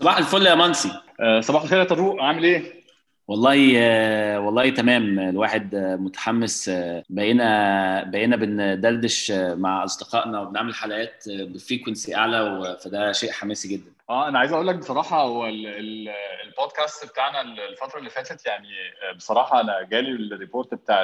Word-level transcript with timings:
صباح 0.00 0.18
الفل 0.18 0.46
يا 0.46 0.54
منسي. 0.54 0.90
آه، 1.20 1.40
صباح 1.40 1.62
الخير 1.62 1.78
يا 1.78 1.84
طارق 1.84 2.22
عامل 2.22 2.44
إيه؟ 2.44 2.80
والله 3.28 3.72
آه، 3.76 4.40
والله 4.40 4.70
تمام. 4.70 5.18
الواحد 5.18 5.74
آه، 5.74 5.96
متحمس 5.96 6.70
بقينا 7.10 8.02
بقينا 8.04 8.36
بندردش 8.36 9.30
مع 9.36 9.84
أصدقائنا 9.84 10.40
وبنعمل 10.40 10.74
حلقات 10.74 11.24
ب 11.28 11.37
frequency 11.37 12.14
أعلى 12.16 12.76
فده 12.84 13.12
شيء 13.12 13.32
حماسي 13.32 13.68
جدا. 13.68 13.90
آه 14.10 14.28
أنا 14.28 14.38
عايز 14.38 14.52
أقول 14.52 14.66
لك 14.66 14.74
بصراحة 14.74 15.22
هو 15.22 15.46
ال- 15.46 15.66
ال- 15.66 16.08
البودكاست 16.46 17.06
بتاعنا 17.12 17.40
الفترة 17.40 17.98
اللي 17.98 18.10
فاتت 18.10 18.46
يعني 18.46 18.68
بصراحة 19.16 19.60
أنا 19.60 19.82
جالي 19.90 20.10
ال 20.10 20.19
report 20.19 20.74
بتاع 20.74 21.02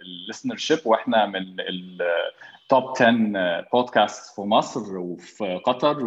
ال 0.00 0.56
listenership 0.56 0.78
وإحنا 0.84 1.26
من 1.26 1.56
ال 2.72 2.79
top 2.79 3.02
10 3.02 3.66
بودكاست 3.72 4.34
في 4.34 4.40
مصر 4.40 4.98
وفي 4.98 5.60
قطر 5.64 5.98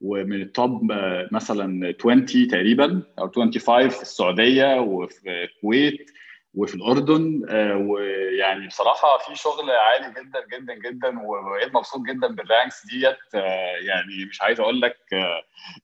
ومن 0.00 0.42
ال 0.42 0.55
top 0.55 0.92
مثلا 1.32 1.94
20 2.00 2.26
تقريبا 2.26 3.02
أو 3.18 3.30
25 3.30 3.88
في 3.88 4.02
السعودية 4.02 4.80
وفي 4.80 5.44
الكويت 5.44 6.10
وفي 6.54 6.74
الأردن 6.74 7.42
آه، 7.48 7.76
ويعني 7.76 8.66
بصراحة 8.66 9.18
في 9.18 9.36
شغل 9.36 9.70
عالي 9.70 10.10
جدا 10.10 10.58
جدا 10.58 10.74
جدا 10.74 11.20
وبقيت 11.22 11.74
مبسوط 11.74 12.00
جدا 12.02 12.26
بال 12.28 12.45
ranks 12.45 12.86
ديت 12.86 13.34
آه، 13.34 13.76
يعني 13.76 14.24
مش 14.30 14.42
عايز 14.42 14.60
أقول 14.60 14.80
لك 14.80 14.96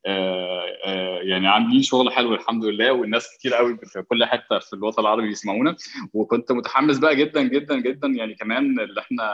آه، 0.06 1.20
يعني 1.22 1.48
عاملين 1.48 1.82
شغل 1.82 2.12
حلو 2.12 2.34
الحمد 2.34 2.64
لله 2.64 2.92
والناس 2.92 3.36
كتير 3.38 3.54
قوي 3.54 3.76
في 3.76 4.02
كل 4.02 4.24
حتة 4.24 4.58
في 4.58 4.72
الوطن 4.72 5.02
العربي 5.02 5.28
بيسمعونا 5.28 5.76
وكنت 6.14 6.52
متحمس 6.52 6.98
بقى 6.98 7.16
جدا 7.16 7.42
جدا 7.42 7.80
جدا 7.80 8.08
يعني 8.08 8.34
كمان 8.34 8.80
اللي 8.80 9.00
إحنا 9.00 9.32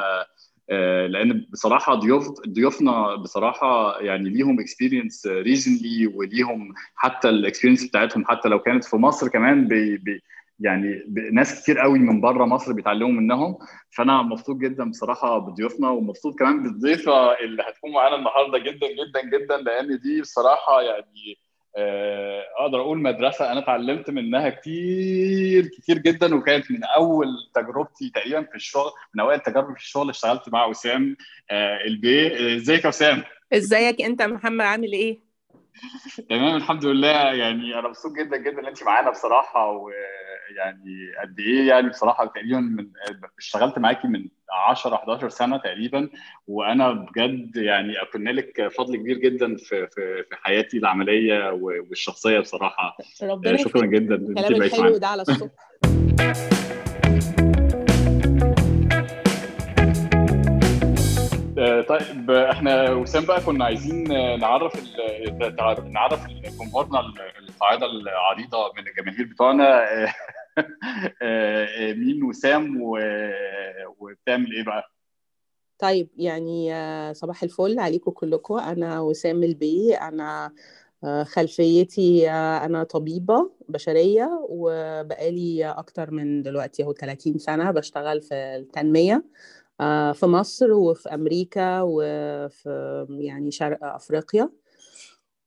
لأن 1.06 1.46
بصراحة 1.52 1.94
ضيوف 1.94 2.28
ضيوفنا 2.48 3.16
بصراحة 3.16 4.00
يعني 4.00 4.30
ليهم 4.30 4.60
experience 4.60 5.26
regionally 5.26 6.06
وليهم 6.06 6.74
حتى 6.94 7.28
ال 7.28 7.33
experience 7.33 7.84
بتاعتهم 7.84 8.24
حتى 8.24 8.48
لو 8.48 8.58
كانت 8.58 8.84
في 8.84 8.96
مصر 8.96 9.28
كمان 9.28 9.68
بي 9.68 9.96
بي 9.96 10.22
يعني 10.60 11.02
ناس 11.32 11.62
كتير 11.62 11.78
قوي 11.78 11.98
من 11.98 12.20
بره 12.20 12.44
مصر 12.44 12.72
بيتعلموا 12.72 13.20
منهم. 13.20 13.58
فأنا 13.90 14.22
مبسوط 14.22 14.56
جدا 14.56 14.90
بصراحة 14.90 15.38
بضيوفنا 15.38 15.90
ومبسوط 15.90 16.38
كمان 16.38 16.62
بالضيفة 16.62 17.32
اللي 17.40 17.62
هتكون 17.62 17.92
معانا 17.92 18.16
النهارده 18.16 18.58
جدا 18.58 18.86
جدا 18.86 19.38
جدا 19.38 19.56
لأن 19.56 19.98
دي 19.98 20.20
بصراحة 20.20 20.82
يعني 20.82 21.38
آه، 21.38 21.51
أقدر 22.58 22.80
أقول 22.80 22.98
مدرسة 22.98 23.52
أنا 23.52 23.60
اتعلمت 23.60 24.10
منها 24.10 24.48
كتير 24.48 25.66
كتير 25.66 25.98
جدا 25.98 26.34
وكانت 26.34 26.70
من 26.70 26.84
أول 26.84 27.26
تجربتي 27.54 28.10
تقريبا 28.14 28.42
في 28.42 28.54
الشغل 28.54 28.90
من 29.14 29.20
أوائل 29.20 29.40
تجاربي 29.40 29.74
في 29.74 29.80
الشغل 29.80 30.10
اشتغلت 30.10 30.48
مع 30.48 30.66
وسام 30.66 31.16
آه، 31.50 31.78
البيه 31.86 32.28
آه، 32.28 32.56
ازيك 32.56 32.84
يا 32.84 32.88
وسام 32.88 33.22
ازيك 33.52 34.02
انت 34.02 34.22
محمد؟ 34.22 34.60
عامل 34.60 34.92
إيه؟ 34.92 35.20
تمام 36.30 36.56
الحمد 36.56 36.84
لله. 36.84 37.32
يعني 37.32 37.78
أنا 37.78 37.88
مبسوط 37.88 38.12
جدا 38.12 38.36
جدا 38.36 38.60
إن 38.60 38.66
انت 38.66 38.82
معانا 38.82 39.10
بصراحة 39.10 39.70
ويعني 39.70 41.12
قد 41.22 41.38
إيه 41.40 41.68
يعني 41.68 41.88
بصراحة 41.88 42.26
تقريبا 42.26 42.60
من 42.60 42.88
اشتغلت 43.38 43.78
معاكي 43.78 44.08
من 44.08 44.28
10 44.52 44.94
11 44.94 45.28
سنة 45.28 45.56
تقريبا 45.56 46.08
وأنا 46.46 46.92
بجد 46.92 47.56
يعني 47.56 48.02
اكن 48.02 48.24
لك 48.24 48.68
فضل 48.68 48.96
كبير 48.96 49.18
جدا 49.18 49.56
في 49.56 49.86
في 49.86 50.22
في 50.22 50.36
حياتي 50.42 50.78
العملية 50.78 51.50
والشخصية 51.50 52.40
بصراحة. 52.40 52.96
ربنا 53.22 53.56
شكرا 53.56 53.84
يخليك 53.84 54.02
جدا 54.02 54.14
الكلام 54.14 54.58
بقيتي 54.58 54.76
الحلو 54.76 54.96
ده 54.96 55.06
على 55.06 55.22
الصبح 55.22 55.50
آه، 61.62 61.80
طيب 61.80 62.30
إحنا 62.30 62.90
وسام 62.90 63.24
بقى 63.24 63.40
كنا 63.40 63.64
عايزين 63.64 64.12
آه، 64.12 64.36
نعرف 64.36 64.72
نعرف 65.84 66.26
جمهورنا 66.60 67.00
القاعدة 67.38 67.86
العريضة 67.86 68.72
من 68.76 68.88
الجماهير 68.88 69.26
بتوعنا. 69.26 69.64
آه، 69.64 70.06
آه، 70.06 70.14
مين 71.98 72.22
وسام 72.24 72.80
و- 72.82 72.98
وبتعمل 73.98 74.52
إيه 74.52 74.64
بقى؟ 74.64 74.82
طيب 75.78 76.08
يعني 76.16 76.74
آه، 76.74 77.12
صباح 77.12 77.42
الفل 77.42 77.78
عليكم 77.78 78.10
كلكم. 78.10 78.54
أنا 78.54 79.00
وسام 79.00 79.42
البي. 79.42 79.94
أنا 79.94 80.52
آه، 81.04 81.22
خلفيتي 81.24 82.30
آه، 82.30 82.64
أنا 82.64 82.84
طبيبة 82.84 83.50
بشرية 83.68 84.46
وبقالي 84.48 85.64
أكتر 85.70 86.10
من 86.10 86.42
دلوقتي 86.42 86.82
أهو 86.82 86.92
30 86.92 87.38
سنة 87.38 87.70
بشتغل 87.70 88.20
في 88.22 88.34
التنمية 88.34 89.24
آه، 89.80 90.12
في 90.12 90.26
مصر 90.26 90.72
وفي 90.72 91.08
أمريكا 91.14 91.80
وفي 91.82 93.06
يعني 93.10 93.50
شرق 93.50 93.78
أفريقيا. 93.84 94.50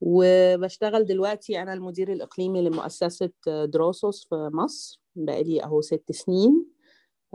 وبشتغل 0.02 1.06
دلوقتي 1.06 1.62
أنا 1.62 1.74
المدير 1.74 2.12
الإقليمي 2.12 2.62
لمؤسسة 2.62 3.30
دراسوس 3.48 4.26
في 4.30 4.50
مصر 4.54 5.02
بقالي 5.16 5.64
أهو 5.64 5.82
ست 5.82 6.12
سنين. 6.12 6.66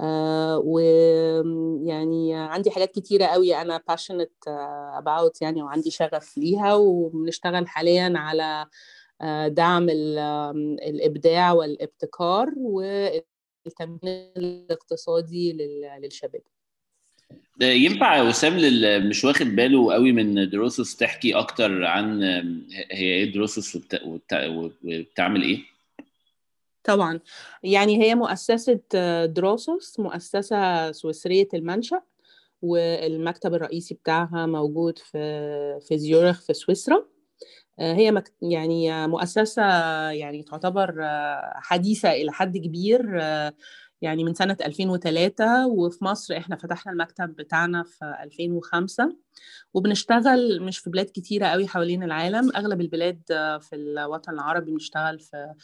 آه 0.00 0.58
ويعني 0.58 2.34
عندي 2.34 2.70
حاجات 2.70 2.90
كتيرة 2.90 3.24
قوي 3.26 3.54
أنا 3.56 3.82
passionate 3.90 4.48
آه، 4.48 5.02
about 5.04 5.32
يعني 5.42 5.62
وعندي 5.62 5.90
شغف 5.90 6.38
ليها. 6.38 6.74
وبنشتغل 6.74 7.68
حاليا 7.68 8.12
على 8.16 8.66
آه، 9.22 9.48
دعم 9.48 9.86
الإبداع 10.82 11.52
والابتكار 11.52 12.48
والتمكين 12.56 14.32
الاقتصادي 14.36 15.52
لل- 15.52 16.00
للشباب. 16.02 16.42
ينفع 17.60 18.22
وسام 18.22 18.56
للي 18.58 18.98
مش 18.98 19.24
واخد 19.24 19.46
باله 19.46 19.92
قوي 19.92 20.12
من 20.12 20.50
دروسوس 20.50 20.96
تحكي 20.96 21.34
أكتر 21.34 21.84
عن 21.84 22.22
هي 22.90 23.14
إيه 23.14 23.32
دروسوس 23.32 23.76
وبت- 23.76 24.02
وبت- 24.04 24.72
وبتعمل 24.84 25.42
إيه؟ 25.42 25.58
طبعا 26.84 27.20
يعني 27.62 28.02
هي 28.02 28.14
مؤسسة 28.14 28.80
آه، 28.94 29.26
دروسوس 29.26 30.00
مؤسسة 30.00 30.92
سويسرية 30.92 31.48
المنشأ 31.54 32.02
والمكتب 32.62 33.54
الرئيسي 33.54 33.94
بتاعها 33.94 34.46
موجود 34.46 34.98
في 34.98 35.80
في 35.88 35.98
زيورخ 35.98 36.40
في 36.40 36.54
سويسرا 36.54 37.04
آه، 37.78 37.94
هي. 37.94 38.22
يعني 38.42 39.06
مؤسسة 39.06 39.62
يعني 40.10 40.42
تعتبر 40.42 40.94
آه، 41.04 41.52
حديثة 41.56 42.12
إلى 42.12 42.32
حد 42.32 42.56
كبير 42.58 43.20
يعني 44.02 44.24
من 44.24 44.34
سنة 44.34 44.56
2003 44.64 45.66
وفي 45.66 46.04
مصر 46.04 46.36
إحنا 46.36 46.56
فتحنا 46.56 46.92
المكتب 46.92 47.36
بتاعنا 47.36 47.82
في 47.82 48.14
2005 48.22 49.16
وبنشتغل 49.74 50.62
مش 50.62 50.78
في 50.78 50.90
بلاد 50.90 51.06
كتيرة 51.06 51.46
قوي 51.46 51.66
حوالين 51.68 52.02
العالم 52.02 52.50
أغلب 52.56 52.80
البلاد 52.80 53.22
في 53.60 53.68
الوطن 53.76 54.32
العربي 54.32 54.70
بنشتغل 54.72 55.18
في 55.20 55.54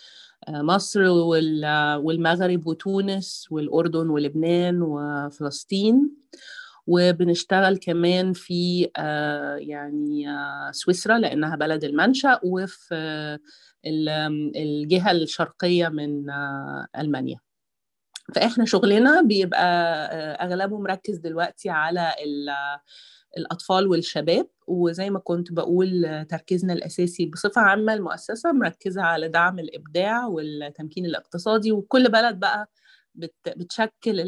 آه، 0.49 0.63
مصر 0.63 1.01
وال- 1.03 1.97
والمغرب 1.97 2.67
وتونس 2.67 3.47
والأردن 3.51 4.09
ولبنان 4.09 4.83
وفلسطين. 4.83 6.11
وبنشتغل 6.89 7.77
كمان 7.77 8.33
في 8.33 8.91
آه، 8.97 9.57
يعني 9.57 10.31
آه، 10.31 10.71
سويسرا 10.73 11.19
لأنها 11.19 11.57
بلد 11.57 11.85
المنشأ 11.85 12.41
وفي 12.45 12.95
ال- 13.87 14.57
الجهة 14.57 15.11
الشرقية 15.11 15.89
من 15.89 16.25
ألمانيا. 16.99 17.39
فإحنا 18.35 18.65
شغلنا 18.65 19.21
بيبقى 19.23 19.61
آه، 20.13 20.45
أغلبه 20.45 20.79
مركز 20.79 21.17
دلوقتي 21.17 21.71
على 21.71 22.15
ال- 22.25 22.79
الأطفال 23.39 23.87
والشباب 23.89 24.49
وزي 24.67 25.11
ما 25.11 25.19
كنت 25.19 25.53
بقول 25.53 26.05
آه، 26.05 26.23
تركيزنا 26.23 26.73
الأساسي 26.73 27.27
بصفة 27.27 27.61
عامة 27.61 27.95
المؤسسة 27.95 28.53
مركزة 28.53 29.03
على 29.03 29.29
دعم 29.29 29.59
الإبداع 29.59 30.27
والتمكين 30.27 31.07
الاقتصادي 31.07 31.73
وكل 31.73 32.09
بلد 32.11 32.41
بقى 32.41 32.71
بت- 33.15 33.35
بتشكل 33.57 34.21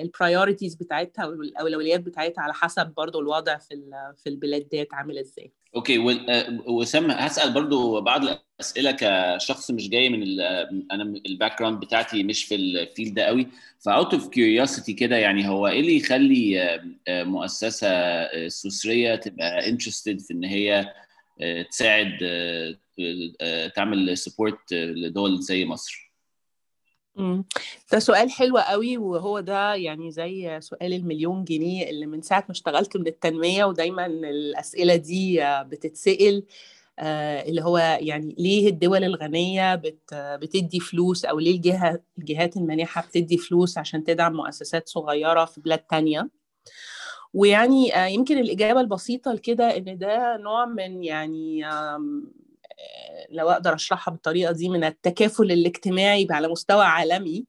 البرايورتيز 0.00 0.74
بتاعتها 0.74 1.26
والأولويات 1.26 2.00
بتاعتها 2.00 2.42
على 2.42 2.54
حسب 2.54 2.86
برضو 2.86 3.20
الوضع 3.20 3.58
في 3.58 3.90
في 4.16 4.28
البلاد 4.28 4.68
ديت 4.68 4.94
عامل 4.94 5.18
إزاي. 5.18 5.52
okay 5.76 5.98
آه، 6.28 6.62
وسام 6.66 7.10
هسأل 7.10 7.54
برضو 7.54 8.00
بعض 8.00 8.20
الأسئلة 8.60 8.96
كشخص 9.00 9.70
مش 9.70 9.88
جاي 9.88 10.08
من 10.08 10.40
أنا 10.92 11.02
ال 11.26 11.58
background 11.58 11.80
بتاعتي 11.80 12.22
مش 12.22 12.44
في 12.44 12.54
ال 12.54 12.64
field 12.64 13.14
ده 13.14 13.22
قوي 13.22 13.46
ف 13.80 13.88
out 13.88 14.14
of 14.14 14.28
curiosity 14.28 14.92
كده 14.92 15.16
يعني 15.16 15.48
هو 15.48 15.66
إيه 15.68 15.80
اللي 15.80 15.96
يخلي 15.96 16.62
آه، 16.62 16.84
آه، 17.08 17.24
مؤسسة 17.24 17.88
سويسرية 18.48 19.14
تبقى 19.16 19.68
interested 19.68 20.20
في 20.20 20.32
إن 20.34 20.44
هي 20.44 20.94
تساعد 21.70 22.18
تعمل 23.76 24.18
support 24.18 24.72
لدول 24.72 25.42
زي 25.42 25.64
مصر. 25.64 26.07
ده 27.92 27.98
سؤال 27.98 28.30
حلو 28.30 28.58
قوي 28.58 28.98
وهو 28.98 29.40
ده 29.40 29.74
يعني 29.74 30.10
زي 30.10 30.60
سؤال 30.60 30.92
المليون 30.92 31.44
جنيه 31.44 31.90
اللي 31.90 32.06
من 32.06 32.22
ساعة 32.22 32.44
ما 32.48 32.52
اشتغلت 32.52 32.96
من 32.96 33.06
التنمية 33.06 33.64
ودايما 33.64 34.06
الأسئلة 34.06 34.96
دي 34.96 35.40
بتتسأل 35.44 36.42
آه، 36.98 37.42
اللي 37.48 37.62
هو 37.62 37.78
يعني 38.00 38.34
ليه 38.38 38.68
الدول 38.68 39.04
الغنية 39.04 39.74
بت 39.74 40.14
بتدي 40.14 40.80
فلوس 40.80 41.24
أو 41.24 41.38
ليه 41.38 41.56
الجهة 41.56 42.00
الجهات 42.18 42.56
المانحة 42.56 43.02
بتدي 43.02 43.36
فلوس 43.38 43.78
عشان 43.78 44.04
تدعم 44.04 44.32
مؤسسات 44.32 44.88
صغيرة 44.88 45.44
في 45.44 45.60
بلاد 45.60 45.78
تانية. 45.78 46.28
ويعني 47.34 47.96
آه، 47.96 48.06
يمكن 48.06 48.38
الإجابة 48.38 48.80
البسيطة 48.80 49.32
لكده 49.32 49.76
إن 49.76 49.98
ده 49.98 50.36
نوع 50.36 50.66
من 50.66 51.04
يعني 51.04 51.64
لو 53.30 53.50
أقدر 53.50 53.74
أشرحها 53.74 54.12
بالطريقة 54.12 54.52
دي 54.52 54.68
من 54.68 54.84
التكافل 54.84 55.52
الاجتماعي 55.52 56.26
على 56.30 56.48
مستوى 56.48 56.84
عالمي 56.84 57.44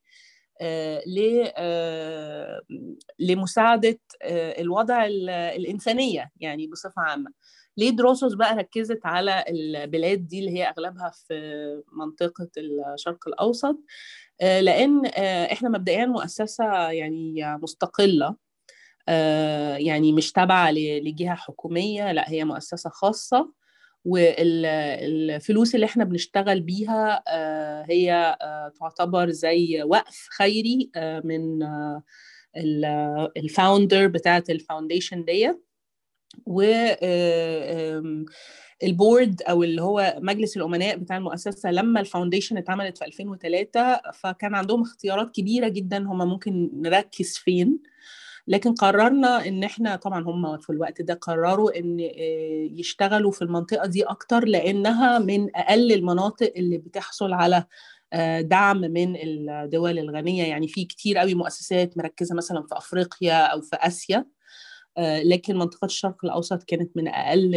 لمساعدة 3.19 3.99
الوضع 4.31 5.05
الإنسانية 5.55 6.31
يعني 6.39 6.67
بصفة 6.67 7.01
عامة. 7.01 7.31
ليه 7.77 7.89
دروسوس 7.89 8.33
بقى 8.33 8.55
ركزت 8.55 8.99
على 9.05 9.45
البلاد 9.49 10.27
دي 10.27 10.39
اللي 10.39 10.51
هي 10.51 10.69
أغلبها 10.69 11.11
في 11.27 11.33
منطقة 11.91 12.47
الشرق 12.57 13.27
الأوسط؟ 13.27 13.77
لأن 14.41 15.05
إحنا 15.51 15.69
مبدئيا 15.69 16.05
مؤسسة 16.05 16.89
يعني 16.91 17.57
مستقلة 17.61 18.35
يعني 19.77 20.13
مش 20.13 20.31
تابعة 20.31 20.71
لجهة 20.71 21.35
حكومية 21.35 22.11
لا 22.11 22.29
هي 22.29 22.43
مؤسسة 22.43 22.89
خاصة. 22.89 23.51
والفلوس 24.05 25.75
اللي 25.75 25.85
إحنا 25.85 26.03
بنشتغل 26.03 26.61
بيها 26.61 27.23
هي 27.91 28.37
تعتبر 28.79 29.29
زي 29.29 29.83
وقف 29.83 30.27
خيري 30.37 30.91
من 31.23 31.63
ال 33.37 33.46
founder 33.46 34.07
بتاعت 34.07 34.49
ال 34.49 34.56
foundation 34.56 35.25
ديت 35.25 35.65
و 36.45 36.61
ال 38.83 38.93
board 38.93 39.41
أو 39.41 39.63
اللي 39.63 39.81
هو 39.81 40.15
مجلس 40.21 40.57
الأمناء 40.57 40.97
بتاع 40.97 41.17
المؤسسة 41.17 41.71
لما 41.71 41.99
ال 41.99 42.05
foundation 42.05 42.57
اتعملت 42.57 42.97
في 42.97 43.05
2003 43.05 43.99
فكان 44.13 44.55
عندهم 44.55 44.81
اختيارات 44.81 45.31
كبيرة 45.31 45.67
جدا 45.67 45.97
هم 45.97 46.17
ممكن 46.29 46.69
نركز 46.73 47.37
فين. 47.37 47.79
لكن 48.49 48.73
قررنا 48.73 49.47
إن 49.47 49.63
إحنا 49.63 49.95
طبعا 49.95 50.23
هم 50.23 50.57
في 50.57 50.69
الوقت 50.69 51.01
ده 51.01 51.13
قرروا 51.13 51.79
إن 51.79 51.99
يشتغلوا 52.79 53.31
في 53.31 53.41
المنطقة 53.41 53.85
دي 53.87 54.03
أكتر 54.03 54.45
لأنها 54.45 55.19
من 55.19 55.55
أقل 55.55 55.91
المناطق 55.91 56.53
اللي 56.55 56.77
بتحصل 56.77 57.33
على 57.33 57.65
دعم 58.41 58.77
من 58.81 59.15
الدول 59.17 59.99
الغنية. 59.99 60.43
يعني 60.43 60.67
في 60.67 60.85
كتير 60.85 61.17
قوي 61.17 61.33
مؤسسات 61.33 61.97
مركزة 61.97 62.35
مثلا 62.35 62.61
في 62.69 62.77
أفريقيا 62.77 63.45
أو 63.45 63.61
في 63.61 63.75
آسيا 63.75 64.25
لكن 65.23 65.57
منطقة 65.57 65.85
الشرق 65.85 66.25
الأوسط 66.25 66.63
كانت 66.63 66.97
من 66.97 67.07
أقل 67.07 67.55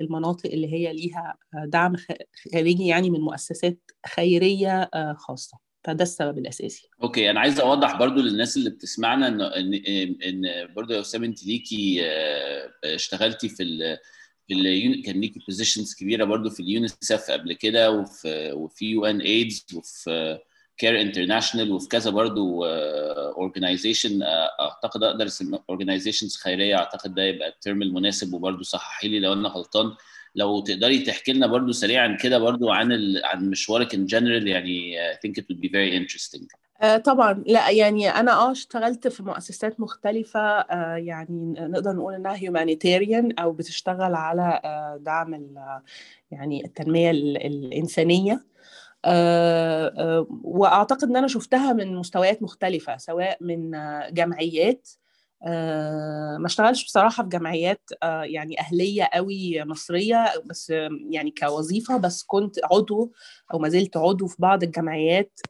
المناطق 0.00 0.50
اللي 0.50 0.72
هي 0.72 0.92
ليها 0.92 1.36
دعم 1.64 1.96
خارجي 2.54 2.86
يعني 2.86 3.10
من 3.10 3.20
مؤسسات 3.20 3.78
خيرية 4.06 4.90
خاصة. 5.16 5.58
فده 5.88 6.02
السبب 6.02 6.38
الأساسي. 6.38 6.90
okay 7.02 7.30
أنا 7.30 7.40
عايز 7.40 7.60
أوضح 7.60 7.98
برضو 7.98 8.20
للناس 8.20 8.56
اللي 8.56 8.70
بتسمعنا 8.70 9.28
إن 9.28 9.40
إن, 9.74 10.16
إن 10.22 10.42
برضو 10.74 10.92
يا 10.94 11.00
وسام 11.00 11.26
انتي 11.26 11.44
ليكي 11.46 12.00
اشتغلتي 12.84 13.48
في 13.48 13.62
ال 13.62 13.98
في 14.48 14.54
ال 14.54 15.02
كان 15.02 15.20
ليكي 15.20 15.40
positions 15.48 15.94
كبيرة 15.94 16.24
برضو 16.24 16.50
في 16.50 16.60
ال 16.60 16.70
UNICEF 16.70 17.30
قبل 17.30 17.52
كده 17.52 17.90
وفي 17.90 18.52
وفي 18.52 18.84
UNAIDS 18.86 19.66
وفي 19.74 20.38
CARE 20.78 21.00
International 21.00 21.72
وفي 21.72 21.88
كذا 21.88 22.10
برضو 22.10 22.64
organization 22.64 24.22
أعتقد 24.60 25.02
أقدر 25.02 25.28
organizations 25.70 26.36
خيرية 26.36 26.76
أعتقد 26.76 27.14
ده 27.14 27.22
يبقى 27.22 27.48
ال 27.48 27.55
term 27.55 27.82
المناسب 27.82 28.32
وبرضو 28.34 28.62
صححي 28.62 29.08
لي 29.08 29.18
لو 29.20 29.32
أنا 29.32 29.48
غلطان. 29.48 29.96
لو 30.34 30.60
تقدري 30.60 30.98
تحكي 30.98 31.32
لنا 31.32 31.46
برضو 31.46 31.72
سريعا 31.72 32.16
كده 32.16 32.38
برضو 32.38 32.70
عن 32.70 32.92
ال... 32.92 33.20
عن 33.24 33.50
مشوارك 33.50 33.94
in 33.94 34.06
general 34.06 34.48
يعني 34.48 34.96
I 35.12 35.16
think 35.16 35.32
it 35.42 35.44
would 35.44 35.60
be 35.60 35.68
very 35.68 35.92
interesting. 36.02 36.46
آه 36.82 36.96
طبعا. 36.96 37.44
لا 37.46 37.70
يعني 37.70 38.08
أنا 38.08 38.32
آه 38.32 38.52
اشتغلت 38.52 39.08
في 39.08 39.22
مؤسسات 39.22 39.80
مختلفة 39.80 40.40
آه 40.40 40.96
يعني 40.96 41.54
نقدر 41.60 41.92
نقول 41.92 42.14
إنها 42.14 42.36
humanitarian 42.36 43.32
أو 43.38 43.52
بتشتغل 43.52 44.14
على 44.14 44.60
آه 44.64 44.98
دعم 45.00 45.34
ال... 45.34 45.80
يعني 46.30 46.64
التنمية 46.64 47.10
الإنسانية. 47.10 48.44
آه 49.04 50.26
وأعتقد 50.42 51.04
إن 51.04 51.16
أنا 51.16 51.28
شفتها 51.28 51.72
من 51.72 51.96
مستويات 51.96 52.42
مختلفة 52.42 52.96
سواء 52.96 53.38
من 53.40 53.70
جمعيات 54.10 54.88
آه 54.94 55.07
ما 56.38 56.46
اشتغلش 56.46 56.84
بصراحة 56.84 57.22
في 57.22 57.28
جمعيات 57.28 57.90
آه 58.02 58.22
يعني 58.22 58.60
أهلية 58.60 59.04
قوي 59.12 59.64
مصرية 59.64 60.26
بس 60.46 60.70
آه 60.70 60.88
يعني 61.10 61.30
كوظيفة 61.38 61.96
بس 61.96 62.22
كنت 62.22 62.56
عضو 62.72 63.12
أو 63.54 63.58
ما 63.58 63.68
زلت 63.68 63.96
عضو 63.96 64.26
في 64.26 64.36
بعض 64.38 64.62
الجمعيات 64.62 65.40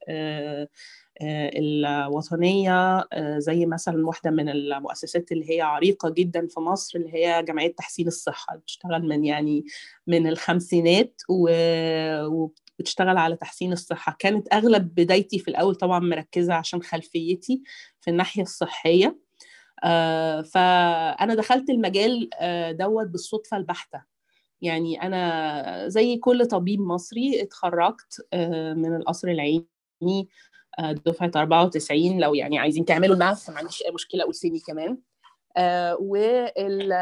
الوطنية 1.57 3.05
زي 3.39 3.67
مثلا 3.67 4.07
واحدة 4.07 4.31
من 4.31 4.49
المؤسسات 4.49 5.33
اللي 5.33 5.51
هي 5.57 5.61
عريقة 5.61 6.11
جدا 6.11 6.47
في 6.47 6.61
مصر 6.61 6.99
اللي 6.99 7.15
هي 7.15 7.43
جمعية 7.43 7.75
تحسين 7.75 8.07
الصحة 8.07 8.57
بتشتغل 8.57 9.03
من 9.09 9.25
يعني 9.25 9.65
من 10.07 10.27
الخمسينات 10.27 11.23
وبتشتغل 11.29 13.17
على 13.17 13.37
تحسين 13.37 13.73
الصحة. 13.73 14.17
كانت 14.19 14.55
أغلب 14.55 14.95
بدايتي 14.95 15.39
في 15.39 15.49
الأول 15.49 15.75
طبعا 15.75 15.99
مركزة 16.01 16.55
عشان 16.55 16.83
خلفيتي 16.83 17.63
في 18.01 18.11
الناحية 18.11 18.43
الصحية. 18.43 19.28
آه 19.85 20.43
فأنا 20.43 21.35
دخلت 21.35 21.71
المجال 21.71 22.31
آه 22.41 22.73
دوت 22.73 23.07
بالصدفة 23.07 23.57
البحتة. 23.57 24.03
يعني 24.63 25.03
أنا 25.03 25.89
زي 25.89 26.17
كل 26.17 26.47
طبيب 26.47 26.81
مصري 26.81 27.43
اتخرجت 27.43 28.27
آه 28.33 28.73
من 28.75 28.97
القصر 28.97 29.29
العيني 29.29 30.29
دفعة 30.81 31.31
94 31.37 32.19
لو 32.21 32.35
يعني 32.35 32.59
عايزين 32.59 32.85
تعملوا 32.85 33.15
الماث 33.15 33.51
ما 33.51 33.59
عنديش 33.59 33.83
أي 33.83 33.91
مشكلة 33.91 34.23
أقول 34.23 34.35
سني 34.35 34.61
كمان 34.61 34.99
وال 36.01 36.93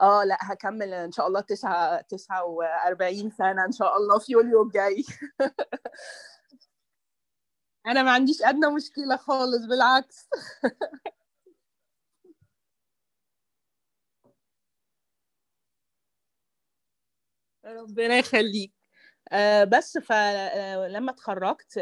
آه 0.00 0.24
لا 0.24 0.38
هكمل 0.40 0.94
إن 0.94 1.12
شاء 1.12 1.26
الله 1.26 1.40
9 1.40 2.00
49 2.00 3.30
سنة 3.30 3.64
إن 3.64 3.72
شاء 3.72 3.96
الله 3.96 4.18
في 4.18 4.32
يوليو 4.32 4.62
الجاي. 4.62 5.04
أنا 7.88 8.02
ما 8.02 8.10
عنديش 8.10 8.42
أدنى 8.42 8.66
مشكلة 8.74 9.16
خالص 9.16 9.64
بالعكس. 9.66 10.28
ربنا 17.66 18.18
يخليك. 18.18 18.72
آه 19.32 19.64
بس 19.64 19.98
فلما 19.98 21.10
اتخرجت 21.12 21.78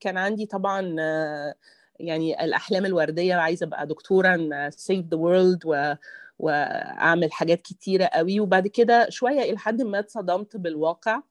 كان 0.00 0.18
عندي 0.18 0.46
طبعا 0.46 0.96
يعني 2.00 2.44
الأحلام 2.44 2.86
الوردية 2.86 3.34
عايزة 3.34 3.66
أبقى 3.66 3.86
دكتورا 3.86 4.38
سيف 4.70 5.06
ذا 5.06 5.16
وورلد 5.16 5.64
وأعمل 6.38 7.32
حاجات 7.32 7.62
كتيرة 7.62 8.04
قوي 8.06 8.40
وبعد 8.40 8.66
كده 8.68 9.06
شوية 9.10 9.42
إلى 9.42 9.58
حد 9.58 9.82
ما 9.82 9.98
اتصدمت 9.98 10.56
بالواقع. 10.56 11.16
آه 11.16 11.22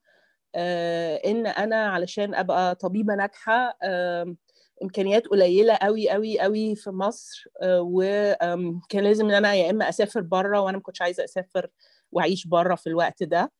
إن 1.26 1.46
أنا 1.46 1.76
علشان 1.88 2.34
أبقى 2.34 2.74
طبيبة 2.74 3.14
ناجحة 3.14 3.78
آه 3.82 4.34
إمكانيات 4.82 5.26
قليلة 5.26 5.74
قوي 5.74 6.10
قوي 6.10 6.40
قوي 6.40 6.76
في 6.76 6.90
مصر 6.90 7.44
آه 7.62 7.80
وكان 7.82 9.04
لازم 9.04 9.26
إن 9.28 9.34
أنا 9.34 9.54
يا 9.54 9.70
إما 9.70 9.88
أسافر 9.88 10.20
بره 10.20 10.60
وأنا 10.60 10.76
ما 10.76 10.82
كنتش 10.82 11.02
عايزة 11.02 11.24
أسافر 11.24 11.70
وأعيش 12.12 12.46
بره 12.46 12.74
في 12.74 12.86
الوقت 12.86 13.22
ده. 13.22 13.52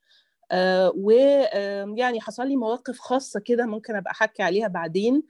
ويعني 0.94 2.20
حصل 2.20 2.46
لي 2.48 2.56
مواقف 2.56 2.98
خاصة 2.98 3.40
كده 3.40 3.66
ممكن 3.66 3.96
أبقى 3.96 4.10
أحكي 4.10 4.42
عليها 4.42 4.68
بعدين 4.68 5.22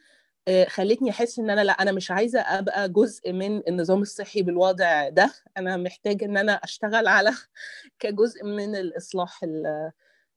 خلتني 0.68 1.10
أحس 1.10 1.38
إن 1.38 1.50
أنا 1.50 1.60
لأ 1.64 1.72
أنا 1.72 1.92
مش 1.92 2.10
عايزة 2.10 2.40
أبقى 2.40 2.88
جزء 2.88 3.32
من 3.32 3.62
النظام 3.68 4.02
الصحي 4.02 4.42
بالوضع 4.42 5.08
ده. 5.08 5.32
أنا 5.56 5.76
محتاجة 5.76 6.24
إن 6.24 6.36
أنا 6.36 6.52
أشتغل 6.52 7.06
على 7.08 7.30
كجزء 8.00 8.44
من 8.44 8.76
الإصلاح 8.76 9.40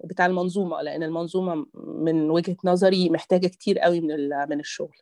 بتاع 0.03 0.25
المنظومة 0.25 0.81
لأن 0.81 1.03
المنظومة 1.03 1.65
من 1.75 2.29
وجهة 2.29 2.57
نظري 2.63 3.09
محتاجة 3.09 3.47
كتير 3.47 3.79
قوي 3.79 4.01
من 4.01 4.29
من 4.49 4.59
الشغل. 4.59 4.97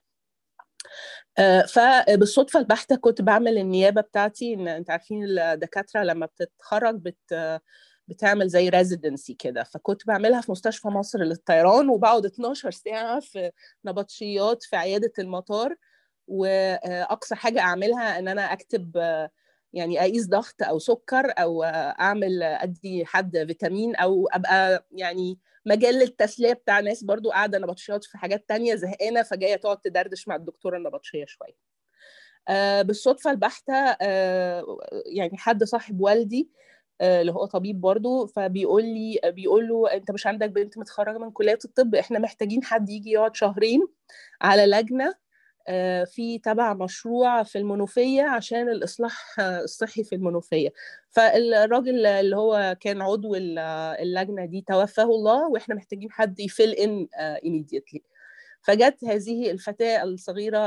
فبالصدفه 1.67 2.59
البحتة 2.59 2.95
كنت 2.95 3.21
بعمل 3.21 3.57
النيابة 3.57 4.01
بتاعتي. 4.01 4.53
إن 4.53 4.67
أنت 4.67 4.89
عارفين 4.89 5.23
الدكاترة 5.39 6.03
لما 6.03 6.25
بتتخرج 6.25 6.95
بت 6.95 7.59
بتعمل 8.07 8.47
زي 8.49 8.69
ريزيدنسي 8.69 9.33
كده. 9.33 9.63
فكنت 9.63 10.07
بعملها 10.07 10.41
في 10.41 10.51
مستشفى 10.51 10.87
مصر 10.87 11.19
للطيران 11.19 11.89
وبقعد 11.89 12.25
12 12.25 12.71
ساعة 12.71 13.19
في 13.19 13.51
نبطشيات 13.85 14.63
في 14.63 14.75
عيادة 14.75 15.13
المطار. 15.19 15.75
وأقصى 16.27 17.35
حاجة 17.35 17.59
أعملها 17.59 18.19
إن 18.19 18.27
أنا 18.27 18.53
أكتب 18.53 18.91
يعني 19.73 20.01
أقيس 20.01 20.27
ضغط 20.27 20.63
أو 20.63 20.79
سكر 20.79 21.33
أو 21.37 21.63
أعمل 21.63 22.43
أدي 22.43 23.05
حد 23.05 23.37
فيتامين 23.47 23.95
أو 23.95 24.27
أبقى 24.27 24.85
يعني 24.91 25.39
مجال 25.65 25.95
للتسلية 25.95 26.53
بتاع 26.53 26.79
ناس 26.79 27.03
برضو 27.03 27.29
قاعدة 27.31 27.57
نبطشيات 27.59 28.03
في 28.03 28.17
حاجات 28.17 28.49
تانية 28.49 28.75
زهقانة 28.75 29.23
فجاية 29.23 29.55
تقعد 29.55 29.77
تدردش 29.81 30.27
مع 30.27 30.35
الدكتوره 30.35 30.77
النبطشية 30.77 31.25
شوية. 31.25 31.55
آه 32.49 32.81
بالصدفة 32.81 33.31
البحتة 33.31 33.73
آه 34.01 34.65
يعني 35.05 35.37
حد 35.37 35.63
صاحب 35.63 36.01
والدي 36.01 36.49
آه 37.01 37.21
اللي 37.21 37.31
هو 37.31 37.45
طبيب 37.45 37.81
برضو 37.81 38.25
فبيقول 38.27 38.83
لي 38.83 39.19
بيقول 39.25 39.67
له 39.67 39.93
أنت 39.93 40.11
مش 40.11 40.27
عندك 40.27 40.49
بنت 40.49 40.77
متخرجة 40.77 41.17
من 41.17 41.31
كلية 41.31 41.59
الطب 41.65 41.95
إحنا 41.95 42.19
محتاجين 42.19 42.63
حد 42.63 42.89
يجي 42.89 43.11
يقعد 43.11 43.35
شهرين 43.35 43.87
على 44.41 44.65
لجنة 44.65 45.15
في 46.05 46.39
تبع 46.43 46.73
مشروع 46.73 47.43
في 47.43 47.57
المنوفية 47.57 48.23
عشان 48.23 48.69
الإصلاح 48.69 49.39
الصحي 49.39 50.03
في 50.03 50.15
المنوفية. 50.15 50.69
فالراجل 51.09 52.05
اللي 52.05 52.35
هو 52.35 52.75
كان 52.79 53.01
عضو 53.01 53.35
اللجنة 53.35 54.45
دي 54.45 54.63
توفاه 54.67 55.03
الله 55.03 55.47
وإحنا 55.49 55.75
محتاجين 55.75 56.11
حد 56.11 56.39
يفل 56.39 56.69
إن 56.71 57.07
immediately. 57.45 57.99
فجت 58.61 59.05
هذه 59.05 59.51
الفتاة 59.51 60.03
الصغيرة 60.03 60.59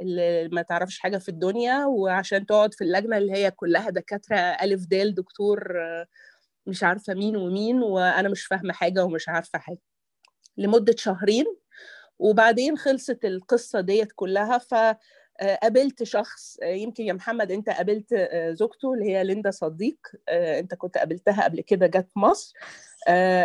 اللي 0.00 0.48
ما 0.52 0.62
تعرفش 0.62 0.98
حاجة 0.98 1.18
في 1.18 1.28
الدنيا 1.28 1.84
وعشان 1.86 2.46
تقعد 2.46 2.74
في 2.74 2.84
اللجنة 2.84 3.16
اللي 3.18 3.32
هي 3.32 3.50
كلها 3.50 3.90
دكاترة 3.90 4.36
ألف 4.36 4.86
دال 4.86 5.14
دكتور 5.14 5.72
مش 6.66 6.82
عارفة 6.84 7.14
مين 7.14 7.36
ومين 7.36 7.82
وأنا 7.82 8.28
مش 8.28 8.44
فاهمة 8.46 8.72
حاجة 8.72 9.04
ومش 9.04 9.28
عارفة 9.28 9.58
حاجة. 9.58 9.78
لمدة 10.56 10.94
شهرين 10.98 11.44
وبعدين 12.18 12.76
خلصت 12.78 13.24
القصة 13.24 13.80
ديت 13.80 14.08
كلها 14.16 14.58
فقابلت 14.58 16.02
شخص 16.02 16.56
يمكن 16.62 17.04
يا 17.04 17.12
محمد 17.12 17.52
أنت 17.52 17.70
قابلت 17.70 18.14
زوجته 18.52 18.94
اللي 18.94 19.04
هي 19.04 19.24
ليندا 19.24 19.50
صديق 19.50 19.98
أنت 20.28 20.74
كنت 20.74 20.98
قابلتها 20.98 21.44
قبل 21.44 21.60
كده 21.60 21.86
جت 21.86 22.08
مصر. 22.16 22.54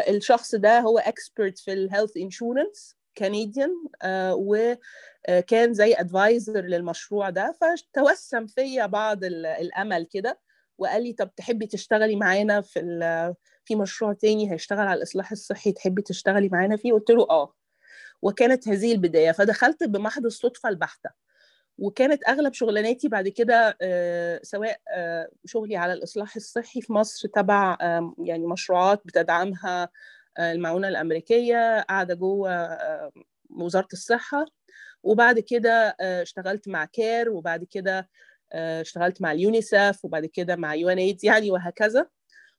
الشخص 0.10 0.56
ده 0.56 0.80
هو 0.80 1.00
expert 1.00 1.60
في 1.60 1.74
ال 1.74 1.80
health 1.80 2.18
insurance 2.18 2.96
Canadian 3.18 3.72
وكان 4.34 5.74
زي 5.74 5.94
ادفايزر 5.94 6.62
للمشروع 6.62 7.30
ده 7.30 7.56
فتوسم 7.62 8.46
فيا 8.48 8.86
بعض 8.86 9.24
الأمل 9.24 10.06
كده 10.06 10.40
وقال 10.78 11.04
لي 11.04 11.14
طب 11.14 11.36
تحبي 11.36 11.68
تشتغلي 11.68 12.16
معانا 12.16 12.62
في 12.62 12.80
في 13.66 13.76
مشروع 13.76 14.14
تاني 14.14 14.52
هيشتغل 14.52 14.80
على 14.88 14.98
الإصلاح 14.98 15.32
الصحي 15.32 15.72
تحبي 15.72 16.02
تشتغلي 16.02 16.50
معانا 16.50 16.78
فيه؟ 16.78 16.94
قلت 16.94 17.10
له 17.10 17.28
آه. 17.30 17.54
وكانت 18.24 18.68
هذه 18.70 18.92
البداية. 18.94 19.32
فدخلت 19.32 19.84
بمحض 19.84 20.26
الصدفة 20.26 20.70
البحتة 20.70 21.10
وكانت 21.78 22.30
أغلب 22.30 22.54
شغلاناتي 22.54 23.08
بعد 23.08 23.28
كده 23.28 23.78
سواء 24.44 24.80
شغلي 25.46 25.78
على 25.78 25.94
الإصلاح 25.94 26.36
الصحي 26.36 26.82
في 26.82 26.94
مصر 26.94 27.30
تبع 27.30 27.78
يعني 28.26 28.48
مشروعات 28.48 29.02
بتدعمها 29.06 29.90
المعونة 30.40 30.88
الأمريكية 30.88 31.82
قاعدة 31.82 32.14
جوه 32.14 32.80
وزارة 33.50 33.88
الصحة. 33.94 34.46
وبعد 35.04 35.40
كده 35.40 35.96
اشتغلت 36.02 36.68
مع 36.70 36.86
CARE 36.86 37.30
وبعد 37.30 37.64
كده 37.64 38.10
اشتغلت 38.54 39.22
مع 39.22 39.32
اليونيسف 39.32 40.06
وبعد 40.06 40.26
كده 40.26 40.56
مع 40.56 40.76
UN 40.76 40.90
يعني 41.24 41.52
وهكذا. 41.52 42.08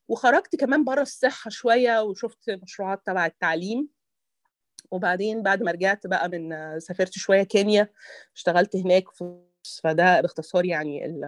وخرجت 0.07 0.55
كمان 0.55 0.83
بره 0.83 1.01
الصحة 1.01 1.49
شوية 1.49 2.01
وشفت 2.03 2.49
مشروعات 2.49 3.01
تبع 3.05 3.25
التعليم. 3.25 3.94
وبعدين 4.91 5.43
بعد 5.43 5.63
ما 5.63 5.71
رجعت 5.71 6.07
بقى 6.07 6.29
من 6.29 6.79
سافرت 6.79 7.13
شوية 7.13 7.43
كينيا 7.43 7.89
اشتغلت 8.35 8.75
هناك 8.75 9.03
فده 9.83 10.21
باختصار 10.21 10.65
يعني 10.65 11.21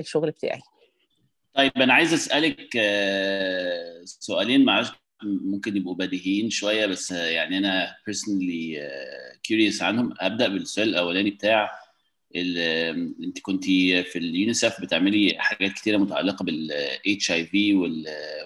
الشغل 0.00 0.30
بتاعي. 0.30 0.60
طيب 1.54 1.72
أنا 1.76 1.94
عايز 1.94 2.12
أسألك 2.12 2.78
سؤالين 4.04 4.64
معلش 4.64 4.90
ممكن 5.22 5.76
يبقوا 5.76 5.94
بديهيين 5.94 6.50
شوية 6.50 6.86
بس 6.86 7.10
يعني 7.10 7.58
أنا 7.58 7.96
personally 8.10 8.78
curious 9.48 9.82
عنهم. 9.82 10.14
هبدا 10.20 10.48
بالسؤال 10.48 10.88
الأولاني 10.88 11.30
بتاع 11.30 11.70
أنت 13.24 13.38
كنت 13.42 13.64
في 14.04 14.16
اليونيسف 14.16 14.80
بتعملي 14.80 15.34
حاجات 15.38 15.72
كتيرة 15.72 15.96
متعلقة 15.96 16.44
بالاتش 16.44 17.30
اي 17.30 17.46
في 17.46 17.74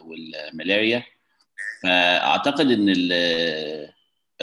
والملاريا. 0.03 1.05
فأعتقد 1.83 2.71
إن 2.71 2.89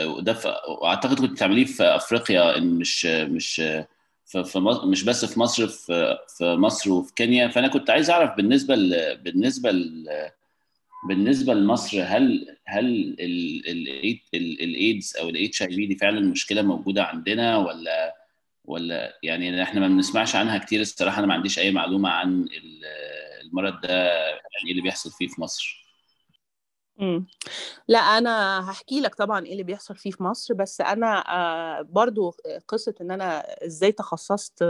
وده 0.05 0.37
وأعتقد 0.81 1.19
كنت 1.19 1.31
بتعمليه 1.31 1.65
في 1.65 1.83
أفريقيا 1.83 2.57
إن 2.57 2.67
مش 2.67 3.05
مش 3.05 3.55
في 4.25 4.43
في 4.43 4.59
مش 4.85 5.03
بس 5.03 5.25
في 5.25 5.39
مصر 5.39 5.67
في 5.67 6.17
في 6.37 6.55
مصر 6.55 6.91
وفي 6.91 7.13
كينيا. 7.13 7.47
فأنا 7.47 7.67
كنت 7.67 7.89
عايز 7.89 8.09
أعرف 8.09 8.35
بالنسبة 8.37 8.75
ل 8.75 9.17
بالنسبة 9.17 9.71
ل 9.71 10.05
بالنسبة 11.07 11.53
لمصر 11.53 12.01
هل 12.03 12.57
هل 12.65 13.15
الايدز 14.35 15.15
أو 15.19 15.29
ال 15.29 15.61
HIV 15.61 15.85
دي 15.85 15.95
فعلا 15.95 16.19
مشكلة 16.19 16.61
موجودة 16.61 17.03
عندنا 17.03 17.57
ولا 17.57 18.15
ولا 18.65 19.19
يعني 19.23 19.63
إحنا 19.63 19.79
ما 19.79 19.87
بنسمعش 19.87 20.35
عنها 20.35 20.57
كتير 20.57 20.81
الصراحة 20.81 21.19
أنا 21.19 21.27
ما 21.27 21.33
عنديش 21.33 21.59
أي 21.59 21.71
معلومة 21.71 22.09
عن 22.09 22.45
المرض 23.43 23.81
ده 23.81 24.07
يعني 24.27 24.65
إيه 24.65 24.71
اللي 24.71 24.81
بيحصل 24.81 25.11
فيه 25.11 25.27
في 25.27 25.41
مصر. 25.41 25.78
لا 27.87 27.99
أنا 27.99 28.59
هحكي 28.71 29.01
لك 29.01 29.15
طبعا 29.15 29.45
إيه 29.45 29.51
اللي 29.51 29.63
بيحصل 29.63 29.95
فيه 29.95 30.11
في 30.11 30.23
مصر 30.23 30.53
بس 30.53 30.81
أنا 30.81 31.23
برضو 31.89 32.35
قصة 32.67 32.95
إن 33.01 33.11
أنا 33.11 33.39
إزاي 33.65 33.91
تخصصت 33.91 34.63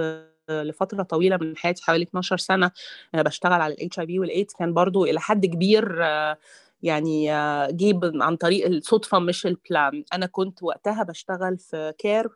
لفترة 0.49 1.03
طويلة 1.03 1.37
من 1.37 1.57
حياتي 1.57 1.83
حوالي 1.83 2.03
12 2.03 2.37
سنة 2.37 2.71
بشتغل 3.13 3.61
على 3.61 3.73
ال 3.73 3.99
HIV 3.99 4.19
والايدز 4.19 4.53
كان 4.53 4.73
برضو 4.73 5.05
إلى 5.05 5.19
حد 5.19 5.45
كبير 5.45 6.01
يعني 6.83 7.29
جيب 7.71 8.11
عن 8.21 8.35
طريق 8.35 8.67
الصدفة 8.67 9.19
مش 9.19 9.45
ال 9.45 9.57
plan 9.57 10.03
أنا 10.13 10.25
كنت 10.25 10.63
وقتها 10.63 11.03
بشتغل 11.03 11.57
في 11.57 11.93
CARE 11.97 12.27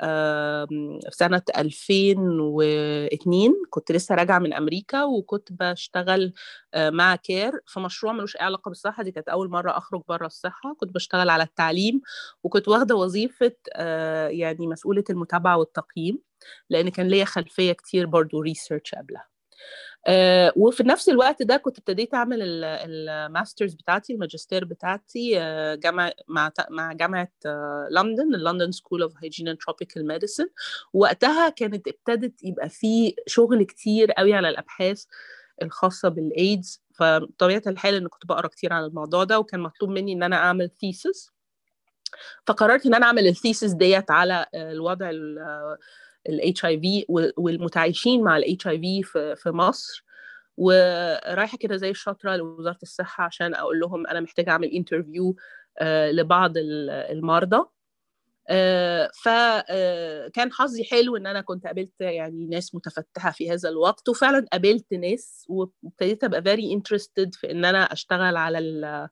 في 0.00 1.10
سنة 1.10 1.42
2002 1.58 3.52
كنت 3.70 3.92
لسه 3.92 4.14
راجعة 4.14 4.38
من 4.38 4.52
أمريكا 4.54 5.04
وكنت 5.04 5.48
بشتغل 5.52 6.32
مع 6.76 7.16
CARE 7.16 7.52
في 7.66 7.80
مشروع 7.80 8.12
ملوش 8.12 8.36
أي 8.36 8.42
علاقة 8.44 8.68
بالصحة. 8.68 9.02
دي 9.02 9.12
كانت 9.12 9.28
أول 9.28 9.50
مرة 9.50 9.78
أخرج 9.78 10.02
بره 10.08 10.26
الصحة. 10.26 10.74
كنت 10.74 10.94
بشتغل 10.94 11.30
على 11.30 11.42
التعليم 11.42 12.00
وكنت 12.44 12.68
واخدة 12.68 12.94
وظيفة 12.96 13.52
يعني 14.30 14.66
مسؤولة 14.66 15.04
المتابعة 15.10 15.56
والتقييم 15.58 16.18
لأن 16.70 16.88
كان 16.88 17.08
ليا 17.08 17.24
خلفية 17.24 17.72
كتير 17.72 18.06
برضو 18.06 18.40
research 18.40 18.94
قبلها. 18.94 19.26
وفي 20.56 20.82
نفس 20.82 21.08
الوقت 21.08 21.42
ده 21.42 21.56
كنت 21.56 21.78
ابتديت 21.78 22.14
أعمل 22.14 22.38
ال 22.42 22.58
masters 22.58 23.74
بتاعتي 23.74 24.12
الماجستير 24.12 24.64
بتاعتي 24.64 25.34
uh, 25.34 25.78
جامعة 25.80 26.12
مع 26.28 26.52
مع 26.70 26.92
جامعة 26.92 27.28
uh, 27.46 27.48
لندن 27.90 28.34
ال 28.34 28.39
London 28.39 28.72
School 28.72 29.02
of 29.02 29.12
Hygiene 29.22 29.48
and 29.48 29.58
Tropical 29.58 30.06
Medicine 30.06 30.46
وقتها 30.92 31.48
كانت 31.48 31.88
ابتدت 31.88 32.44
يبقى 32.44 32.68
في 32.68 33.14
شغل 33.26 33.62
كتير 33.62 34.12
قوي 34.12 34.34
على 34.34 34.48
الأبحاث 34.48 35.04
الخاصة 35.62 36.08
بالايدز 36.08 36.82
فبطبيعة 36.94 37.62
الحال 37.66 37.94
إن 37.94 38.08
كنت 38.08 38.26
بقرأ 38.26 38.46
كتير 38.48 38.72
عن 38.72 38.84
الموضوع 38.84 39.24
ده 39.24 39.38
وكان 39.38 39.60
مطلوب 39.60 39.90
مني 39.90 40.12
إن 40.12 40.22
أنا 40.22 40.36
أعمل 40.36 40.70
thesis 40.80 41.30
فقررت 42.46 42.86
إن 42.86 42.94
أنا 42.94 43.06
أعمل 43.06 43.26
ال 43.26 43.32
thesis 43.32 43.70
ديت 43.70 44.10
على 44.10 44.46
الوضع 44.54 45.10
ال 46.28 46.64
HIV 46.64 47.04
والمتعايشين 47.36 48.22
مع 48.24 48.36
ال 48.36 48.66
HIV 48.68 49.36
في 49.36 49.50
مصر. 49.50 50.04
ورايحة 50.56 51.58
كده 51.58 51.76
زي 51.76 51.90
الشاطرة 51.90 52.36
لوزارة 52.36 52.78
الصحة 52.82 53.24
عشان 53.24 53.54
أقول 53.54 53.80
لهم 53.80 54.06
أنا 54.06 54.20
محتاجة 54.20 54.50
أعمل 54.50 54.68
interview 54.68 55.36
لبعض 56.12 56.52
المرضى. 56.56 57.64
فكان 59.24 60.52
حظي 60.52 60.84
حلو 60.84 61.16
إن 61.16 61.26
أنا 61.26 61.40
كنت 61.40 61.66
قابلت 61.66 62.00
يعني 62.00 62.46
ناس 62.46 62.74
متفتحة 62.74 63.30
في 63.30 63.50
هذا 63.52 63.68
الوقت 63.68 64.08
وفعلا 64.08 64.46
قابلت 64.52 64.92
ناس 64.94 65.46
وابتديت 65.48 66.24
أبقى 66.24 66.42
very 66.42 66.72
interested 66.72 67.34
في 67.34 67.50
إن 67.50 67.64
أنا 67.64 67.78
أشتغل 67.92 68.36
على 68.36 68.58
ال 68.58 69.08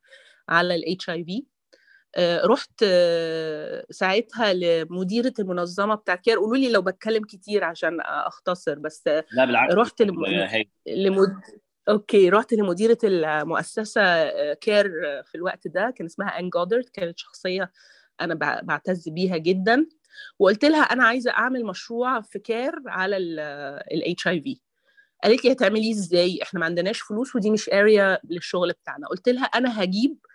على 0.49 0.75
ال 0.75 1.11
HIV 1.11 1.45
رحت 2.45 2.85
ساعتها 3.91 4.53
لمديرة 4.53 5.33
المنظمة 5.39 5.95
بتاعت 5.95 6.21
CARE 6.21 6.39
قولوا 6.39 6.57
لي 6.57 6.73
لو 6.73 6.83
بتكلم 6.83 7.25
كتير 7.25 7.65
عشان 7.65 8.01
أختصر 8.01 8.79
بس 8.79 9.03
لا 9.33 9.45
بالعكس 9.45 9.75
رحت 9.75 10.03
لم... 10.03 10.27
لمد... 10.87 11.41
okay 11.89 12.29
رحت 12.31 12.53
لمديرة 12.53 12.99
المؤسسة 13.05 14.29
CARE 14.55 14.91
في 15.25 15.35
الوقت 15.35 15.69
ده 15.69 15.91
كان 15.97 16.07
اسمها 16.07 16.39
Anne 16.39 16.51
Goddard 16.51 16.85
كانت 16.85 17.19
شخصية 17.19 17.73
أنا 18.21 18.35
بعتز 18.63 19.09
بيها 19.09 19.37
جدا. 19.37 19.87
وقلت 20.39 20.65
لها 20.65 20.83
أنا 20.83 21.05
عايزة 21.05 21.31
أعمل 21.31 21.65
مشروع 21.65 22.21
في 22.21 22.39
CARE 22.39 22.73
على 22.87 23.17
ال 23.17 24.27
HIV 24.29 24.61
قالت 25.25 25.45
لي 25.45 25.53
هتعمليه 25.53 25.93
إزاي؟ 25.93 26.39
إحنا 26.43 26.61
ما 26.61 26.67
عندناش 26.67 27.01
فلوس 27.01 27.37
ودي 27.37 27.51
مش 27.51 27.69
area 27.69 28.19
للشغل 28.25 28.73
بتاعنا. 28.73 29.07
قلت 29.07 29.29
لها 29.29 29.45
أنا 29.45 29.83
هجيب 29.83 30.11
آه 30.13 30.29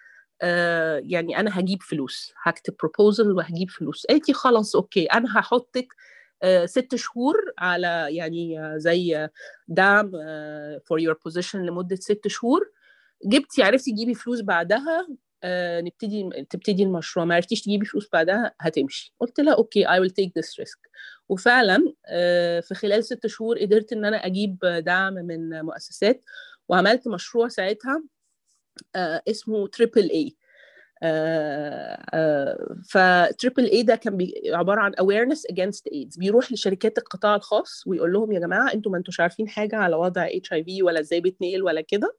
يعني 1.04 1.40
أنا 1.40 1.60
هجيب 1.60 1.82
فلوس 1.82 2.34
هكتب 2.44 2.76
proposal 2.80 3.32
وهجيب 3.32 3.70
فلوس. 3.70 4.06
قالت 4.06 4.32
خلاص 4.32 4.76
okay. 4.76 5.06
أنا 5.06 5.40
هحطك 5.40 5.88
آه 6.44 6.66
ست 6.66 6.96
شهور 6.96 7.36
على 7.58 8.08
يعني 8.10 8.60
آه 8.60 8.78
زي 8.78 9.30
دعم 9.68 10.12
for 10.86 11.00
your 11.00 11.20
position 11.26 11.66
لمدة 11.66 11.96
ست 11.96 12.28
شهور. 12.28 12.72
جبتي 13.26 13.64
عرفتي 13.64 13.92
تجيبي 13.92 14.14
فلوس 14.14 14.42
بعدها 14.42 15.08
نبتدي 15.82 16.46
تبتدي 16.50 16.84
المشروع. 16.84 17.26
ما 17.26 17.36
عرفتيش 17.36 17.62
تجيبي 17.62 17.86
فلوس 17.86 18.10
بعدها 18.14 18.54
هتمشي. 18.62 19.14
قلت 19.20 19.40
لها 19.40 19.54
okay 19.54 19.90
I 19.90 20.00
will 20.00 20.10
take 20.10 20.38
this 20.38 20.60
risk 20.60 20.80
وفعلا 21.30 21.94
في 22.62 22.74
خلال 22.76 23.04
ست 23.04 23.28
شهور 23.28 23.60
قدرت 23.60 23.94
إن 23.94 24.06
أنا 24.06 24.26
أجيب 24.26 24.60
دعم 24.86 25.14
من 25.14 25.62
مؤسسات 25.62 26.26
وعملت 26.70 27.08
مشروع 27.08 27.48
ساعتها. 27.48 28.04
اسمه 28.96 29.68
Triple 29.68 30.10
A 30.10 30.36
ف 32.90 33.01
Triple 33.01 33.66
A 33.72 33.84
ده 33.84 33.96
كان 33.96 34.28
عبارة 34.48 34.82
عن 34.82 34.94
awareness 34.94 35.40
against 35.54 35.82
AIDS. 35.94 36.18
بيروح 36.20 36.52
لشركات 36.52 36.98
القطاع 36.98 37.36
الخاص 37.36 37.84
ويقول 37.88 38.14
لهم 38.14 38.32
يا 38.32 38.40
جماعة 38.40 38.74
أنتوا 38.74 38.92
ما 38.92 38.98
انتوش 38.98 39.20
عارفين 39.20 39.50
حاجة 39.50 39.76
على 39.76 39.96
وضع 39.96 40.28
HIV 40.32 40.84
ولا 40.84 41.00
إزاي 41.00 41.22
بيتنقل 41.22 41.64
ولا 41.64 41.82
كده. 41.82 42.18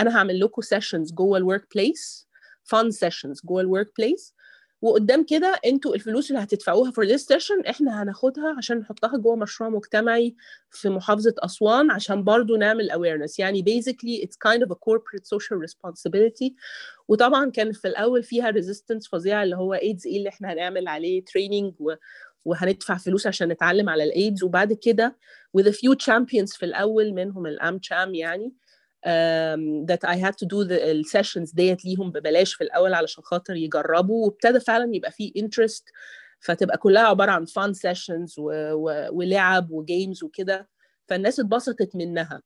أنا 0.00 0.16
هعمل 0.16 0.40
لكم 0.40 0.62
sessions 0.62 1.12
جوه 1.12 1.38
ال 1.38 1.66
workplace 1.74 2.28
fun 2.64 2.90
sessions 2.90 3.40
جوه 3.44 3.60
ال 3.60 3.92
workplace 3.98 4.34
وقدام 4.82 5.24
كده 5.24 5.60
أنتوا 5.66 5.94
الفلوس 5.94 6.30
اللي 6.30 6.42
هتدفعوها 6.42 6.90
for 6.90 7.04
this 7.08 7.22
session 7.22 7.68
إحنا 7.68 8.02
هناخدها 8.02 8.54
عشان 8.58 8.78
نحطها 8.78 9.18
جوه 9.18 9.36
مشروع 9.36 9.70
مجتمعي 9.70 10.34
في 10.70 10.88
محافظة 10.88 11.34
أسوان 11.38 11.90
عشان 11.90 12.24
برضو 12.24 12.56
نعمل 12.56 12.90
awareness. 12.92 13.38
يعني 13.38 13.62
basically 13.62 14.24
it's 14.24 14.36
kind 14.48 14.62
of 14.62 14.70
a 14.70 14.74
corporate 14.74 15.26
social 15.26 15.58
responsibility. 15.66 16.52
وطبعا 17.08 17.50
كان 17.50 17.72
في 17.72 17.88
الأول 17.88 18.22
فيها 18.22 18.52
resistance 18.52 19.10
فظيعة 19.12 19.42
اللي 19.42 19.56
هو 19.56 19.76
AIDS 19.76 20.06
إيه 20.06 20.16
اللي 20.18 20.28
إحنا 20.28 20.52
هنعمل 20.52 20.88
عليه؟ 20.88 21.22
و 21.80 21.94
وهندفع 22.44 22.96
فلوس 22.96 23.26
عشان 23.26 23.48
نتعلم 23.48 23.88
على 23.88 24.04
الايدز 24.04 24.42
وبعد 24.44 24.72
كده 24.72 25.16
with 25.58 25.64
a 25.64 25.72
few 25.72 25.94
champions 26.06 26.58
في 26.58 26.64
الأول 26.64 27.12
منهم 27.12 27.46
ال 27.46 27.78
AmCham 27.78 28.14
يعني. 28.14 28.52
Um, 29.06 29.86
that 29.86 30.04
I 30.04 30.16
had 30.16 30.34
to 30.38 30.46
do 30.46 30.64
the 30.68 30.82
ال 30.90 30.97
sessions 30.97 31.52
ديت 31.52 31.84
ليهم 31.84 32.10
ببلاش 32.10 32.54
في 32.54 32.64
الأول 32.64 32.94
علشان 32.94 33.24
خاطر 33.24 33.56
يجربوا 33.56 34.24
وابتدى 34.26 34.60
فعلا 34.60 34.94
يبقى 34.96 35.12
فيه 35.12 35.32
interest 35.32 35.84
فتبقى 36.40 36.78
كلها 36.78 37.02
عبارة 37.02 37.30
عن 37.30 37.46
fun 37.46 37.74
sessions 37.74 38.38
و, 38.38 38.50
و, 38.72 39.08
ولعب 39.12 39.70
و 39.70 39.79
games 39.79 40.22
وكده 40.24 40.68
فالناس 41.08 41.40
اتبسطت 41.40 41.96
منها. 41.96 42.42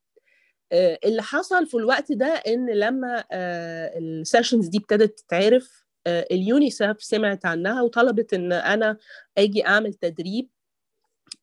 uh, 0.73 0.75
اللي 1.05 1.21
حصل 1.21 1.67
في 1.67 1.77
الوقت 1.77 2.11
ده 2.11 2.27
إن 2.27 2.69
لما 2.69 3.19
uh, 3.21 3.25
ال 3.97 4.05
sessions 4.05 4.67
دي 4.67 4.77
ابتدت 4.77 5.19
تتعرف 5.19 5.67
uh, 5.69 6.09
اليونيسف 6.31 6.95
سمعت 7.03 7.45
عنها 7.45 7.81
وطلبت 7.81 8.33
إن 8.33 8.51
أنا 8.53 8.97
أجي 9.37 9.67
أعمل 9.67 9.93
تدريب 9.93 10.49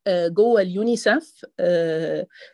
جوه 0.09 0.61
اليونيسف 0.63 1.45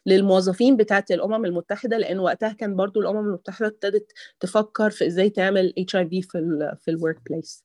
للموظفين 0.06 0.76
بتاعه 0.76 1.04
الأمم 1.10 1.44
المتحدة 1.44 1.98
لأن 1.98 2.18
وقتها 2.18 2.52
كان 2.52 2.76
برضو 2.76 3.00
الأمم 3.00 3.18
المتحدة 3.28 3.66
ابتدت 3.68 4.12
تفكر 4.40 4.90
في 4.90 5.06
إزاي 5.06 5.30
تعمل 5.30 5.74
HIV 5.78 6.22
في 6.22 6.38
ال 6.38 6.76
في 6.80 6.90
ال 6.90 7.18
workplace 7.30 7.64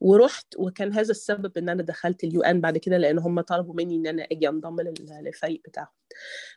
ورحت 0.00 0.46
وكان 0.58 0.92
هذا 0.92 1.10
السبب 1.10 1.58
إن 1.58 1.68
أنا 1.68 1.82
دخلت 1.82 2.24
ال 2.24 2.42
UN 2.42 2.60
بعد 2.60 2.78
كده 2.78 2.96
لأن 2.98 3.18
هم 3.18 3.40
طلبوا 3.40 3.74
مني 3.74 3.96
إن 3.96 4.06
أنا 4.06 4.22
أجي 4.32 4.48
أنضم 4.48 4.76
للفريق 5.22 5.62
بتاعهم. 5.68 5.88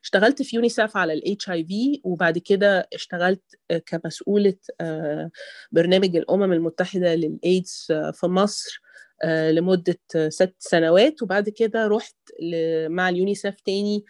اشتغلت 0.04 0.42
في 0.42 0.56
UNICEF 0.56 0.98
على 0.98 1.14
ال 1.13 1.50
HIV 1.50 2.01
وبعد 2.04 2.38
كده 2.38 2.90
اشتغلت 2.94 3.42
كمسؤولة 3.86 4.54
برنامج 5.72 6.16
الأمم 6.16 6.54
المتحدة 6.54 7.16
للايدز 7.16 7.88
في 8.14 8.28
مصر. 8.28 8.82
لمدة 9.25 10.00
ست 10.29 10.55
سنوات 10.59 11.21
وبعد 11.24 11.50
كده 11.50 11.88
رحت 11.88 12.15
مع 12.88 13.09
ال 13.10 13.17
UNICEF 13.17 13.60
تاني 13.59 14.05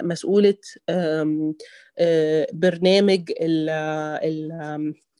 مسؤولة 0.00 0.56
برنامج 2.52 3.32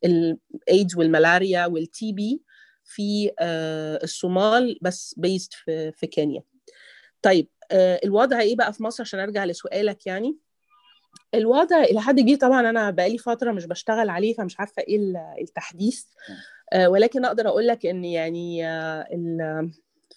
الايدز 0.05 0.97
والملاريا 0.97 1.67
وال 1.67 2.13
TB 2.13 2.43
في 2.85 3.31
الصومال 4.03 4.79
بس 4.83 5.15
based 5.17 5.53
في, 5.53 5.93
في 5.93 6.07
كينيا. 6.07 6.43
طيب 7.23 7.49
الوضع 7.73 8.41
إيه 8.41 8.57
بقى 8.57 8.73
في 8.73 8.83
مصر؟ 8.83 9.03
عشان 9.03 9.21
أرجع 9.21 9.45
لسؤالك 9.45 10.07
يعني. 10.07 10.37
الوضع 11.35 11.83
إلى 11.83 12.01
حد 12.01 12.21
كبير 12.21 12.37
طبعا 12.37 12.71
أنا 12.71 12.91
بقالي 12.91 13.19
فترة 13.19 13.53
مش 13.53 13.67
بشتغل 13.67 14.09
عليه 14.09 14.35
فمش 14.35 14.61
عارفة 14.61 14.83
إيه 14.83 15.15
التحديث. 15.41 16.05
ولكن 16.87 17.25
أقدر 17.25 17.49
أقول 17.49 17.67
لك 17.67 17.87
إن 17.87 18.05
يعني 18.05 18.63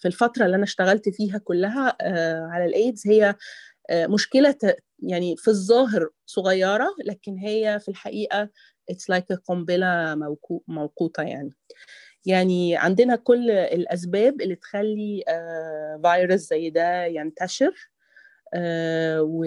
في 0.00 0.08
الفترة 0.08 0.44
اللي 0.44 0.56
أنا 0.56 0.64
اشتغلت 0.64 1.08
فيها 1.08 1.38
كلها 1.38 1.96
على 2.50 2.64
الإيدز 2.64 3.02
هي 3.06 3.34
مشكلة 3.92 4.56
يعني 5.02 5.36
في 5.36 5.48
الظاهر 5.48 6.08
صغيرة 6.26 6.88
لكن 7.04 7.38
هي 7.38 7.78
في 7.80 7.88
الحقيقة 7.88 8.48
it's 8.90 9.10
like 9.10 9.32
قنبلة 9.32 10.14
موقوتة 10.68 11.22
يعني. 11.22 11.50
يعني 12.26 12.76
عندنا 12.76 13.16
كل 13.16 13.50
الأسباب 13.50 14.40
اللي 14.40 14.54
تخلي 14.54 15.24
فيروس 16.02 16.40
زي 16.40 16.70
ده 16.70 17.04
ينتشر 17.04 17.90
و... 19.20 19.44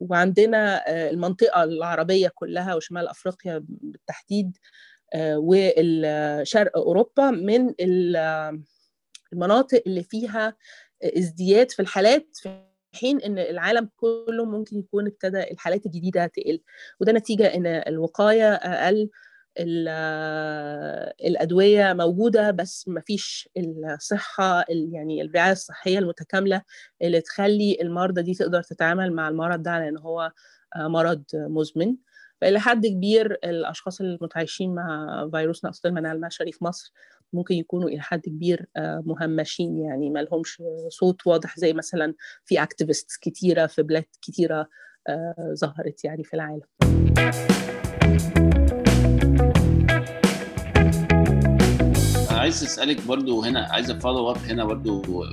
وعندنا 0.00 0.90
المنطقة 1.10 1.64
العربية 1.64 2.28
كلها 2.34 2.74
وشمال 2.74 3.08
أفريقيا 3.08 3.64
بالتحديد 3.68 4.56
والشرق 5.16 6.76
أوروبا 6.76 7.30
من 7.30 7.74
المناطق 9.32 9.82
اللي 9.86 10.02
فيها 10.02 10.56
ازدياد 11.02 11.70
في 11.70 11.82
الحالات 11.82 12.28
في 12.34 12.62
حين 12.94 13.20
إن 13.20 13.38
العالم 13.38 13.90
كله 13.96 14.44
ممكن 14.44 14.78
يكون 14.78 15.06
ابتدى 15.06 15.50
الحالات 15.50 15.86
الجديدة 15.86 16.26
تقل. 16.26 16.60
وده 17.00 17.12
نتيجة 17.12 17.54
إن 17.54 17.66
الوقاية 17.66 18.52
أقل 18.54 19.10
الأدوية 21.26 21.92
موجودة 21.92 22.50
بس 22.50 22.88
ما 22.88 23.00
فيش 23.00 23.48
الصحه 23.96 24.64
يعني 24.68 25.22
الرعاية 25.22 25.52
الصحية 25.52 25.98
المتكاملة 25.98 26.62
اللي 27.02 27.20
تخلي 27.20 27.78
المرضى 27.80 28.22
دي 28.22 28.34
تقدر 28.34 28.62
تتعامل 28.62 29.12
مع 29.12 29.28
المرض 29.28 29.62
ده 29.62 29.78
لأن 29.78 29.98
هو 29.98 30.32
مرض 30.76 31.22
مزمن. 31.34 31.96
فإلى 32.40 32.60
حد 32.60 32.86
كبير 32.86 33.38
الأشخاص 33.44 34.00
المتعايشين 34.00 34.74
مع 34.74 35.28
فيروس 35.32 35.64
نقص 35.64 35.86
المناعة 35.86 36.12
المعشري 36.12 36.52
في 36.52 36.64
مصر 36.64 36.92
ممكن 37.32 37.54
يكونوا 37.54 37.88
إلى 37.88 38.00
حد 38.00 38.20
كبير 38.20 38.66
مهمشين 38.78 39.78
يعني 39.78 40.10
ما 40.10 40.18
لهمش 40.18 40.62
صوت 40.88 41.26
واضح 41.26 41.58
زي 41.58 41.72
مثلا 41.72 42.14
في 42.44 42.62
activists 42.62 43.16
كتيرة 43.16 43.66
في 43.66 43.82
بلاد 43.82 44.04
كتيرة 44.22 44.68
ظهرت 45.54 46.04
يعني 46.04 46.24
في 46.24 46.34
العالم. 46.34 46.62
عايز 52.30 52.62
أسألك 52.62 53.06
برضو 53.06 53.42
هنا 53.42 53.68
عايز 53.70 53.90
a 53.90 53.96
follow 53.96 54.30
up 54.30 54.36
هنا 54.36 54.64
برضو 54.64 55.24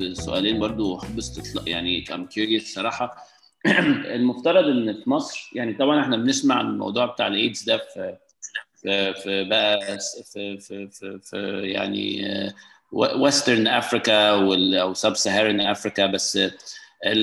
بسؤالين 0.00 0.60
برضو 0.60 0.98
حب 0.98 1.20
يعني 1.66 2.04
I'm 2.14 2.26
curious 2.26 2.74
صراحة. 2.74 3.26
المفترض 4.16 4.64
إن 4.64 5.02
في 5.02 5.10
مصر 5.10 5.50
يعني 5.54 5.74
طبعا 5.74 6.00
إحنا 6.00 6.16
بنسمع 6.16 6.60
الموضوع 6.60 7.06
بتاع 7.06 7.26
الايدز 7.26 7.62
ده 7.62 7.76
في 7.76 8.16
في, 9.22 9.44
بقى 9.44 9.80
في 10.32 10.58
في 10.58 10.88
في, 10.90 11.18
في 11.22 11.60
يعني 11.64 12.26
Western 12.92 13.66
Africa 13.66 14.28
أو 14.80 14.94
Sub-Saharan 14.94 15.60
Africa 15.60 16.06
بس 16.06 16.36
ال 16.36 16.50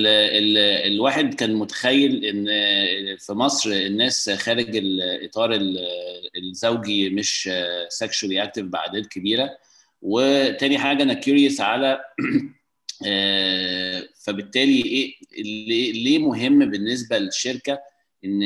ال 0.07 0.57
الواحد 0.93 1.33
كان 1.33 1.55
متخيل 1.55 2.25
إن 2.25 2.45
في 3.17 3.33
مصر 3.33 3.69
الناس 3.71 4.29
خارج 4.29 4.75
الاطار 4.75 5.57
الزوجي 6.37 7.09
مش 7.09 7.49
sexually 7.89 8.43
active 8.43 8.63
بأعداد 8.63 9.05
كبيرة. 9.05 9.49
وتاني 10.01 10.77
حاجة 10.77 11.03
أنا 11.03 11.13
curious 11.13 11.61
على 11.61 11.99
فبالتالي 14.29 14.81
إيه 14.85 15.13
ليه 15.93 16.19
مهم 16.19 16.59
بالنسبة 16.71 17.17
للشركة 17.17 17.79
إن 18.25 18.41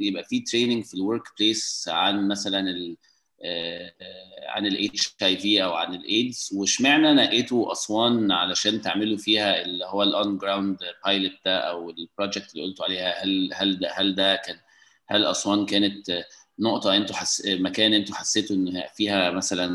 يبقى 0.00 0.24
في 0.24 0.40
training 0.40 0.84
في 0.84 0.94
ال 0.94 1.22
workplace 1.38 1.88
عن 1.92 2.28
مثلا 2.28 2.60
ال 2.70 2.96
عن 4.48 4.66
ال 4.66 5.14
HIV 5.22 5.64
أو 5.64 5.72
عن 5.74 5.94
الايدز 5.94 6.50
واشمعنى 6.54 7.12
نقيتوا 7.12 7.72
أسوان 7.72 8.32
علشان 8.32 8.80
تعملوا 8.80 9.18
فيها 9.18 9.62
اللي 9.62 9.84
هو 9.84 10.02
ال 10.02 10.14
on 10.14 10.38
ground 10.38 10.78
pilot 11.04 11.32
ده 11.44 11.58
أو 11.58 11.90
ال 11.90 11.98
project 11.98 12.52
اللي 12.54 12.64
قلتوا 12.64 12.84
عليها 12.84 13.24
هل 13.24 13.50
هل 13.54 13.78
ده 13.78 13.90
هل 13.94 14.14
ده 14.14 14.36
كان 14.36 14.56
هل 15.08 15.24
أسوان 15.24 15.66
كانت 15.66 16.24
نقطة 16.58 16.96
أنتوا 16.96 17.16
حس... 17.16 17.46
مكان 17.46 17.94
أنتوا 17.94 18.14
حسيتوا 18.14 18.56
إن 18.56 18.82
فيها 18.96 19.30
مثلا 19.30 19.66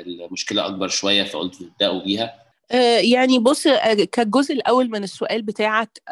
المشكلة 0.00 0.66
أكبر 0.66 0.88
شوية 0.88 1.22
فقلتوا 1.22 1.66
تبدأوا 1.66 2.02
بيها؟ 2.04 2.43
يعني 3.14 3.38
بص 3.38 3.68
كالجزء 4.12 4.54
الأول 4.54 4.90
من 4.90 5.04
السؤال 5.04 5.42
بتاعك 5.42 6.02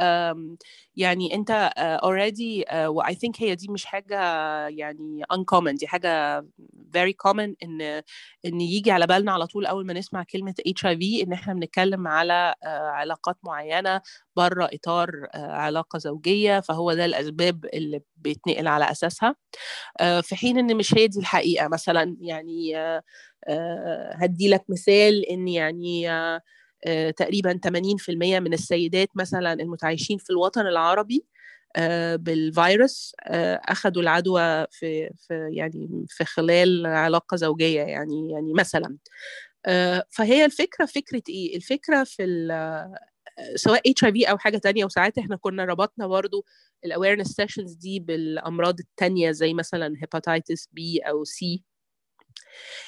يعني 0.96 1.34
أنت 1.34 1.50
already 1.78 2.64
و 2.86 3.14
I 3.14 3.19
think 3.19 3.42
هي 3.42 3.54
دي 3.54 3.68
مش 3.70 3.84
حاجة 3.84 4.16
يعني 4.68 5.22
uncommon 5.34 5.70
دي 5.78 5.86
حاجة 5.86 6.40
very 6.96 7.12
common 7.28 7.54
إن 7.62 7.80
إن 8.46 8.60
يجي 8.60 8.90
على 8.90 9.06
بالنا 9.06 9.32
على 9.32 9.46
طول 9.46 9.66
أول 9.66 9.86
ما 9.86 9.92
نسمع 9.92 10.22
كلمة 10.32 10.54
HIV 10.66 11.22
إن 11.22 11.32
إحنا 11.32 11.54
بنتكلم 11.54 12.08
على 12.08 12.54
علاقات 12.94 13.36
معينة 13.44 14.00
بره 14.36 14.68
إطار 14.72 15.10
علاقة 15.34 15.98
زوجية 15.98 16.60
فهو 16.60 16.92
ده 16.94 17.04
الأسباب 17.04 17.64
اللي 17.74 18.00
بيتنقل 18.16 18.66
على 18.68 18.90
أساسها. 18.90 19.36
في 20.22 20.36
حين 20.36 20.58
إن 20.58 20.76
مش 20.76 20.94
هي 20.94 21.06
دي 21.08 21.18
الحقيقة 21.20 21.68
مثلا 21.68 22.16
يعني 22.20 22.74
هدي 24.16 24.48
لك 24.48 24.64
مثال 24.70 25.26
إن 25.30 25.48
يعني 25.48 26.08
تقريبا 27.16 27.60
80% 27.66 28.40
من 28.40 28.52
السيدات 28.52 29.08
مثلا 29.14 29.52
المتعايشين 29.52 30.18
في 30.18 30.30
الوطن 30.30 30.66
العربي 30.66 31.24
بالفيروس 32.14 33.14
اخذوا 33.68 34.02
العدوى 34.02 34.66
في 34.70 35.10
في 35.18 35.48
يعني 35.52 36.06
في 36.08 36.24
خلال 36.24 36.86
علاقة 36.86 37.36
زوجية 37.36 37.80
يعني 37.82 38.30
يعني 38.32 38.52
مثلا. 38.52 38.96
فهي 40.10 40.44
الفكرة 40.44 40.86
فكرة 40.86 41.22
إيه؟ 41.28 41.56
الفكرة 41.56 42.04
في 42.04 42.22
سواء 43.56 43.90
HIV 43.90 44.30
أو 44.30 44.38
حاجة 44.38 44.58
تانية 44.58 44.84
وساعات 44.84 45.18
إحنا 45.18 45.36
كنا 45.36 45.64
ربطنا 45.64 46.06
برضو 46.06 46.44
ال 46.84 46.89
awareness 46.89 47.26
sessions 47.28 47.72
دي 47.74 48.00
بالأمراض 48.00 48.80
التانية 48.80 49.30
زي 49.30 49.54
مثلا 49.54 49.94
hepatitis 50.02 50.68
B 50.72 50.98
أو 50.98 51.24
C 51.24 51.62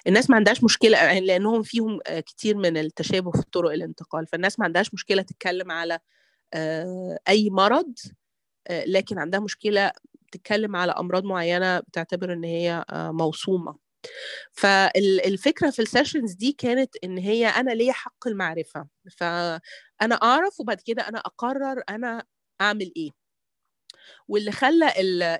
الناس 0.06 0.30
ما 0.30 0.36
عندهاش 0.36 0.64
مشكلة 0.64 1.18
لأنهم 1.18 1.62
فيهم 1.62 2.00
كتير 2.26 2.56
من 2.56 2.76
التشابه 2.76 3.30
في 3.30 3.42
طرق 3.52 3.70
الانتقال. 3.72 4.26
فالناس 4.26 4.58
ما 4.58 4.64
عندهاش 4.64 4.94
مشكلة 4.94 5.22
تتكلم 5.22 5.70
على 5.72 5.98
أي 7.28 7.50
مرض 7.50 7.94
لكن 8.70 9.18
عندها 9.18 9.40
مشكلة 9.40 9.92
تتكلم 10.32 10.76
على 10.76 10.92
أمراض 10.92 11.24
معينة 11.24 11.80
بتعتبر 11.80 12.32
إن 12.32 12.44
هي 12.44 12.84
موصومه 12.92 13.76
فالفكرة 14.52 15.70
في 15.70 15.82
السيشنز 15.82 16.32
دي 16.34 16.52
كانت 16.52 16.96
إن 17.04 17.18
هي 17.18 17.46
أنا 17.48 17.70
ليا 17.70 17.92
حق 17.92 18.28
المعرفة. 18.28 18.86
فأنا 19.18 20.14
أعرف 20.22 20.60
وبعد 20.60 20.80
كده 20.80 21.08
أنا 21.08 21.18
أقرر 21.18 21.82
أنا 21.90 22.24
أعمل 22.60 22.92
إيه. 22.96 23.10
واللي 24.28 24.52
خلى 24.52 24.92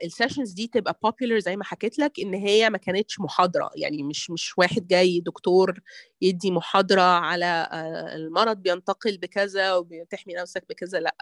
ال 0.05 0.10
sessions 0.10 0.53
دي 0.53 0.66
تبقى 0.66 0.98
popular 1.07 1.38
زي 1.38 1.57
ما 1.57 1.64
حكيت 1.64 1.98
لك 1.98 2.20
إن 2.20 2.35
هي 2.35 2.70
ما 2.70 2.79
كانتش 2.79 3.20
محاضرة. 3.20 3.70
يعني 3.77 4.03
مش 4.03 4.31
مش 4.31 4.59
واحد 4.59 4.87
جاي 4.87 5.20
دكتور 5.20 5.81
يدي 6.22 6.50
محاضرة 6.50 7.03
على 7.03 7.68
المرض 8.16 8.57
بينتقل 8.57 9.18
بكذا 9.18 9.74
وبتحمي 9.74 10.35
نفسك 10.35 10.64
بكذا 10.68 11.00
لأ. 11.00 11.14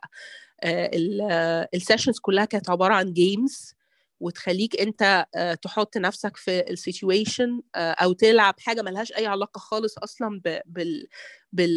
ال 1.75 1.79
sessions 1.79 2.19
كلها 2.19 2.45
كانت 2.45 2.71
عبارة 2.71 2.95
عن 2.95 3.13
games 3.13 3.75
وتخليك 4.21 4.81
أنت 4.81 5.27
تحط 5.63 5.97
نفسك 5.97 6.37
في 6.37 6.71
ال 6.71 6.80
situation 6.80 7.63
أو 7.77 8.13
تلعب 8.13 8.55
حاجة 8.61 8.83
ملهاش 8.83 9.13
أي 9.13 9.27
علاقة 9.27 9.59
خالص 9.59 9.99
أصلا 9.99 10.41
بال 10.67 11.09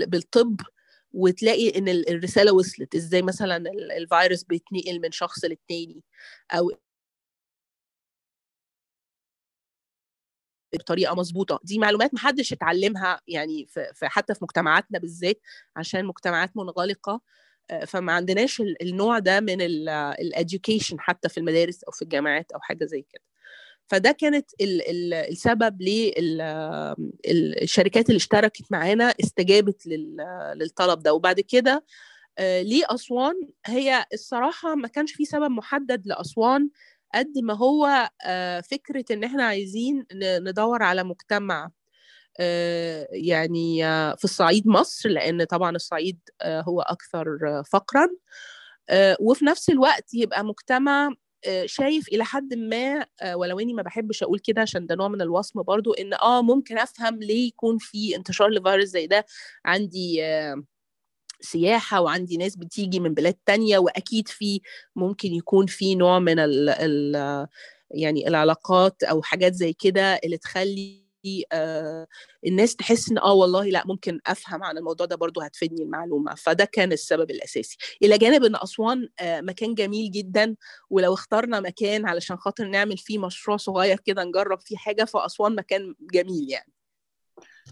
بالطب 0.07 0.61
وتلاقي 1.15 1.77
إن 1.79 1.89
الرسالة 1.89 2.53
وصلت 2.53 2.95
إزاي 2.95 3.21
مثلا 3.21 3.57
الفيروس 3.97 4.43
بيتنقل 4.43 5.01
من 5.01 5.11
شخص 5.11 5.45
للتاني 5.45 6.03
أو 6.53 6.71
بطريقة 10.73 11.15
مظبوطه 11.15 11.59
دي 11.63 11.79
معلومات 11.79 12.13
محدش 12.13 12.53
اتعلمها 12.53 13.21
يعني 13.27 13.65
في 13.93 14.07
حتى 14.07 14.33
في 14.35 14.39
مجتمعاتنا 14.43 14.99
بالذات 14.99 15.39
عشان 15.75 16.05
مجتمعات 16.05 16.57
منغلقة 16.57 17.21
فما 17.87 18.13
عندناش 18.13 18.61
النوع 18.81 19.19
ده 19.19 19.39
من 19.39 19.61
الاديوكيشن 20.21 20.99
حتى 20.99 21.29
في 21.29 21.37
المدارس 21.39 21.83
أو 21.83 21.91
في 21.91 22.01
الجامعات 22.01 22.51
أو 22.51 22.59
حاجة 22.61 22.85
زي 22.85 23.01
كده. 23.01 23.23
فده 23.87 24.11
كانت 24.11 24.49
ال 24.61 24.81
ال 24.89 25.13
السبب 25.13 25.81
للشركات 27.27 28.07
اللي 28.09 28.17
اشتركت 28.17 28.71
معانا 28.71 29.13
استجابت 29.23 29.87
للطلب 30.55 30.99
ده. 30.99 31.13
وبعد 31.13 31.39
كده 31.39 31.85
ليه 32.39 32.83
أسوان؟ 32.89 33.33
هي 33.65 34.05
الصراحة 34.13 34.75
ما 34.75 34.87
كانش 34.87 35.13
في 35.13 35.25
سبب 35.25 35.51
محدد 35.51 36.07
لأسوان 36.07 36.69
قد 37.15 37.37
ما 37.43 37.53
هو 37.53 38.09
فكرة 38.71 39.05
إن 39.11 39.23
إحنا 39.23 39.43
عايزين 39.43 40.05
ندور 40.13 40.83
على 40.83 41.03
مجتمع 41.03 41.69
يعني 43.11 43.77
في 44.17 44.23
الصعيد 44.23 44.67
مصر 44.67 45.09
لأن 45.09 45.43
طبعا 45.43 45.75
الصعيد 45.75 46.19
هو 46.43 46.81
أكثر 46.81 47.25
فقرا 47.71 48.07
وفي 49.19 49.45
نفس 49.45 49.69
الوقت 49.69 50.13
يبقى 50.13 50.45
مجتمع 50.45 51.09
شايف 51.65 52.07
إلى 52.07 52.25
حد 52.25 52.53
ما 52.53 53.05
ولو 53.33 53.59
إني 53.59 53.73
ما 53.73 53.81
بحبش 53.81 54.23
أقول 54.23 54.39
كده 54.39 54.61
عشان 54.61 54.85
ده 54.87 54.95
نوع 54.95 55.07
من 55.07 55.21
الوصم 55.21 55.61
برضو 55.63 55.93
إن 55.93 56.13
آه 56.13 56.41
ممكن 56.41 56.77
أفهم 56.77 57.19
ليه 57.19 57.47
يكون 57.47 57.77
في 57.77 58.15
انتشار 58.15 58.49
لفيروس 58.49 58.85
زي 58.87 59.07
ده. 59.07 59.25
عندي 59.65 60.21
سياحة 61.41 62.01
وعندي 62.01 62.37
ناس 62.37 62.55
بتيجي 62.55 62.99
من 62.99 63.13
بلاد 63.13 63.33
تانية 63.45 63.77
وأكيد 63.77 64.27
في 64.27 64.61
ممكن 64.95 65.33
يكون 65.33 65.65
في 65.65 65.95
نوع 65.95 66.19
من 66.19 66.39
ال 66.39 66.69
ال 66.69 67.47
يعني 67.91 68.27
العلاقات 68.27 69.03
أو 69.03 69.21
حاجات 69.21 69.53
زي 69.53 69.73
كده 69.73 70.01
اللي 70.23 70.37
تخلي 70.37 70.99
آه 70.99 71.04
الناس 72.47 72.75
تحس 72.75 73.11
إن 73.11 73.17
آه 73.17 73.33
والله 73.33 73.65
لأ 73.65 73.83
ممكن 73.85 74.19
أفهم 74.27 74.63
عن 74.63 74.77
الموضوع 74.77 75.05
ده 75.05 75.15
برضو 75.15 75.41
هتفيدني 75.41 75.83
المعلومة. 75.83 76.35
فده 76.35 76.65
كان 76.65 76.91
السبب 76.91 77.31
الأساسي. 77.31 77.77
إلى 78.03 78.17
جانب 78.17 78.43
إن 78.43 78.55
أسوان 78.55 79.09
آه 79.19 79.41
مكان 79.41 79.73
جميل 79.75 80.11
جدا 80.11 80.55
ولو 80.89 81.13
اخترنا 81.13 81.59
مكان 81.59 82.05
علشان 82.05 82.37
خاطر 82.37 82.65
نعمل 82.67 82.97
فيه 82.97 83.19
مشروع 83.19 83.57
صغير 83.57 83.99
كده 84.05 84.23
نجرب 84.23 84.59
فيه 84.61 84.77
حاجة 84.77 85.03
فأسوان 85.03 85.55
مكان 85.55 85.95
جميل 86.13 86.49
يعني. 86.49 86.71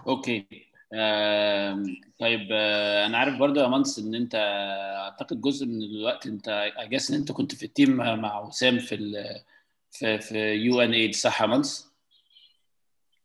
Okay. 0.08 0.48
آه 0.94 1.84
طيب 2.20 2.48
آه 2.52 3.06
أنا 3.06 3.18
عارف 3.18 3.38
برضو 3.40 3.60
يا 3.60 3.68
مانس 3.68 4.00
إن 4.00 4.16
أنت 4.16 4.36
أعتقد 4.98 5.42
جزء 5.42 5.66
من 5.66 5.84
الوقت 5.84 6.28
أنت 6.28 6.72
I 6.78 6.83
guess 6.83 7.12
إن 7.12 7.18
أنت 7.18 7.32
كنت 7.32 7.56
في 7.56 7.66
ال 7.66 7.72
team 7.72 7.96
مع 7.96 8.40
وسام 8.40 8.80
في 8.80 8.96
في 9.92 10.20
في 10.20 10.38
UNAIDS 10.54 11.16
صح 11.16 11.42
يا 11.42 11.48
مانس؟ 11.48 11.93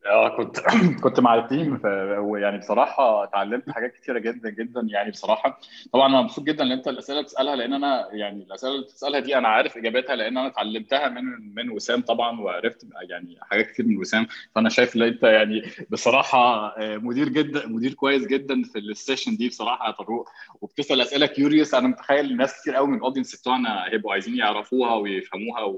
آه 0.06 0.36
كنت 0.36 0.58
كنت 1.02 1.20
مع 1.20 1.34
ال 1.34 1.43
team 1.43 1.80
ويعني 2.18 2.58
بصراحة 2.58 3.24
اتعلمت 3.24 3.70
حاجات 3.70 3.92
كتيرة 3.94 4.18
جدا 4.18 4.50
جدا 4.50 4.80
يعني 4.90 5.10
بصراحة. 5.10 5.60
طبعا 5.92 6.06
أنا 6.08 6.22
مبسوط 6.22 6.44
جدا 6.44 6.64
إن 6.64 6.72
أنت 6.72 6.88
الأسئلة 6.88 7.22
بتسألها 7.22 7.56
لأن 7.56 7.72
أنا 7.72 8.08
يعني 8.12 8.42
الأسئلة 8.44 8.72
اللي 8.72 8.84
بتسألها 8.84 9.20
دي 9.20 9.38
أنا 9.38 9.48
عارف 9.48 9.76
إجاباتها 9.76 10.16
لأن 10.16 10.38
أنا 10.38 10.46
اتعلمتها 10.46 11.08
من 11.08 11.24
من 11.54 11.70
وسام 11.70 12.00
طبعا 12.02 12.40
وعرفت 12.40 12.86
يعني 13.10 13.38
حاجات 13.42 13.66
كتير 13.70 13.86
من 13.86 13.96
وسام. 13.98 14.26
فأنا 14.54 14.68
شايف 14.68 14.96
إن 14.96 15.02
أنت 15.02 15.22
يعني 15.22 15.62
بصراحة 15.90 16.74
مدير 16.78 17.28
جدا 17.28 17.66
مدير 17.66 17.94
كويس 17.94 18.26
جدا 18.26 18.62
في 18.62 18.78
ال 18.78 18.86
session 18.86 19.36
دي 19.36 19.48
بصراحة 19.48 19.86
يا 19.86 19.90
طارق. 19.92 20.24
وبتسأل 20.60 21.00
أسئلة 21.00 21.26
curious 21.26 21.74
أنا 21.74 21.88
متخيل 21.88 22.36
ناس 22.36 22.60
كتير 22.60 22.74
قوي 22.74 22.88
من 22.88 22.96
ال 22.96 23.01
audience 23.01 23.40
بتوعنا 23.40 23.84
هيبقوا 23.88 24.12
عايزين 24.12 24.36
يعرفوها 24.36 24.94
ويفهموها 24.94 25.74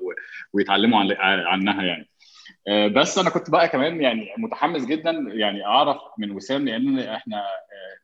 ويتعلموا 0.52 1.00
عنها 1.20 1.82
يعني. 1.82 2.10
بس 2.96 3.18
أنا 3.18 3.30
كنت 3.30 3.50
بقى 3.50 3.68
كمان 3.68 4.00
يعني 4.00 4.28
متحمس 4.38 4.84
جدا 4.84 5.10
يعني 5.28 5.64
أعرف 5.66 5.98
من 6.18 6.30
وسام 6.30 6.68
لأن 6.68 6.98
إحنا 6.98 7.42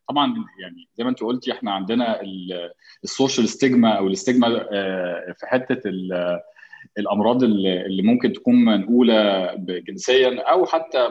طبعا 0.08 0.34
يعني 0.60 0.88
زي 0.94 1.04
ما 1.04 1.10
أنت 1.10 1.20
قلتي 1.22 1.52
إحنا 1.52 1.70
عندنا 1.72 2.20
ال 3.04 3.11
social 3.11 3.48
stigma 3.48 3.92
أو 3.98 4.06
ال 4.06 4.12
stigma 4.12 4.48
في 5.38 5.46
حتة 5.46 5.80
الأمراض 6.98 7.42
اللي 7.42 8.02
ممكن 8.02 8.32
تكون 8.32 8.54
منقولة 8.64 9.54
جنسيا 9.58 10.42
أو 10.42 10.66
حتى 10.66 11.08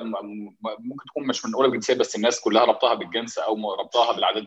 ممكن 0.80 1.06
تكون 1.08 1.28
مش 1.28 1.46
منقولة 1.46 1.72
جنسيا 1.72 1.96
بس 1.96 2.16
الناس 2.16 2.42
كلها 2.42 2.66
ربطها 2.66 2.94
بالجنس 2.94 3.38
أو 3.38 3.74
ربطها 3.74 4.14
بالعادات 4.16 4.44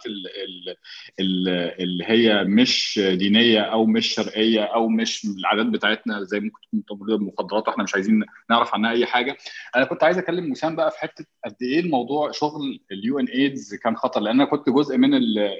اللي 1.81 2.05
هي 2.07 2.45
مش 2.45 3.01
دينية 3.15 3.61
أو 3.61 3.87
مش 3.87 4.07
شرقية 4.15 4.65
أو 4.65 4.89
مش 4.89 5.25
العادات 5.39 5.67
بتاعتنا 5.67 6.23
زي 6.23 6.41
ممكن 6.41 6.61
تكون 6.69 6.85
تمريض 6.99 7.21
المخدرات 7.21 7.69
وإحنا 7.69 7.85
مش 7.85 7.95
عايزين 7.95 8.25
نعرف 8.51 8.75
عنها 8.75 8.91
أي 8.93 9.07
حاجة. 9.07 9.37
أنا 9.77 9.85
كنت 9.85 10.05
عايز 10.05 10.19
أكلم 10.19 10.51
وسام 10.51 10.77
بقى 10.77 10.91
في 10.91 10.99
حتة 10.99 11.25
قد 11.45 11.57
إيه 11.63 11.81
الموضوع 11.81 12.31
شغل 12.31 12.81
ال 12.93 13.19
UNAIDS 13.21 13.75
كان 13.75 13.97
خطر 13.97 14.21
لأن 14.21 14.35
أنا 14.41 14.51
كنت 14.51 14.69
جزء 14.71 14.97
من 14.97 15.15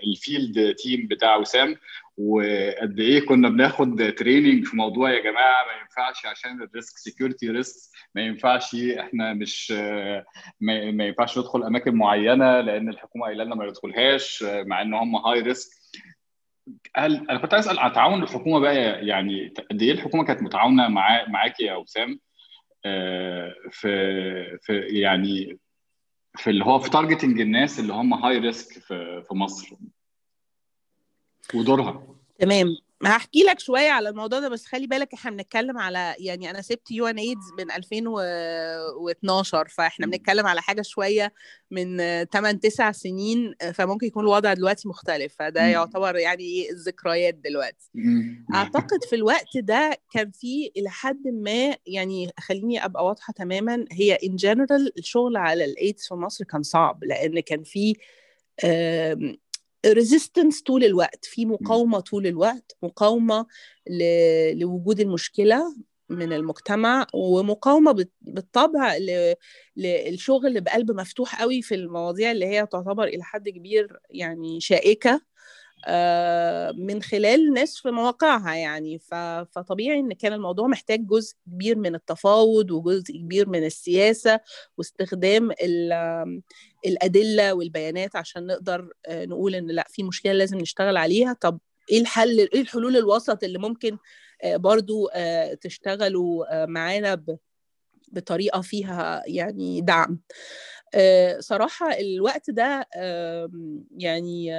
ال 0.05 0.17
field 0.17 0.75
team 0.75 1.07
بتاع 1.11 1.37
وسام. 1.37 1.77
وقد 2.19 2.99
إيه 3.01 3.27
كنا 3.27 3.49
بناخد 3.49 4.15
training 4.19 4.65
في 4.65 4.77
موضوع 4.77 5.11
يا 5.11 5.23
جماعة 5.23 5.67
ما 5.67 5.81
ينفعش 5.81 6.27
عشان 6.27 6.63
ال 6.63 6.70
risk 6.70 6.99
security 6.99 7.51
risk 7.51 7.91
ما 8.15 8.23
ينفعش 8.23 8.75
إحنا 8.75 9.35
مش 9.35 9.71
ما, 10.61 11.07
ينفعش 11.07 11.39
ندخل 11.39 11.65
أماكن 11.65 11.95
معينة 11.95 12.61
لأن 12.61 12.89
الحكومة 12.89 13.27
قايلة 13.27 13.45
لنا 13.45 13.55
ما 13.55 13.67
ندخلهاش 13.67 14.45
مع 14.49 14.83
إن 14.83 14.95
هم 14.95 15.17
high 15.17 15.41
risk 15.41 15.71
هل 16.97 17.27
أنا 17.31 17.39
كنت 17.39 17.55
عايز 17.55 17.67
أسأل 17.67 17.79
عن 17.79 17.93
تعاون 17.93 18.23
الحكومة 18.23 18.59
بقى 18.61 19.07
يعني 19.07 19.55
قد 19.71 19.83
إيه 19.83 19.93
الحكومة 19.93 20.25
كانت 20.25 20.43
متعاونة 20.43 20.89
مع 20.89 21.25
معاكي 21.29 21.65
يا 21.65 21.75
وسام 21.75 22.21
في 23.71 24.59
في 24.63 24.81
يعني 24.81 25.59
في 26.37 26.51
اللي 26.51 26.65
هو 26.65 26.79
في 26.79 26.91
targeting 26.91 27.41
الناس 27.41 27.81
اللي 27.81 27.93
هم 27.93 28.15
high 28.15 28.39
risk 28.39 28.83
في 29.23 29.35
مصر. 29.35 29.77
ودورها. 31.55 32.03
تمام. 32.39 32.77
هحكي 33.05 33.43
لك 33.43 33.61
شوية 33.61 33.91
على 33.91 34.09
الموضوع 34.09 34.39
ده 34.41 34.49
بس 34.49 34.67
خلي 34.67 34.87
بالك 34.87 35.15
إحنا 35.15 35.31
بنتكلم 35.31 35.79
على 35.79 36.15
يعني 36.19 36.51
أنا 36.51 36.63
سبت 36.63 36.91
UNAIDS 36.91 37.45
من 37.59 37.71
2012 37.71 39.69
فإحنا 39.69 40.07
بنتكلم 40.07 40.47
على 40.47 40.63
حاجة 40.63 40.83
شوية 40.83 41.33
من 41.71 41.97
8 42.25 42.59
9 42.59 42.93
سنين 42.93 43.55
فممكن 43.75 44.07
يكون 44.07 44.25
الوضع 44.25 44.53
دلوقتي 44.55 44.89
مختلف 44.89 45.35
فده 45.39 45.61
يعتبر 45.61 46.17
يعني 46.17 46.43
إيه 46.43 46.71
الذكريات 46.71 47.35
دلوقتي. 47.35 47.91
أعتقد 48.55 49.05
في 49.11 49.17
الوقت 49.17 49.57
ده 49.57 49.97
كان 50.15 50.31
في 50.31 50.71
إلى 50.77 50.91
حد 50.91 51.23
ما 51.29 51.77
يعني 51.87 52.31
خليني 52.41 52.85
أبقى 52.85 53.05
واضحة 53.07 53.33
تماما 53.33 53.85
هي 53.93 54.19
ان 54.25 54.37
جنرال 54.37 54.93
الشغل 54.99 55.37
على 55.37 55.65
الايدز 55.65 56.07
في 56.09 56.15
مصر 56.15 56.45
كان 56.45 56.63
صعب 56.63 57.05
لأن 57.05 57.41
كان 57.41 57.63
في 57.63 57.95
ريزيستنس 59.87 60.63
طول 60.63 60.85
الوقت 60.85 61.25
في 61.25 61.47
مقاومة 61.47 62.01
طول 62.01 62.27
الوقت 62.27 62.77
مقاومة 62.83 63.47
ل... 63.91 64.03
لوجود 64.59 65.01
المشكلة 65.01 65.75
من 66.09 66.33
المجتمع 66.33 67.07
ومقاومة 67.15 68.07
بالطبع 68.21 68.97
للشغل 69.77 70.61
بقلب 70.61 70.91
مفتوح 70.91 71.41
قوي 71.41 71.63
في 71.63 71.75
المواضيع 71.75 72.31
اللي 72.31 72.47
هي 72.47 72.67
تعتبر 72.67 73.05
إلى 73.05 73.25
حد 73.25 73.49
كبير 73.49 73.99
يعني 74.11 74.61
شائكة. 74.61 75.21
من 76.77 77.03
خلال 77.03 77.53
ناس 77.55 77.79
في 77.79 77.91
مواقعها 77.91 78.55
يعني. 78.55 78.99
فطبيعي 79.53 79.99
إن 79.99 80.13
كان 80.13 80.33
الموضوع 80.33 80.67
محتاج 80.67 81.07
جزء 81.07 81.37
كبير 81.47 81.79
من 81.79 81.95
التفاوض 81.95 82.71
وجزء 82.71 83.13
كبير 83.13 83.49
من 83.49 83.65
السياسة 83.65 84.41
واستخدام 84.79 85.51
الأدلة 86.87 87.55
والبيانات 87.55 88.17
عشان 88.17 88.47
نقدر 88.47 88.89
نقول 89.11 89.55
إن 89.55 89.67
لأ 89.67 89.87
في 89.89 90.03
مشكلة 90.03 90.33
لازم 90.33 90.59
نشتغل 90.59 90.97
عليها. 90.97 91.33
طب 91.33 91.59
إيه 91.91 92.01
الحل 92.01 92.39
إيه 92.39 92.61
الحلول 92.61 92.97
الوسط 92.97 93.45
اللي 93.45 93.59
ممكن 93.59 93.99
برضو 94.45 95.09
تشتغلوا 95.61 96.67
معانا 96.67 97.25
بطريقة 98.13 98.61
فيها 98.61 99.23
يعني 99.27 99.81
دعم؟ 99.81 100.21
صراحة 101.41 101.93
الوقت 102.01 102.51
ده 102.51 102.89
يعني 103.99 104.51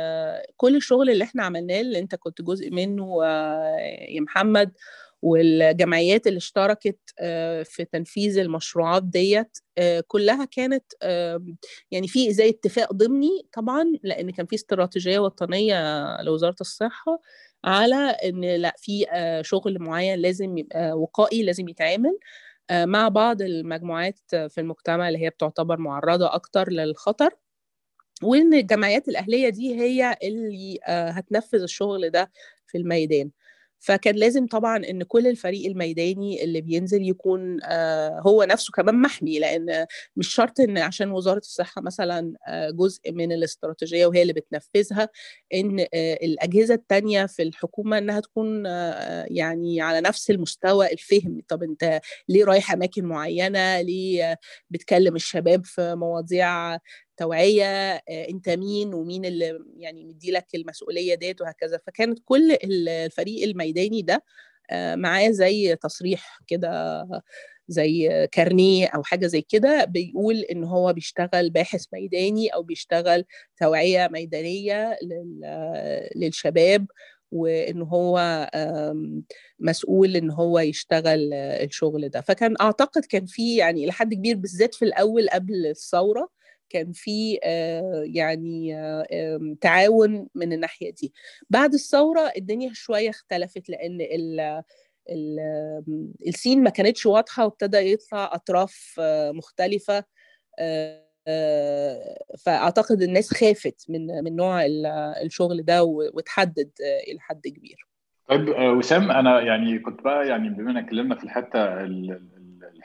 كل 0.57 0.75
الشغل 0.75 1.09
اللي 1.09 1.23
إحنا 1.23 1.43
عملناه 1.43 1.81
اللي 1.81 1.99
انت 1.99 2.15
كنت 2.15 2.41
جزء 2.41 2.69
منه 2.71 3.25
يا 4.09 4.21
محمد 4.21 4.71
والجمعيات 5.21 6.27
اللي 6.27 6.37
اشتركت 6.37 6.97
في 7.65 7.85
تنفيذ 7.91 8.37
المشروعات 8.39 9.03
ديت 9.03 9.57
كلها 10.07 10.45
كانت 10.45 10.83
يعني 11.91 12.07
في 12.07 12.33
زي 12.33 12.49
اتفاق 12.49 12.93
ضمني 12.93 13.47
طبعا 13.53 13.83
لأن 14.03 14.29
كان 14.31 14.45
في 14.45 14.55
استراتيجية 14.55 15.19
وطنية 15.19 16.21
لوزارة 16.21 16.55
الصحة 16.61 17.21
على 17.65 17.95
إن 17.95 18.41
لأ 18.55 18.75
في 18.77 19.05
شغل 19.43 19.79
معين 19.79 20.19
لازم 20.19 20.57
يبقى 20.57 20.91
وقائي 20.93 21.43
لازم 21.43 21.69
يتعمل. 21.69 22.17
مع 22.71 23.07
بعض 23.09 23.41
المجموعات 23.41 24.19
في 24.35 24.57
المجتمع 24.61 25.07
اللي 25.09 25.19
هي 25.25 25.29
بتعتبر 25.29 25.77
معرضة 25.79 26.33
أكتر 26.35 26.69
للخطر 26.69 27.29
وإن 28.23 28.53
الجمعيات 28.53 29.07
الأهلية 29.09 29.49
دي 29.49 29.75
هي 29.81 30.17
اللي 30.23 30.79
هتنفذ 30.87 31.61
الشغل 31.63 32.09
ده 32.09 32.31
في 32.67 32.77
الميدان. 32.77 33.31
فكان 33.79 34.15
لازم 34.15 34.47
طبعا 34.47 34.77
إن 34.77 35.03
كل 35.03 35.27
الفريق 35.27 35.65
الميداني 35.67 36.43
اللي 36.43 36.61
بينزل 36.61 37.09
يكون 37.09 37.59
هو 38.27 38.43
نفسه 38.43 38.71
كمان 38.71 38.95
محمي 39.01 39.39
لأن 39.39 39.85
مش 40.15 40.27
شرط 40.33 40.59
إن 40.59 40.77
عشان 40.77 41.11
وزارة 41.11 41.37
الصحة 41.37 41.81
مثلا 41.81 42.33
جزء 42.73 43.11
من 43.11 43.31
الاستراتيجية 43.31 44.05
وهي 44.05 44.21
اللي 44.21 44.33
بتنفذها 44.33 45.09
إن 45.53 45.85
الأجهزة 45.95 46.73
الثانية 46.73 47.25
في 47.25 47.43
الحكومة 47.43 47.97
إنها 47.97 48.19
تكون 48.19 48.65
يعني 49.27 49.81
على 49.81 50.01
نفس 50.01 50.29
المستوى 50.31 50.91
الفهم. 50.93 51.41
طب 51.47 51.63
أنت 51.63 52.01
ليه 52.29 52.43
رايح 52.45 52.71
أماكن 52.71 53.05
معينة؟ 53.05 53.81
ليه 53.81 54.39
بتكلم 54.69 55.15
الشباب 55.15 55.65
في 55.65 55.95
مواضيع 55.95 56.77
توعية 57.19 57.93
أنت 58.09 58.49
مين 58.49 58.93
ومين 58.93 59.25
اللي 59.25 59.59
يعني 59.77 60.05
مدي 60.05 60.31
لك 60.31 60.47
المسؤولية 60.55 61.15
ديت 61.15 61.41
وهكذا. 61.41 61.77
فكانت 61.87 62.19
كل 62.25 62.57
الفريق 62.63 63.43
الميداني 63.43 64.01
ده 64.01 64.23
معاه 64.95 65.29
زي 65.31 65.75
تصريح 65.75 66.39
كده 66.47 67.03
زي 67.67 68.27
كارنيه 68.31 68.87
أو 68.87 69.03
حاجة 69.03 69.27
زي 69.27 69.41
كده 69.41 69.85
بيقول 69.85 70.35
إن 70.37 70.63
هو 70.63 70.93
بيشتغل 70.93 71.49
باحث 71.49 71.85
ميداني 71.93 72.49
أو 72.49 72.63
بيشتغل 72.63 73.25
توعية 73.57 74.07
ميدانية 74.11 74.97
للشباب 76.15 76.87
وإن 77.31 77.81
هو 77.81 78.49
مسؤول 79.59 80.15
إن 80.15 80.31
هو 80.31 80.59
يشتغل 80.59 81.33
الشغل 81.33 82.09
ده. 82.09 82.21
فكان 82.21 82.55
أعتقد 82.61 83.05
كان 83.05 83.25
في 83.25 83.55
يعني 83.57 83.85
لحد 83.85 84.13
كبير 84.13 84.35
بالذات 84.35 84.75
في 84.75 84.85
الأول 84.85 85.29
قبل 85.29 85.65
الثورة 85.65 86.29
كان 86.69 86.91
في 86.91 87.33
يعني 88.03 88.75
تعاون 89.61 90.27
من 90.35 90.53
الناحية 90.53 90.91
دي. 90.91 91.13
بعد 91.49 91.73
الثورة 91.73 92.31
الدنيا 92.37 92.69
شوية 92.73 93.09
اختلفت 93.09 93.69
لأن 93.69 94.01
ال 94.01 94.63
السين 96.27 96.63
ما 96.63 96.69
كانتش 96.69 97.05
واضحة 97.05 97.45
وابتدى 97.45 97.77
يطلع 97.77 98.29
أطراف 98.33 98.95
مختلفة 99.33 100.03
فأعتقد 102.39 103.01
الناس 103.01 103.33
خافت 103.33 103.85
من 103.89 104.23
من 104.23 104.35
نوع 104.35 104.65
الشغل 105.23 105.63
ده 105.63 105.83
وتحدد 105.83 106.71
إلى 107.07 107.19
حد 107.19 107.41
كبير. 107.47 107.87
طيب 108.27 108.49
وسام 108.77 109.11
أنا 109.11 109.41
يعني 109.41 109.79
كنت 109.79 110.01
بقى 110.01 110.27
يعني 110.27 110.49
بما 110.49 110.71
انك 110.71 110.83
اتكلمنا 110.83 111.15
في 111.15 111.23
الحتة 111.23 111.85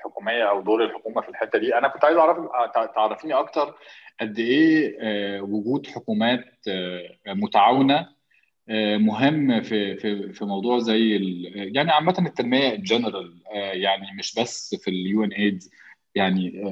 الحكومية 0.07 0.51
أو 0.51 0.61
دور 0.63 0.85
الحكومة 0.85 1.21
في 1.21 1.29
الحتة 1.29 1.59
دي. 1.59 1.79
أنا 1.79 1.89
كنت 1.89 2.05
عايز 2.05 2.17
أعرف 2.17 2.39
تعرفيني 2.95 3.35
أكتر 3.35 3.75
قد 4.21 4.39
إيه 4.39 5.41
وجود 5.41 5.87
حكومات 5.87 6.45
متعاونة 7.27 8.09
مهم 8.99 9.63
في 9.63 9.97
في 9.97 10.33
في 10.33 10.45
موضوع 10.45 10.79
زي 10.79 11.17
يعني 11.55 11.91
عامة 11.91 12.15
التنمية 12.19 12.73
الجنرال 12.73 13.43
يعني 13.55 14.07
مش 14.19 14.41
بس 14.41 14.75
في 14.75 14.91
ال 14.91 15.25
UNAIDS 15.25 15.71
يعني 16.15 16.63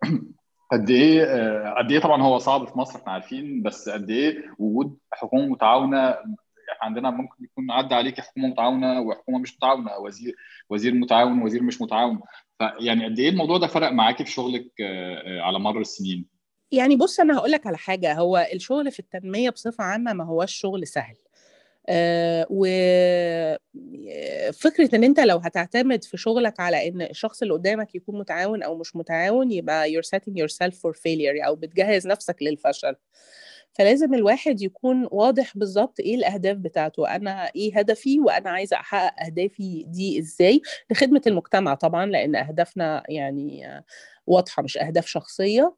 قد 0.72 0.90
إيه 0.90 1.24
قد 1.78 1.92
إيه 1.92 1.98
طبعا 2.00 2.22
هو 2.22 2.38
صعب 2.38 2.68
في 2.68 2.78
مصر 2.78 2.98
إحنا 2.98 3.12
عارفين 3.12 3.62
بس 3.62 3.88
قد 3.88 4.10
إيه 4.10 4.44
وجود 4.58 4.98
حكومة 5.12 5.46
متعاونة 5.46 6.16
عندنا 6.82 7.10
ممكن 7.10 7.44
يكون 7.44 7.70
عدى 7.70 7.94
عليك 7.94 8.20
حكومة 8.20 8.48
متعاونة 8.48 9.00
وحكومة 9.00 9.38
مش 9.38 9.56
متعاونة 9.56 9.96
وزير 9.98 10.34
وزير 10.70 10.94
متعاون 10.94 11.42
وزير 11.42 11.62
مش 11.62 11.82
متعاون. 11.82 12.20
فيعني 12.60 13.04
قد 13.04 13.18
إيه 13.18 13.28
الموضوع 13.28 13.58
ده 13.58 13.66
فرق 13.66 13.90
معاكي 13.90 14.24
في 14.24 14.30
شغلك 14.30 14.66
على 15.40 15.58
مر 15.58 15.80
السنين؟ 15.80 16.26
يعني 16.72 16.96
بص 16.96 17.20
أنا 17.20 17.38
هقول 17.38 17.50
لك 17.50 17.66
على 17.66 17.78
حاجة. 17.78 18.14
هو 18.14 18.48
الشغل 18.52 18.90
في 18.90 18.98
التنمية 19.00 19.50
بصفة 19.50 19.84
عامة 19.84 20.12
ما 20.12 20.24
هوش 20.24 20.52
شغل 20.52 20.86
سهل. 20.86 21.16
آه 21.88 22.46
وفكرة 24.50 24.96
إن 24.96 25.04
أنت 25.04 25.20
لو 25.20 25.36
هتعتمد 25.36 26.04
في 26.04 26.16
شغلك 26.16 26.60
على 26.60 26.88
إن 26.88 27.02
الشخص 27.02 27.42
اللي 27.42 27.54
قدامك 27.54 27.94
يكون 27.94 28.18
متعاون 28.18 28.62
أو 28.62 28.78
مش 28.78 28.96
متعاون 28.96 29.52
يبقى 29.52 29.92
you're 29.92 30.06
setting 30.16 30.32
yourself 30.42 30.74
for 30.74 30.92
failure 30.92 31.46
أو 31.46 31.54
بتجهز 31.56 32.06
نفسك 32.06 32.36
للفشل. 32.42 32.96
فلازم 33.72 34.14
الواحد 34.14 34.62
يكون 34.62 35.08
واضح 35.10 35.56
بالظبط 35.58 36.00
إيه 36.00 36.14
الأهداف 36.14 36.56
بتاعته 36.56 37.16
أنا 37.16 37.50
إيه 37.56 37.78
هدفي 37.78 38.20
وأنا 38.20 38.50
عايزة 38.50 38.76
أحقق 38.76 39.24
أهدافي 39.26 39.84
دي 39.88 40.18
إزاي 40.18 40.60
لخدمة 40.90 41.22
المجتمع 41.26 41.74
طبعا 41.74 42.06
لأن 42.06 42.36
أهدافنا 42.36 43.02
يعني 43.08 43.64
واضحة 44.26 44.62
مش 44.62 44.78
أهداف 44.78 45.06
شخصية. 45.06 45.76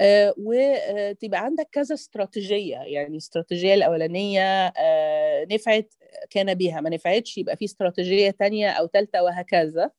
آه 0.00 0.34
وتبقى 0.38 1.40
عندك 1.44 1.68
كذا 1.72 1.94
استراتيجية 1.94 2.76
يعني 2.76 3.08
الاستراتيجيه 3.08 3.74
الأولانية 3.74 4.66
آه 4.78 5.46
نفعت 5.52 5.94
كان 6.30 6.54
بها 6.54 6.80
ما 6.80 6.90
نفعتش 6.90 7.38
يبقى 7.38 7.56
في 7.56 7.64
استراتيجية 7.64 8.30
تانية 8.30 8.70
أو 8.70 8.86
ثالثه 8.88 9.22
وهكذا. 9.22 9.90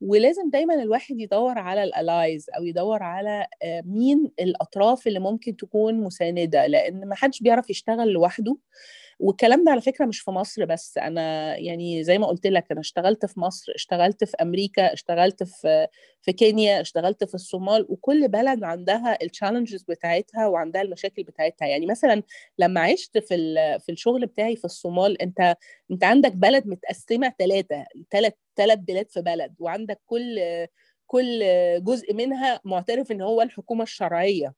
ولازم 0.00 0.50
دايما 0.50 0.74
الواحد 0.82 1.20
يدور 1.20 1.58
على 1.58 1.82
الالايز 1.84 2.46
أو 2.58 2.64
يدور 2.64 3.02
على 3.02 3.46
آه 3.62 3.82
مين 3.86 4.30
الأطراف 4.40 5.06
اللي 5.06 5.18
ممكن 5.20 5.56
تكون 5.56 5.94
مساندة 6.00 6.66
لأن 6.66 7.08
ما 7.08 7.14
حدش 7.14 7.40
بيعرف 7.42 7.70
يشتغل 7.70 8.08
لوحده. 8.12 8.56
والكلام 9.18 9.64
ده 9.64 9.70
على 9.70 9.80
فكرة 9.80 10.06
مش 10.06 10.20
في 10.20 10.30
مصر 10.30 10.64
بس 10.64 10.98
أنا 10.98 11.56
يعني 11.58 12.04
زي 12.04 12.18
ما 12.18 12.26
قلت 12.26 12.46
لك 12.46 12.64
أنا 12.72 12.80
اشتغلت 12.80 13.26
في 13.26 13.40
مصر 13.40 13.72
اشتغلت 13.74 14.24
في 14.24 14.36
أمريكا 14.42 14.92
اشتغلت 14.92 15.42
في 15.42 15.86
في 16.22 16.32
كينيا 16.32 16.80
اشتغلت 16.80 17.24
في 17.24 17.34
الصومال 17.34 17.86
وكل 17.88 18.28
بلد 18.28 18.64
عندها 18.64 19.18
التشالنجز 19.22 19.82
بتاعتها 19.82 20.46
وعندها 20.46 20.82
المشاكل 20.82 21.22
بتاعتها. 21.22 21.66
يعني 21.68 21.86
مثلا 21.86 22.22
لما 22.58 22.80
عشت 22.80 23.18
في 23.18 23.36
في 23.80 23.92
الشغل 23.92 24.26
بتاعي 24.26 24.56
في 24.56 24.64
الصومال 24.64 25.22
أنت 25.22 25.56
أنت 25.90 26.04
عندك 26.04 26.32
بلد 26.32 26.66
متقسمة 26.66 27.32
ثلاثة 27.38 27.84
ثلاث 28.10 28.32
ثلاث 28.56 28.78
بلاد 28.78 29.10
في 29.10 29.20
بلد 29.22 29.54
وعندك 29.58 30.00
كل 30.06 30.40
كل 31.06 31.42
جزء 31.84 32.14
منها 32.14 32.60
معترف 32.64 33.12
إن 33.12 33.20
هو 33.22 33.42
الحكومة 33.42 33.82
الشرعية. 33.82 34.54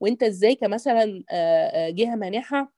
وأنت 0.00 0.22
إزاي 0.22 0.54
كمثلا 0.54 1.24
جهة 1.90 2.14
مانحة 2.16 2.72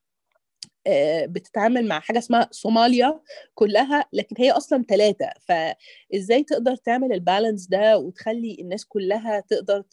بتتعامل 1.27 1.89
مع 1.89 2.01
حاجة 2.01 2.19
اسمها 2.19 2.49
صوماليا 2.51 3.21
كلها 3.55 4.05
لكن 4.13 4.37
هي 4.39 4.51
أصلا 4.51 4.85
ثلاثة 4.89 5.31
فإزاي 5.49 6.45
تقدر 6.45 6.77
تعمل 6.77 7.13
البالانس 7.13 7.67
ده 7.67 7.99
وتخلي 7.99 8.57
الناس 8.61 8.85
كلها 8.87 9.41
تقدر 9.41 9.85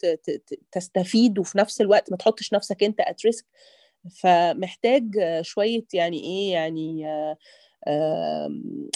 تستفيد 0.72 1.38
وفي 1.38 1.58
نفس 1.58 1.80
الوقت 1.80 2.10
ما 2.10 2.16
تحطش 2.16 2.52
نفسك 2.54 2.82
أنت 2.82 3.00
ات 3.00 3.24
ريسك 3.26 3.46
فمحتاج 4.20 5.04
شوية 5.42 5.84
يعني 5.94 6.20
إيه 6.24 6.52
يعني 6.52 7.04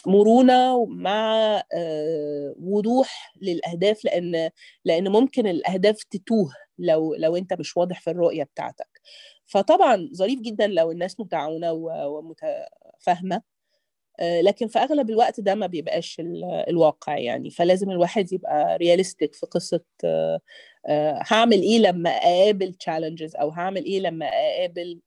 مرونة 0.06 0.86
مع 0.86 1.62
وضوح 2.60 3.32
للأهداف 3.42 4.04
لأن 4.04 4.50
لأن 4.84 5.08
ممكن 5.08 5.46
الأهداف 5.46 6.02
تتوه 6.10 6.52
لو 6.78 7.14
لو 7.14 7.36
أنت 7.36 7.52
مش 7.54 7.76
واضح 7.76 8.00
في 8.00 8.10
الرؤية 8.10 8.42
بتاعتك. 8.44 9.00
فطبعا 9.52 10.08
ظريف 10.14 10.40
جدا 10.40 10.66
لو 10.66 10.90
الناس 10.90 11.20
متعاونه 11.20 11.72
ومتفاهمة. 11.72 13.42
لكن 14.20 14.66
في 14.66 14.78
أغلب 14.78 15.10
الوقت 15.10 15.40
ده 15.40 15.54
ما 15.54 15.66
بيبقاش 15.66 16.16
الواقع 16.68 17.18
يعني. 17.18 17.50
فلازم 17.50 17.90
الواحد 17.90 18.32
يبقى 18.32 18.76
realistic 18.76 19.34
في 19.34 19.46
قصة 19.46 19.80
هعمل 21.30 21.62
إيه 21.62 21.78
لما 21.78 22.10
أقابل 22.10 22.74
challenges 22.74 23.36
أو 23.36 23.48
هعمل 23.50 23.84
إيه 23.84 24.00
لما 24.00 24.26
أقابل 24.26 25.00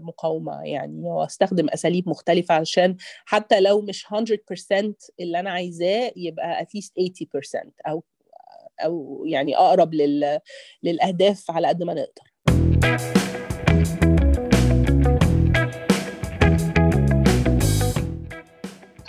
مقاومة 0.00 0.62
يعني. 0.62 1.02
واستخدم 1.10 1.68
أساليب 1.68 2.08
مختلفة 2.08 2.54
عشان 2.54 2.96
حتى 3.24 3.60
لو 3.60 3.80
مش 3.80 4.06
100% 4.06 4.94
اللي 5.20 5.40
أنا 5.40 5.50
عايزاه 5.50 6.12
يبقى 6.16 6.62
at 6.62 6.71
least 6.71 6.92
80% 7.00 7.70
أو 7.88 8.04
أو 8.84 9.24
يعني 9.26 9.56
أقرب 9.56 9.94
لل... 9.94 10.38
للأهداف 10.82 11.50
على 11.50 11.68
قد 11.68 11.82
ما 11.82 11.94
نقدر. 11.94 12.34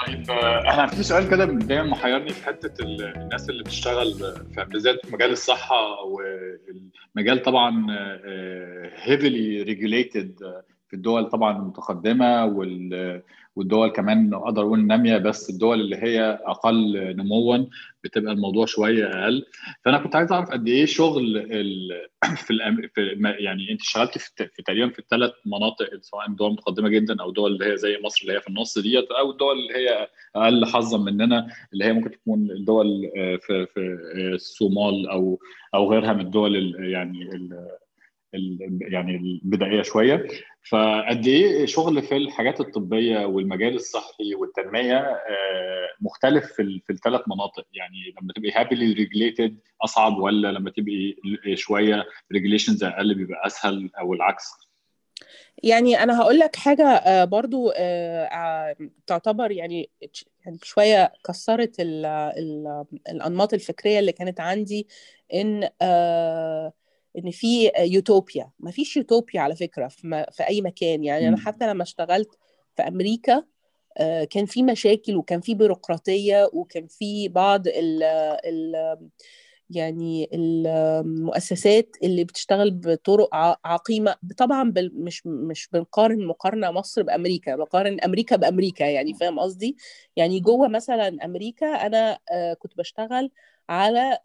طيب 0.08 0.32
أنا 0.74 0.88
في 0.88 1.04
سؤال 1.04 1.30
كده 1.30 1.46
دايما 1.46 1.84
محيرني 1.84 2.30
في 2.30 2.46
حتة 2.46 2.84
الناس 2.84 3.50
اللي 3.50 3.64
بتشتغل 3.64 4.14
بالذات 4.70 5.06
في 5.06 5.14
مجال 5.14 5.32
الصحة 5.32 6.02
والمجال 6.04 7.42
طبعا 7.42 7.86
heavily 9.04 9.62
regulated 9.62 10.40
في 10.88 10.94
الدول 10.94 11.30
طبعا 11.30 11.58
المتقدمة 11.58 12.46
والدول 13.56 13.90
كمان 13.90 14.34
أقدر 14.34 14.62
أقول 14.62 14.88
نامية 14.88 15.18
بس 15.18 15.50
الدول 15.50 15.82
اللي 15.82 15.96
هي 15.96 16.40
أقل 16.46 17.16
نموا 17.18 17.66
بتبقى 18.04 18.34
الموضوع 18.34 18.66
شوية 18.66 19.06
أقل. 19.06 19.46
فأنا 19.86 19.98
كنت 19.98 20.16
عايز 20.16 20.32
أعرف 20.32 20.50
قد 20.50 20.68
إيه 20.68 20.86
شغل 20.86 21.46
في, 22.46 22.52
الأم... 22.52 22.90
في 22.96 23.18
يعني 23.40 23.72
أنت 23.72 23.82
اشتغلتي 23.82 24.20
في, 24.20 24.32
في 24.56 24.64
تقريبا 24.64 24.90
في 24.90 25.00
الثلاث 25.00 25.32
مناطق 25.46 25.90
سواء 26.02 26.28
دول 26.28 26.52
متقدمة 26.52 26.90
جدا 26.90 27.22
أو 27.22 27.32
دول 27.32 27.54
اللي 27.54 27.74
هي 27.74 27.78
زي 27.78 28.00
مصر 28.04 28.22
اللي 28.22 28.34
هي 28.34 28.42
في 28.42 28.48
النص 28.48 28.78
ديت 28.78 29.12
أو 29.12 29.32
الدول 29.32 29.60
اللي 29.60 29.74
هي 29.76 30.08
أقل 30.36 30.66
حظا 30.66 30.98
مننا 30.98 31.48
اللي 31.74 31.86
هي 31.86 31.94
ممكن 31.94 32.12
تكون 32.12 32.52
الدول 32.52 33.12
في 33.42 33.66
في 33.66 33.98
الصومال 34.34 35.10
أو 35.10 35.40
أو 35.76 35.92
غيرها 35.92 36.14
من 36.14 36.22
الدول 36.22 36.76
يعني 36.80 37.22
ال... 37.22 37.68
يعني 38.82 39.16
البدائية 39.16 39.82
شوية. 39.82 40.28
فقد 40.70 41.28
إيه 41.28 41.66
شغل 41.66 42.02
في 42.02 42.18
الحاجات 42.18 42.60
الطبية 42.60 43.26
والمجال 43.26 43.76
الصحي 43.76 44.36
والتنمية 44.36 45.22
مختلف 46.02 46.46
في 46.46 46.82
في 46.86 46.94
الثلاث 46.94 47.22
مناطق. 47.28 47.68
يعني 47.74 48.14
لما 48.22 48.34
تبقي 48.34 48.52
heavily 48.52 48.94
regulated 48.94 49.58
أصعب 49.84 50.18
ولا 50.18 50.52
لما 50.52 50.70
تبقي 50.70 51.16
شوية 51.56 52.06
regulations 52.32 52.84
أقل 52.84 53.14
بيبقى 53.16 53.48
أسهل 53.48 53.90
أو 54.00 54.14
العكس؟ 54.14 54.46
يعني 55.64 56.04
أنا 56.04 56.22
هقول 56.22 56.40
لك 56.40 56.56
حاجة 56.56 57.26
برضو 57.26 57.72
تعتبر 59.08 59.52
يعني 59.52 59.90
يعني 60.46 60.58
شوية 60.64 61.14
كسرت 61.26 61.80
ال 61.80 62.06
ال 62.06 62.86
الأنماط 63.10 63.54
الفكرية 63.54 64.00
اللي 64.00 64.12
كانت 64.12 64.40
عندي 64.40 64.88
إن 65.34 65.70
إن 67.18 67.32
في 67.32 67.72
يوتوبيا. 67.80 68.52
ما 68.60 68.72
فيش 68.72 68.98
يوتوبيا 68.98 69.42
على 69.42 69.56
فكرة 69.56 69.88
في, 69.88 70.26
في 70.32 70.48
أي 70.48 70.62
مكان. 70.62 71.04
يعني 71.04 71.28
أنا 71.28 71.38
حتى 71.38 71.68
لما 71.68 71.84
اشتغلت 71.84 72.30
في 72.76 72.82
أمريكا 72.82 73.44
كان 74.30 74.46
في 74.46 74.64
مشاكل 74.64 75.16
وكان 75.16 75.42
في 75.42 75.56
بيروقراطية 75.56 76.50
وكان 76.54 76.88
في 76.88 77.28
بعض 77.28 77.68
ال 77.68 78.04
ال 78.04 78.98
يعني 79.70 80.30
المؤسسات 80.34 81.96
اللي 82.04 82.24
بتشتغل 82.24 82.72
بطرق 82.72 83.30
عقيمة. 83.66 84.16
طبعا 84.38 84.74
مش 84.78 85.26
مش 85.26 85.70
بنقارن 85.74 86.26
مقارنة 86.26 86.72
مصر 86.72 87.04
بأمريكا. 87.04 87.56
بقارن 87.56 88.00
أمريكا 88.00 88.36
بأمريكا 88.36 88.84
يعني 88.84 89.14
فاهم 89.14 89.40
قصدي؟ 89.40 89.78
يعني 90.16 90.40
جوه 90.40 90.68
مثلا 90.68 91.26
أمريكا 91.26 91.68
أنا 91.68 92.20
كنت 92.60 92.78
بشتغل 92.78 93.32
على 93.70 94.18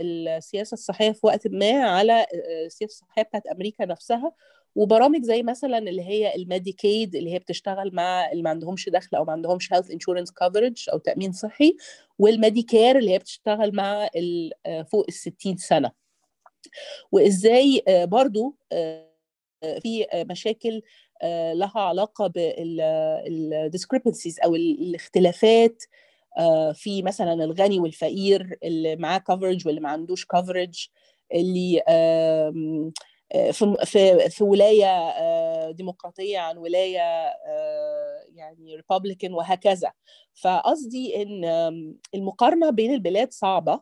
السياسة 0.00 0.74
الصحية 0.74 1.12
في 1.12 1.26
وقت 1.26 1.46
ما 1.46 1.84
على 1.84 2.26
السياسة 2.66 2.92
الصحية 2.92 3.22
بتاعت 3.22 3.46
أمريكا 3.46 3.84
نفسها. 3.84 4.32
وبرامج 4.74 5.22
زي 5.22 5.42
مثلا 5.42 5.78
اللي 5.78 6.02
هي 6.02 6.34
الميديكيد 6.34 7.14
اللي 7.14 7.32
هي 7.32 7.38
بتشتغل 7.38 7.94
مع 7.94 8.32
اللي 8.32 8.42
ما 8.42 8.50
عندهمش 8.50 8.88
دخل 8.88 9.16
أو 9.16 9.24
ما 9.24 9.32
عندهمش 9.32 9.72
health 9.72 9.90
insurance 9.90 10.32
coverage 10.32 10.84
أو 10.92 10.98
تأمين 10.98 11.32
صحي 11.32 11.76
وال 12.18 12.34
Medicare 12.34 12.98
اللي 12.98 13.10
هي 13.10 13.18
بتشتغل 13.18 13.76
مع 13.76 14.08
فوق 14.90 15.04
ال 15.08 15.14
60 15.14 15.56
سنة. 15.56 15.92
وإزاي 17.12 17.82
برضو 17.88 18.56
في 19.60 20.06
مشاكل 20.14 20.82
لها 21.54 21.80
علاقة 21.80 22.26
بال 22.26 22.55
discrepancies 22.55 24.40
أو 24.44 24.54
الاختلافات 24.54 25.82
في 26.74 27.02
مثلا 27.02 27.32
الغني 27.44 27.78
والفقير 27.78 28.58
اللي 28.62 28.96
معاه 28.96 29.18
كفرج 29.18 29.66
واللي 29.66 29.80
ما 29.80 29.88
عندوش 29.88 30.26
كفرج 30.26 30.86
اللي 31.34 31.82
في 33.52 33.76
في 33.84 34.28
في 34.30 34.44
ولاية 34.44 35.70
ديمقراطية 35.70 36.38
عن 36.38 36.58
ولاية 36.58 37.32
يعني 38.34 38.76
ريبابليكان 38.76 39.32
وهكذا. 39.34 39.92
فقصدي 40.34 41.22
إن 41.22 41.44
المقارنة 42.14 42.70
بين 42.70 42.94
البلاد 42.94 43.32
صعبة 43.32 43.80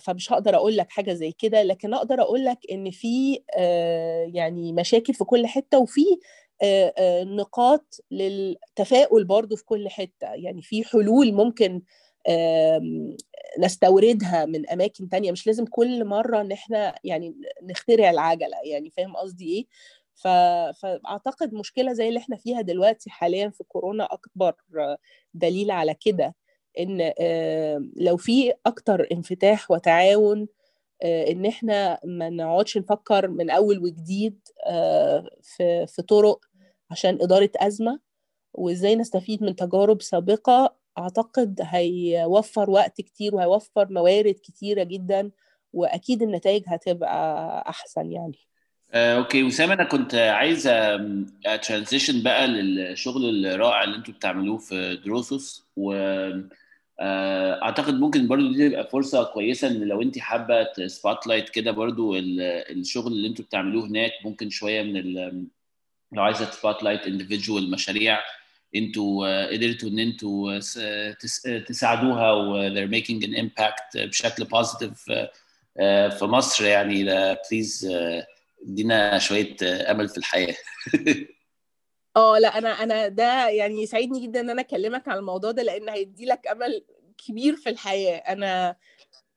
فمش 0.00 0.32
هقدر 0.32 0.56
أقول 0.56 0.76
لك 0.76 0.90
حاجة 0.90 1.12
زي 1.12 1.32
كده 1.32 1.62
لكن 1.62 1.94
أقدر 1.94 2.20
أقول 2.22 2.44
لك 2.44 2.58
إن 2.72 2.90
في 2.90 3.42
يعني 4.34 4.72
مشاكل 4.72 5.14
في 5.14 5.24
كل 5.24 5.46
حتة 5.46 5.78
وفي 5.78 6.04
نقاط 7.24 8.00
للتفاؤل 8.10 9.24
برضو 9.24 9.56
في 9.56 9.64
كل 9.64 9.88
حتة. 9.88 10.34
يعني 10.34 10.62
في 10.62 10.84
حلول 10.84 11.32
ممكن 11.32 11.82
نستوردها 13.58 14.44
من 14.44 14.68
أماكن 14.70 15.08
تانية. 15.08 15.32
مش 15.32 15.46
لازم 15.46 15.64
كل 15.64 16.04
مرة 16.04 16.40
إن 16.40 16.52
إحنا 16.52 16.94
يعني 17.04 17.34
نخترع 17.62 18.10
العجلة. 18.10 18.56
يعني 18.64 18.90
فاهم 18.90 19.16
قصدي 19.16 19.48
إيه؟ 19.48 19.66
ف... 20.14 20.28
فأعتقد 20.82 21.54
مشكلة 21.54 21.92
زي 21.92 22.08
اللي 22.08 22.18
إحنا 22.18 22.36
فيها 22.36 22.60
دلوقتي 22.60 23.10
حاليا 23.10 23.48
في 23.48 23.64
كورونا 23.64 24.04
أكبر 24.04 24.54
دليل 25.34 25.70
على 25.70 25.94
كده. 25.94 26.34
إن 26.78 27.12
لو 27.96 28.16
في 28.16 28.52
أكتر 28.66 29.06
انفتاح 29.12 29.70
وتعاون 29.70 30.48
إن 31.04 31.46
إحنا 31.46 31.98
ما 32.04 32.30
نقعدش 32.30 32.78
نفكر 32.78 33.28
من 33.28 33.50
أول 33.50 33.78
وجديد 33.78 34.38
في 35.42 35.86
في 35.86 36.02
طرق 36.08 36.40
عشان 36.90 37.18
إدارة 37.22 37.50
أزمة 37.56 38.00
وإزاي 38.54 38.96
نستفيد 38.96 39.42
من 39.42 39.56
تجارب 39.56 40.02
سابقة. 40.02 40.76
أعتقد 40.98 41.60
هيوفر 41.62 42.70
وقت 42.70 43.00
كتير 43.00 43.34
وهيوفر 43.34 43.86
موارد 43.90 44.34
كتيرة 44.42 44.82
جدا 44.82 45.30
وأكيد 45.72 46.22
النتائج 46.22 46.62
هتبقى 46.66 47.64
أحسن 47.68 48.12
يعني. 48.12 48.38
آه، 48.92 49.16
okay. 49.16 49.42
وسام 49.42 49.70
أنا 49.72 49.84
كنت 49.84 50.14
عايز 50.14 50.66
a-transition 51.46 52.22
بقى 52.22 52.46
للشغل 52.46 53.46
الرائع 53.46 53.84
اللي 53.84 53.96
أنتوا 53.96 54.14
بتعملوه 54.14 54.58
في 54.58 54.96
دروسوس 55.04 55.66
و 55.76 55.92
أعتقد 57.00 57.94
ممكن 57.94 58.28
برضو 58.28 58.52
دي 58.52 58.68
تبقى 58.68 58.88
فرصة 58.90 59.24
كويسة 59.24 59.68
إن 59.68 59.84
لو 59.88 60.02
انت 60.02 60.18
حابة 60.18 60.86
spotlight 60.86 61.48
كده 61.48 61.70
برضو 61.70 62.16
الشغل 62.16 63.12
اللي 63.12 63.28
أنتوا 63.28 63.44
بتعملوه 63.44 63.86
هناك 63.86 64.12
ممكن 64.24 64.50
شوية 64.50 64.82
من 64.82 65.14
لو 66.12 66.22
عايزة 66.22 66.50
spotlight 66.50 67.00
individual 67.06 67.70
مشاريع 67.70 68.18
أنتوا 68.76 69.46
قدرتوا 69.52 69.88
إن 69.88 69.98
أنتوا 69.98 70.58
تساعدوها 71.66 72.32
و 72.32 72.68
they're 72.74 72.90
making 73.02 73.22
an 73.26 73.36
impact 73.38 73.96
بشكل 73.98 74.44
positive 74.44 75.04
في 76.18 76.18
مصر 76.22 76.64
يعني 76.64 77.04
please 77.50 77.88
ادينا 78.68 79.18
شوية 79.18 79.56
أمل 79.62 80.08
في 80.08 80.18
الحياة. 80.18 80.54
آه 82.16 82.38
لأ 82.38 82.58
أنا 82.58 82.68
أنا 82.68 83.08
ده 83.08 83.48
يعني 83.48 83.82
يسعدني 83.82 84.20
جدا 84.26 84.40
إن 84.40 84.50
أنا 84.50 84.60
أكلمك 84.60 85.08
عن 85.08 85.18
الموضوع 85.18 85.50
ده 85.50 85.62
لأن 85.62 85.88
هيدي 85.88 86.24
لك 86.26 86.46
أمل 86.46 86.84
كبير 87.18 87.56
في 87.56 87.70
الحياة. 87.70 88.16
أنا 88.16 88.76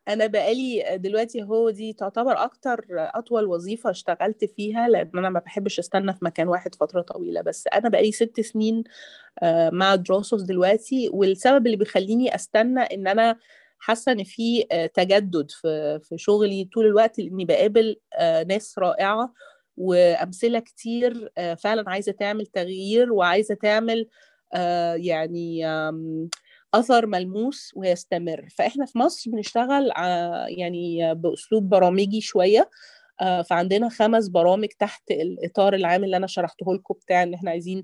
أنا 0.09 0.27
بقالي 0.27 0.97
دلوقتي 0.99 1.43
هو 1.43 1.69
دي 1.69 1.93
تعتبر 1.93 2.43
أكتر 2.43 2.85
أطول 2.91 3.45
وظيفة 3.45 3.89
اشتغلت 3.91 4.45
فيها 4.45 4.89
لأن 4.89 5.11
أنا 5.15 5.29
ما 5.29 5.39
بحبش 5.39 5.79
أستنى 5.79 6.13
في 6.13 6.19
مكان 6.25 6.47
واحد 6.47 6.75
فترة 6.75 7.01
طويلة. 7.01 7.41
بس 7.41 7.67
أنا 7.73 7.89
بقالي 7.89 8.11
ست 8.11 8.41
سنين 8.41 8.83
مع 9.73 9.95
دروسوس 9.95 10.43
دلوقتي 10.43 11.09
والسبب 11.13 11.65
اللي 11.67 11.77
بيخليني 11.77 12.35
أستنى 12.35 12.81
إن 12.81 13.07
أنا 13.07 13.37
حاسة 13.79 14.11
إن 14.11 14.23
في 14.23 14.63
تجدد 14.95 15.51
في 15.51 15.99
في 16.03 16.17
شغلي 16.17 16.69
طول 16.73 16.85
الوقت 16.85 17.19
لأني 17.19 17.45
بقابل 17.45 17.97
ناس 18.49 18.79
رائعة. 18.79 19.33
وأمثلة 19.77 20.59
كتير 20.59 21.31
فعلا 21.57 21.89
عايزة 21.89 22.11
تعمل 22.11 22.45
تغيير 22.45 23.13
وعايزة 23.13 23.55
تعمل 23.55 24.07
يعني 24.95 25.65
أثر 26.73 27.05
ملموس 27.05 27.71
ويستمر. 27.75 28.47
فإحنا 28.57 28.85
في 28.85 28.97
مصر 28.97 29.31
بنشتغل 29.31 29.91
يعني 30.47 31.15
بأسلوب 31.15 31.69
برامجي 31.69 32.21
شوية 32.21 32.69
فعندنا 33.49 33.89
خمس 33.89 34.27
برامج 34.27 34.67
تحت 34.67 35.11
الإطار 35.11 35.75
العام 35.75 36.03
اللي 36.03 36.17
أنا 36.17 36.27
شرحته 36.27 36.73
لكم 36.75 36.93
بتاع 36.93 37.23
إن 37.23 37.33
إحنا 37.33 37.51
عايزين 37.51 37.83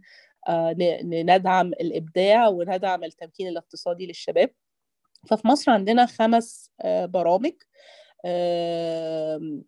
ندعم 1.04 1.68
الإبداع 1.68 2.48
وندعم 2.48 3.04
التمكين 3.04 3.48
الاقتصادي 3.48 4.08
للشباب. 4.08 4.50
ففي 5.30 5.48
مصر 5.48 5.72
عندنا 5.72 6.06
خمس 6.06 6.72
برامج. 6.86 7.54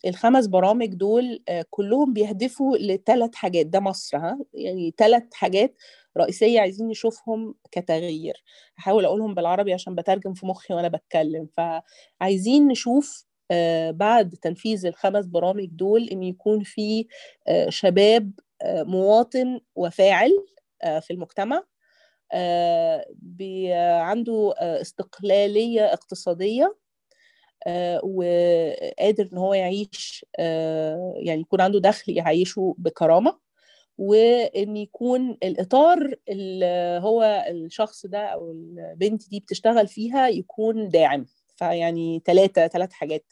الخمس 0.05 0.47
برامج 0.47 0.93
دول 0.93 1.43
كلهم 1.69 2.13
بيهدفوا 2.13 2.77
لثلاث 2.77 3.35
حاجات. 3.35 3.65
ده 3.65 3.79
مصر 3.79 4.17
ها؟ 4.17 4.39
يعني 4.53 4.93
ثلاث 4.97 5.23
حاجات 5.33 5.75
رئيسية 6.17 6.59
عايزين 6.59 6.87
نشوفهم 6.87 7.55
كتغيير. 7.71 8.43
هحاول 8.77 9.05
أقولهم 9.05 9.33
بالعربي 9.33 9.73
عشان 9.73 9.95
بترجم 9.95 10.33
في 10.33 10.45
مخي 10.45 10.73
وأنا 10.73 10.87
بتكلم. 10.87 11.47
فعايزين 11.57 12.67
نشوف 12.67 13.25
بعد 13.89 14.33
تنفيذ 14.41 14.85
الخمس 14.85 15.25
برامج 15.25 15.65
دول 15.71 16.09
إن 16.09 16.23
يكون 16.23 16.63
في 16.63 17.07
شباب 17.69 18.31
مواطن 18.65 19.59
وفاعل 19.75 20.31
في 21.01 21.11
المجتمع 21.11 21.63
عنده 24.01 24.53
استقلالية 24.59 25.93
اقتصادية 25.93 26.77
وقادر 28.03 29.29
إن 29.33 29.37
هو 29.37 29.53
يعيش 29.53 30.25
يعني 31.15 31.41
يكون 31.41 31.61
عنده 31.61 31.79
دخل 31.79 32.11
يعيشه 32.17 32.75
بكرامة 32.77 33.37
وإن 33.97 34.77
يكون 34.77 35.37
الإطار 35.43 36.15
اللي 36.29 36.99
هو 37.03 37.45
الشخص 37.49 38.05
ده 38.05 38.19
أو 38.19 38.51
البنت 38.51 39.29
دي 39.29 39.39
بتشتغل 39.39 39.87
فيها 39.87 40.27
يكون 40.27 40.89
داعم. 40.89 41.25
فيعني 41.55 42.21
ثلاثة 42.25 42.67
ثلاث 42.67 42.93
حاجات. 42.93 43.25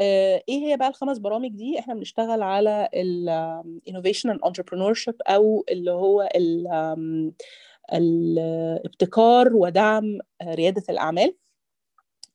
إيه 0.00 0.42
هي 0.66 0.76
بقى 0.76 0.88
الخمس 0.88 1.18
برامج 1.18 1.50
دي؟ 1.50 1.78
إحنا 1.78 1.94
بنشتغل 1.94 2.42
على 2.42 2.88
ال 2.94 3.06
innovation 3.06 4.30
and 4.30 4.40
entrepreneurship 4.44 5.14
أو 5.26 5.64
اللي 5.70 5.90
هو 5.90 6.28
الابتكار 7.92 9.56
ودعم 9.56 10.18
ريادة 10.42 10.82
الأعمال. 10.88 11.34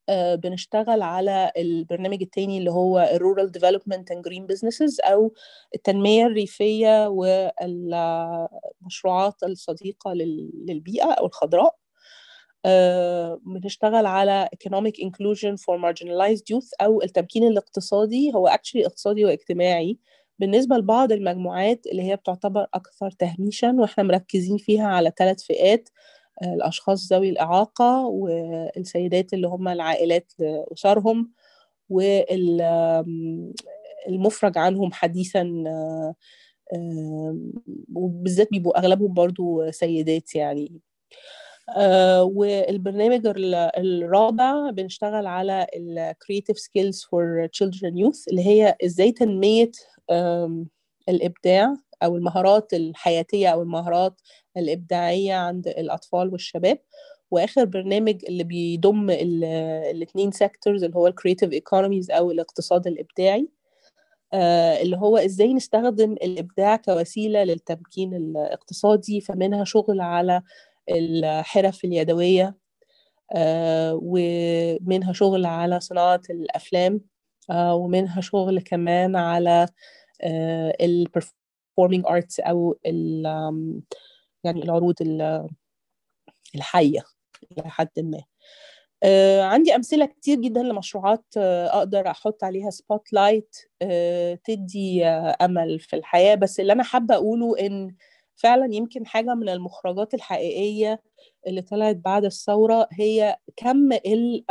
بنشتغل 0.10 1.02
على 1.02 1.52
البرنامج 1.58 2.22
التاني 2.22 2.58
اللي 2.58 2.72
هو 2.72 3.00
ال 3.00 3.09
rural 3.09 3.52
development 3.52 4.12
and 4.12 4.24
green 4.24 4.46
businesses 4.48 5.02
أو 5.02 5.34
التنمية 5.76 6.26
الريفية 6.26 7.08
والمشروعات 7.62 9.44
الصديقة 9.44 10.14
للبيئة 10.14 11.12
أو 11.12 11.26
الخضراء. 11.26 11.76
بنشتغل 13.46 14.06
على 14.06 14.50
economic 14.56 14.94
inclusion 15.06 15.56
for 15.58 15.78
marginalized 15.78 16.44
youth 16.54 16.70
أو 16.82 17.02
التمكين 17.02 17.48
الاقتصادي. 17.48 18.32
هو 18.36 18.50
actually 18.50 18.86
اقتصادي 18.86 19.26
واجتماعي. 19.26 19.98
بالنسبة 20.40 20.76
لبعض 20.78 21.12
المجموعات 21.12 21.86
اللي 21.88 22.04
هي 22.04 22.16
بتعتبر 22.16 22.68
أكثر 22.74 23.12
تهميشا 23.12 23.76
وإحنا 23.80 24.04
مركزين 24.04 24.58
فيها 24.58 24.88
على 24.88 25.12
ثلاث 25.18 25.44
فئات 25.44 25.90
الأشخاص 26.44 27.14
ذوي 27.14 27.30
الإعاقة 27.30 28.06
والسيدات 28.08 29.34
اللي 29.34 29.48
هم 29.48 29.68
العائلات 29.68 30.32
لأسرهم 30.40 31.32
والمفرج 31.90 32.98
عنهم 34.58 34.92
حديثا 34.94 35.64
وبالذات 37.96 38.48
بيبقوا 38.52 38.80
أغلبهم 38.80 39.14
برضو 39.14 39.72
سيدات 39.72 40.36
يعني. 40.36 40.82
والبرنامج 42.22 43.22
الرابع 43.78 44.70
بنشتغل 44.70 45.26
على 45.28 45.68
ال 45.76 46.14
Creative 46.24 46.58
Skills 46.58 46.98
for 46.98 47.48
Children 47.58 47.94
Youth 47.96 48.24
اللي 48.30 48.46
هي 48.46 48.76
إزاي 48.86 49.12
تنمية 49.12 49.72
الإبداع 51.10 51.76
أو 52.04 52.18
المهارات 52.18 52.74
الحياتية 52.74 53.48
أو 53.50 53.62
المهارات 53.62 54.22
الإبداعية 54.58 55.34
عند 55.36 55.68
الأطفال 55.68 56.30
والشباب. 56.32 56.78
وآخر 57.32 57.66
برنامج 57.66 58.26
اللي 58.30 58.44
بيضم 58.44 59.10
الاثنين 59.10 60.32
sectors 60.32 60.84
اللي 60.84 60.96
هو 60.98 61.08
ال 61.08 61.13
creative 61.13 61.52
economies 61.52 62.12
أو 62.12 62.32
الاقتصاد 62.32 62.88
الإبداعي 62.88 63.48
اللي 64.82 64.98
هو 64.98 65.18
إزاي 65.18 65.54
نستخدم 65.54 66.12
الإبداع 66.14 66.76
كوسيلة 66.76 67.44
للتمكين 67.44 68.14
الاقتصادي 68.16 69.22
فمنها 69.22 69.64
شغل 69.64 70.02
على 70.02 70.42
الحرف 70.90 71.86
اليدوية 71.86 72.56
ومنها 73.94 75.14
شغل 75.14 75.46
على 75.46 75.80
صناعة 75.80 76.22
الأفلام 76.30 77.02
ومنها 77.56 78.22
شغل 78.22 78.62
كمان 78.62 79.16
على 79.16 79.68
ال 81.78 81.80
performing 81.80 82.06
arts 82.08 82.40
أو 82.40 82.78
يعني 84.44 84.64
العروض 84.64 84.96
الحية 86.56 87.04
إلى 87.52 87.70
حد 87.70 87.90
ما. 88.00 88.22
عندي 89.44 89.76
أمثلة 89.76 90.06
كتير 90.06 90.40
جدا 90.40 90.64
لمشروعات 90.64 91.26
أقدر 91.38 92.08
أحط 92.12 92.44
عليها 92.44 92.70
spotlight 92.70 93.56
تدي 94.44 95.06
أمل 95.06 95.80
في 95.80 95.96
الحياة. 95.96 96.36
بس 96.36 96.60
اللي 96.60 96.74
أنا 96.74 96.84
حابة 96.84 97.16
أقوله 97.16 97.60
إن 97.60 97.96
فعلا 98.36 98.76
يمكن 98.76 99.06
حاجة 99.08 99.36
من 99.36 99.50
المخرجات 99.50 100.14
الحقيقية 100.14 101.02
اللي 101.48 101.62
طلعت 101.62 101.96
بعد 101.96 102.26
الثورة 102.26 102.88
هي 102.92 103.38
كم 103.56 103.92
ال 103.94 104.44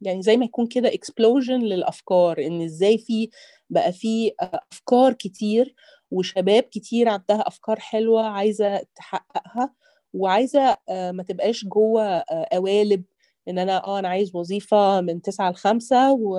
يعني 0.00 0.22
زي 0.22 0.36
ما 0.36 0.44
يكون 0.44 0.66
كده 0.66 0.94
اكسبلوجن 0.94 1.58
للأفكار. 1.60 2.38
إن 2.46 2.62
إزاي 2.62 2.98
في 2.98 3.30
بقى 3.70 3.92
في 3.92 4.32
أفكار 4.72 5.12
كتير 5.12 5.74
وشباب 6.10 6.62
كتير 6.62 7.08
عندها 7.08 7.48
أفكار 7.48 7.80
حلوة 7.80 8.22
عايزة 8.28 8.82
تحققها 8.96 9.74
وعايزة 10.14 10.76
ما 10.90 11.22
تبقاش 11.28 11.64
جوه 11.64 12.24
قوالب 12.52 13.04
إن 13.48 13.58
أنا 13.58 13.86
آه 13.86 13.98
أنا 13.98 14.08
عايز 14.08 14.36
وظيفة 14.36 15.00
من 15.00 15.22
9 15.22 15.50
ل 15.50 15.54
5 15.56 16.12
و 16.12 16.38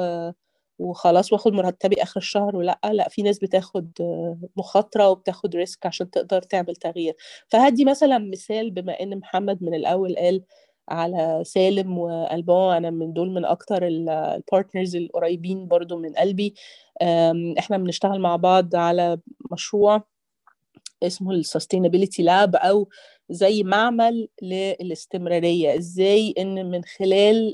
وخلاص 0.80 1.34
وآخد 1.34 1.54
مرتبي 1.54 2.04
آخر 2.04 2.20
الشهر 2.20 2.56
ولا 2.56 2.80
لا 2.94 3.10
في 3.10 3.22
ناس 3.22 3.40
بتاخد 3.40 3.92
مخاطرة 4.58 5.10
وبتاخد 5.10 5.56
risk 5.56 5.86
عشان 5.86 6.10
تقدر 6.12 6.42
تعمل 6.42 6.76
تغيير. 6.76 7.16
فهدي 7.48 7.86
مثلا 7.86 8.18
مثال 8.20 8.72
بما 8.72 9.00
إن 9.02 9.20
محمد 9.20 9.64
من 9.64 9.74
الأول 9.76 10.16
قال 10.16 10.44
على 10.90 11.42
سالم 11.46 11.98
وألبان 11.98 12.74
أنا 12.74 12.90
من 12.90 13.14
دول 13.14 13.32
من 13.32 13.46
أكتر 13.46 13.88
ال 13.88 14.00
partners 14.00 14.96
القريبين 14.96 15.68
برضو 15.68 15.98
من 15.98 16.14
قلبي. 16.14 16.54
إحنا 17.60 17.78
بنشتغل 17.78 18.20
مع 18.20 18.36
بعض 18.36 18.76
على 18.76 19.20
مشروع 19.52 20.04
اسمه 21.04 21.32
ال 21.32 21.38
sustainability 21.38 22.24
lab 22.24 22.56
أو 22.56 22.90
زي 23.30 23.64
معمل 23.64 24.28
للاستمرارية. 24.42 25.78
إزاي 25.78 26.34
إن 26.38 26.72
من 26.72 26.84
خلال 26.84 27.52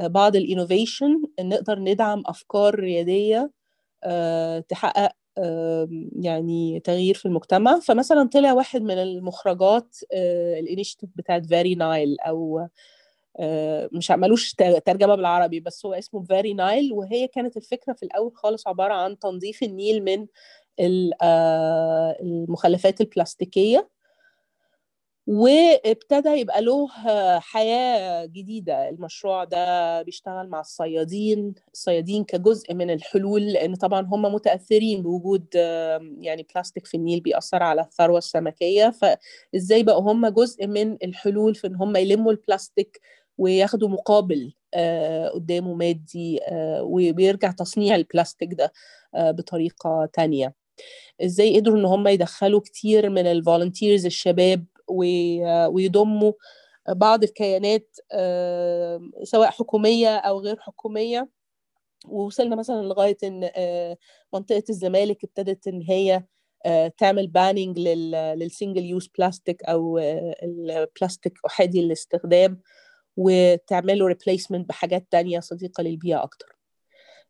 بعض 0.00 0.36
ال 0.36 0.44
innovation 0.44 1.22
نقدر 1.40 1.78
ندعم 1.78 2.22
أفكار 2.26 2.74
ريادية 2.74 3.50
تحقق 4.68 5.12
يعني 6.20 6.80
تغيير 6.80 7.14
في 7.14 7.26
المجتمع. 7.26 7.80
فمثلا 7.80 8.28
طلع 8.28 8.52
واحد 8.52 8.82
من 8.82 8.98
المخرجات 8.98 9.96
ال 10.58 10.63
initiative 10.63 11.10
بتاعت 11.16 11.46
VeryNile 11.46 12.16
أو 12.20 12.68
مش 13.92 14.10
ملوش 14.10 14.54
ترجمة 14.54 15.14
بالعربي 15.14 15.60
بس 15.60 15.86
هو 15.86 15.94
اسمه 15.94 16.22
VeryNile. 16.22 16.92
وهي 16.92 17.28
كانت 17.28 17.56
الفكرة 17.56 17.92
في 17.92 18.02
الأول 18.02 18.32
خالص 18.36 18.68
عبارة 18.68 18.94
عن 18.94 19.18
تنظيف 19.18 19.62
النيل 19.62 20.04
من 20.04 20.26
المخلفات 22.22 23.00
البلاستيكية. 23.00 23.90
وابتدى 25.30 26.28
يبقى 26.28 26.62
له 26.62 26.88
حياة 27.40 28.26
جديدة. 28.26 28.88
المشروع 28.88 29.44
ده 29.44 30.02
بيشتغل 30.02 30.48
مع 30.48 30.60
الصيادين 30.60 31.54
الصيادين 31.74 32.24
كجزء 32.24 32.74
من 32.74 32.90
الحلول 32.90 33.46
لأن 33.46 33.74
طبعا 33.74 34.00
هم 34.06 34.22
متأثرين 34.22 35.02
بوجود 35.02 35.46
يعني 36.20 36.46
بلاستيك 36.54 36.86
في 36.86 36.96
النيل 36.96 37.20
بيأثر 37.20 37.62
على 37.62 37.80
الثروة 37.80 38.18
السمكية. 38.18 38.90
فإزاي 38.90 39.82
بقوا 39.82 40.12
هم 40.12 40.26
جزء 40.28 40.66
من 40.66 40.96
الحلول 41.04 41.54
في 41.54 41.66
إن 41.66 41.74
هم 41.76 41.96
يلموا 41.96 42.32
البلاستيك 42.32 43.00
وياخدوا 43.38 43.88
مقابل 43.88 44.52
قدامه 45.34 45.74
مادي 45.74 46.40
وبيرجع 46.80 47.50
تصنيع 47.50 47.94
البلاستيك 47.96 48.54
ده 48.54 48.72
بطريقة 49.16 50.08
تانية. 50.12 50.54
إزاي 51.24 51.56
قدروا 51.60 51.78
إن 51.78 51.84
هم 51.84 52.08
يدخلوا 52.08 52.60
كتير 52.60 53.10
من 53.10 53.26
ال 53.26 53.33
volunteers 53.33 54.06
الشباب 54.06 54.64
ويضموا 54.90 56.32
بعض 56.88 57.22
الكيانات 57.24 57.96
سواء 59.24 59.50
حكومية 59.50 60.16
أو 60.16 60.40
غير 60.40 60.56
حكومية. 60.60 61.28
ووصلنا 62.08 62.56
مثلا 62.56 62.82
لغاية 62.82 63.18
إن 63.24 63.50
منطقة 64.34 64.64
الزمالك 64.70 65.24
ابتدت 65.24 65.68
إن 65.68 65.82
هي 65.82 66.24
تعمل 66.98 67.26
banning 67.28 67.78
لل 67.78 68.84
single-use 68.84 69.10
plastic 69.18 69.64
أو 69.64 69.98
البلاستيك 70.42 71.34
أحادي 71.46 71.80
الاستخدام 71.80 72.60
وتعمله 73.16 74.06
replacement 74.06 74.68
بحاجات 74.68 75.06
تانية 75.10 75.40
صديقة 75.40 75.82
للبيئة 75.82 76.22
أكتر. 76.22 76.59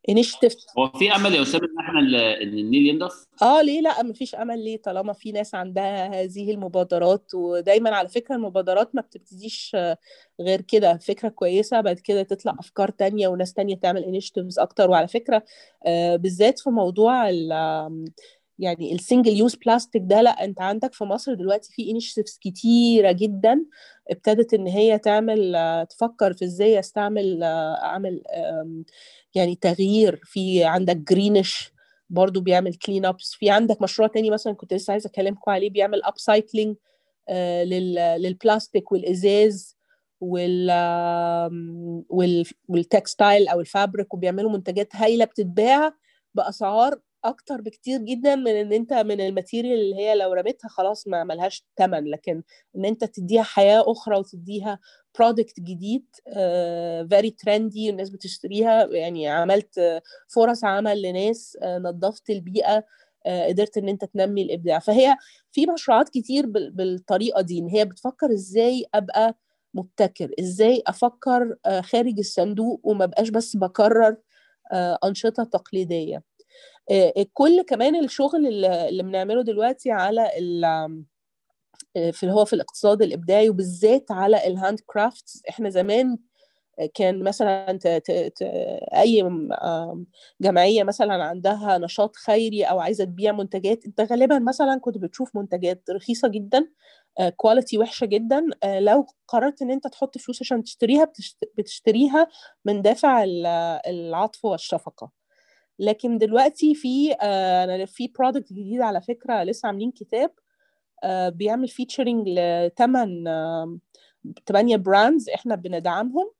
initiative 0.09 0.55
هو 0.79 0.89
في 0.89 1.15
أمل 1.17 1.35
يا 1.35 1.43
اسامه 1.43 1.65
إن 1.65 1.79
إحنا 1.79 1.99
إن 2.43 2.59
النيل 2.59 2.87
ينضف 2.87 3.27
آه 3.43 3.63
ليه 3.63 3.81
لأ؟ 3.81 4.03
مفيش 4.03 4.35
أمل 4.35 4.65
ليه 4.65 4.77
طالما 4.77 5.13
في 5.13 5.33
ناس 5.33 5.55
عندها 5.55 6.23
هذه 6.23 6.51
المبادرات؟ 6.51 7.35
ودايما 7.35 7.91
على 7.91 8.09
فكرة 8.09 8.35
المبادرات 8.35 8.95
ما 8.95 9.03
بتبتديش 9.03 9.73
آه، 9.75 9.99
غير 10.41 10.61
كده. 10.61 10.97
فكرة 10.97 11.29
كويسة 11.29 11.81
بعد 11.81 11.99
كده 11.99 12.23
تطلع 12.23 12.57
أفكار 12.61 12.91
تانية 12.91 13.29
وناس 13.29 13.53
تانية 13.53 13.77
تعمل 13.77 14.05
initiatives 14.05 14.59
أكتر. 14.59 14.91
وعلى 14.91 15.09
فكرة 15.09 15.45
آه، 15.87 16.17
بالذات 16.17 16.59
في 16.59 16.71
موضوع 16.71 17.31
يعني 18.59 18.93
ال 18.95 19.33
single-use 19.37 19.55
plastic 19.55 20.03
ده 20.05 20.21
لأ 20.23 20.45
أنت 20.45 20.61
عندك 20.61 20.95
في 20.95 21.05
مصر 21.05 21.35
دلوقتي 21.35 21.73
في 21.73 21.91
initiatives 21.91 22.39
كتيرة 22.41 23.13
جدا 23.13 23.65
ابتدت 24.11 24.55
إن 24.55 24.67
هي 24.67 24.99
تعمل 24.99 25.55
آه، 25.57 25.85
تفكر 25.85 26.33
في 26.33 26.45
إزاي 26.45 26.79
أستعمل 26.79 27.43
أعمل 27.83 28.23
يعني 29.35 29.55
تغيير 29.55 30.21
في 30.25 30.65
عندك 30.65 30.97
Greenish 30.97 31.73
برضو 32.11 32.41
بيعمل 32.41 32.75
clean-ups 32.75 33.35
في 33.35 33.51
عندك 33.51 33.83
مشروع 33.83 34.09
تاني 34.09 34.31
مثلا 34.31 34.53
كنت 34.53 34.75
لسه 34.75 34.91
عايزة 34.93 35.09
أكلمكم 35.11 35.51
عليه 35.51 35.71
بيعمل 35.71 36.03
upcycling 36.03 36.77
للبلاستيك 38.19 38.93
والإزاز 38.93 39.77
وال 40.21 40.71
وال 42.69 42.86
textile 42.86 43.49
أو 43.49 43.61
ال 43.61 43.68
fabric 43.68 44.15
وبيعملوا 44.15 44.51
منتجات 44.51 44.97
هايلة 44.97 45.25
بتتباع 45.25 45.95
بأسعار 46.35 47.01
أكتر 47.25 47.61
بكتير 47.61 48.01
جدا 48.01 48.35
من 48.37 48.49
إن 48.51 48.73
أنت 48.73 48.93
من 48.93 49.21
ال 49.21 49.27
material 49.27 49.81
اللي 49.81 49.97
هي 49.97 50.15
لو 50.15 50.33
رميتها 50.33 50.69
خلاص 50.69 51.09
ما 51.09 51.25
ملهاش 51.25 51.65
ثمن 51.79 52.05
لكن 52.05 52.43
إن 52.77 52.85
أنت 52.85 53.05
تديها 53.05 53.43
حياة 53.43 53.85
أخرى 53.87 54.17
وتديها 54.19 54.79
product 55.19 55.61
جديد 55.61 56.05
very 57.11 57.31
trendy 57.31 57.91
الناس 57.91 58.11
بتشتريها. 58.11 58.85
يعني 58.87 59.29
عملت 59.29 60.01
فرص 60.29 60.65
عمل 60.65 61.03
لناس 61.03 61.59
آه، 61.63 61.79
نظفت 61.79 62.31
البيئة 62.31 62.85
آه، 63.27 63.47
قدرت 63.49 63.77
إن 63.79 63.89
أنت 63.89 64.05
تنمي 64.05 64.43
الإبداع. 64.43 64.79
فهي 64.79 65.17
في 65.53 65.67
مشروعات 65.67 66.09
كتير 66.09 66.47
بال- 66.47 66.71
بالطريقة 66.71 67.41
دي 67.41 67.59
إن 67.59 67.69
هي 67.69 67.85
بتفكر 67.85 68.33
إزاي 68.33 68.87
أبقى 68.95 69.39
مبتكر 69.75 70.31
إزاي 70.41 70.83
أفكر 70.87 71.57
آه، 71.67 71.81
خارج 71.81 72.19
الصندوق 72.19 72.81
وما 72.85 73.07
بقاش 73.07 73.29
بس 73.31 73.57
بكرر 73.57 74.17
أنشطة 75.05 75.45
تقليدية. 75.45 76.30
كل 77.35 77.63
كمان 77.63 78.05
الشغل 78.05 78.47
اللي 78.65 79.03
بنعمله 79.03 79.43
دلوقتي 79.43 79.91
على 79.91 80.39
ال 80.39 80.65
آه، 81.97 82.11
في 82.11 82.23
اللي 82.23 82.35
هو 82.35 82.45
في 82.45 82.53
الاقتصاد 82.53 83.03
الإبداعي 83.03 83.49
وبالذات 83.51 84.11
على 84.11 84.47
ال 84.47 84.81
handcrafts 84.87 85.43
إحنا 85.49 85.71
زمان 85.71 86.19
كان 86.95 87.23
مثلا 87.25 87.79
ت... 87.83 87.87
ت... 87.89 88.11
ت... 88.11 88.43
أي 88.95 89.23
جمعية 90.41 90.83
مثلا 90.83 91.25
عندها 91.25 91.79
نشاط 91.79 92.17
خيري 92.17 92.65
أو 92.65 92.81
عايزة 92.81 93.05
تبيع 93.05 93.33
منتجات 93.33 93.85
أنت 93.87 94.01
غالبا 94.01 94.39
مثلا 94.39 94.79
كنت 94.81 94.99
بتشوف 94.99 95.37
منتجات 95.37 95.91
رخيصة 95.91 96.29
جدا 96.29 96.69
quality 97.37 97.79
وحشة 97.79 98.05
جدا 98.05 98.47
آه، 98.65 98.81
لو 98.81 99.07
قررت 99.29 99.63
إن 99.63 99.71
أنت 99.71 99.87
تحط 99.87 100.19
فلوس 100.19 100.43
عشان 100.43 100.63
تشتريها 100.65 101.05
بتشت... 101.05 101.39
بتشتريها 101.59 102.27
من 102.65 102.83
دافع 102.83 103.25
ال- 103.25 103.47
العطف 103.87 104.45
والشفقة. 104.45 105.20
لكن 105.81 106.19
دلوقتي 106.19 106.75
في 106.75 107.13
آه، 107.23 107.65
أنا 107.65 107.87
في 107.87 108.09
product 108.19 108.53
جديد 108.53 108.81
على 108.81 109.01
فكرة 109.01 109.43
لسه 109.43 109.67
عاملين 109.67 109.91
كتاب 109.91 110.31
آه، 111.05 111.29
بيعمل 111.29 111.69
featuring 111.69 112.29
لثمان 112.29 113.25
ثمانية 114.49 114.77
brands 114.77 115.29
إحنا 115.29 115.55
بندعمهم. 115.55 116.31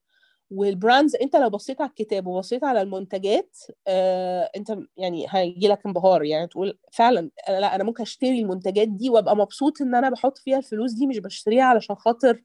وال 0.51 0.67
brands 0.67 1.17
أنت 1.17 1.37
لو 1.37 1.51
بصيت 1.51 1.81
على 1.81 1.91
الكتاب 1.91 2.27
وبصيت 2.27 2.65
على 2.65 2.83
المنتجات 2.83 3.57
آه، 3.89 4.51
أنت 4.57 4.77
يعني 4.97 5.27
هيجي 5.31 5.69
لك 5.69 5.87
انبهار. 5.87 6.25
يعني 6.25 6.47
تقول 6.47 6.79
فعلا 6.93 7.31
أنا 7.49 7.61
لا 7.61 7.75
أنا 7.75 7.85
ممكن 7.85 8.03
أشتري 8.03 8.41
المنتجات 8.41 8.89
دي 8.89 9.11
وأبقى 9.11 9.37
مبسوط 9.37 9.83
إن 9.83 9.95
أنا 9.95 10.11
بحط 10.11 10.39
فيها 10.39 10.59
الفلوس 10.59 10.93
دي 10.93 11.07
مش 11.07 11.19
بشتريها 11.19 11.65
علشان 11.65 11.97
خاطر 11.97 12.43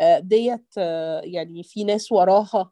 آه، 0.00 0.18
ديت 0.18 0.66
آه، 0.78 1.20
يعني 1.24 1.62
في 1.62 1.84
ناس 1.84 2.12
وراها 2.12 2.48
آه، 2.54 2.70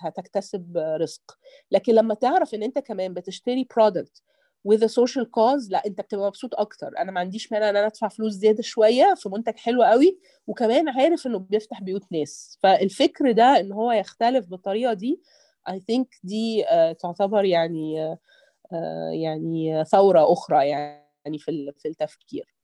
هتكتسب 0.00 0.76
آه، 0.76 0.96
رزق. 0.96 1.38
لكن 1.70 1.94
لما 1.94 2.14
تعرف 2.14 2.54
إن 2.54 2.62
أنت 2.62 2.78
كمان 2.78 3.14
بتشتري 3.14 3.66
product 3.76 4.22
with 4.68 4.80
a 4.80 4.88
social 4.88 5.24
cause 5.24 5.70
لا 5.70 5.82
أنت 5.86 6.00
بتبقى 6.00 6.26
مبسوط 6.26 6.54
أكتر. 6.54 6.90
أنا 6.98 7.12
ما 7.12 7.20
عنديش 7.20 7.52
مانع 7.52 7.70
إن 7.70 7.76
أنا 7.76 7.86
أدفع 7.86 8.08
فلوس 8.08 8.32
زيادة 8.32 8.62
شوية 8.62 9.14
في 9.16 9.28
منتج 9.28 9.56
حلو 9.56 9.82
قوي 9.82 10.18
وكمان 10.46 10.88
عارف 10.88 11.26
إنه 11.26 11.38
بيفتح 11.38 11.80
بيوت 11.82 12.04
ناس. 12.12 12.58
فالفكر 12.62 13.32
ده 13.32 13.60
إن 13.60 13.72
هو 13.72 13.92
يختلف 13.92 14.46
بالطريقة 14.46 14.92
دي 14.92 15.20
I 15.70 15.72
think 15.72 16.06
دي 16.24 16.68
آه، 16.68 16.92
تعتبر 16.92 17.44
يعني 17.44 18.02
آه، 18.72 19.10
يعني 19.12 19.84
ثورة 19.84 20.32
أخرى 20.32 20.68
يعني 20.68 21.38
في 21.38 21.72
في 21.78 21.88
التفكير. 21.88 22.54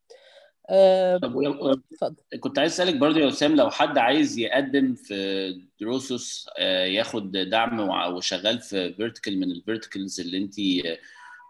طب 1.23 1.35
و- 1.35 1.73
اتفضل. 1.73 2.15
كنت 2.41 2.59
عايز 2.59 2.73
أسألك 2.73 2.95
برضو 2.97 3.19
يا 3.19 3.29
اسام 3.29 3.57
لو 3.57 3.71
حد 3.71 3.99
عايز 3.99 4.39
يقدم 4.39 4.95
في 4.95 5.61
دروسوس 5.81 6.49
آه، 6.59 6.85
ياخد 6.85 7.33
دعم 7.33 7.81
وشغال 8.15 8.59
في 8.61 8.93
vertical 8.95 9.41
من 9.41 9.51
ال 9.51 9.58
verticals 9.58 10.21
اللي 10.21 10.39
انت 10.39 10.55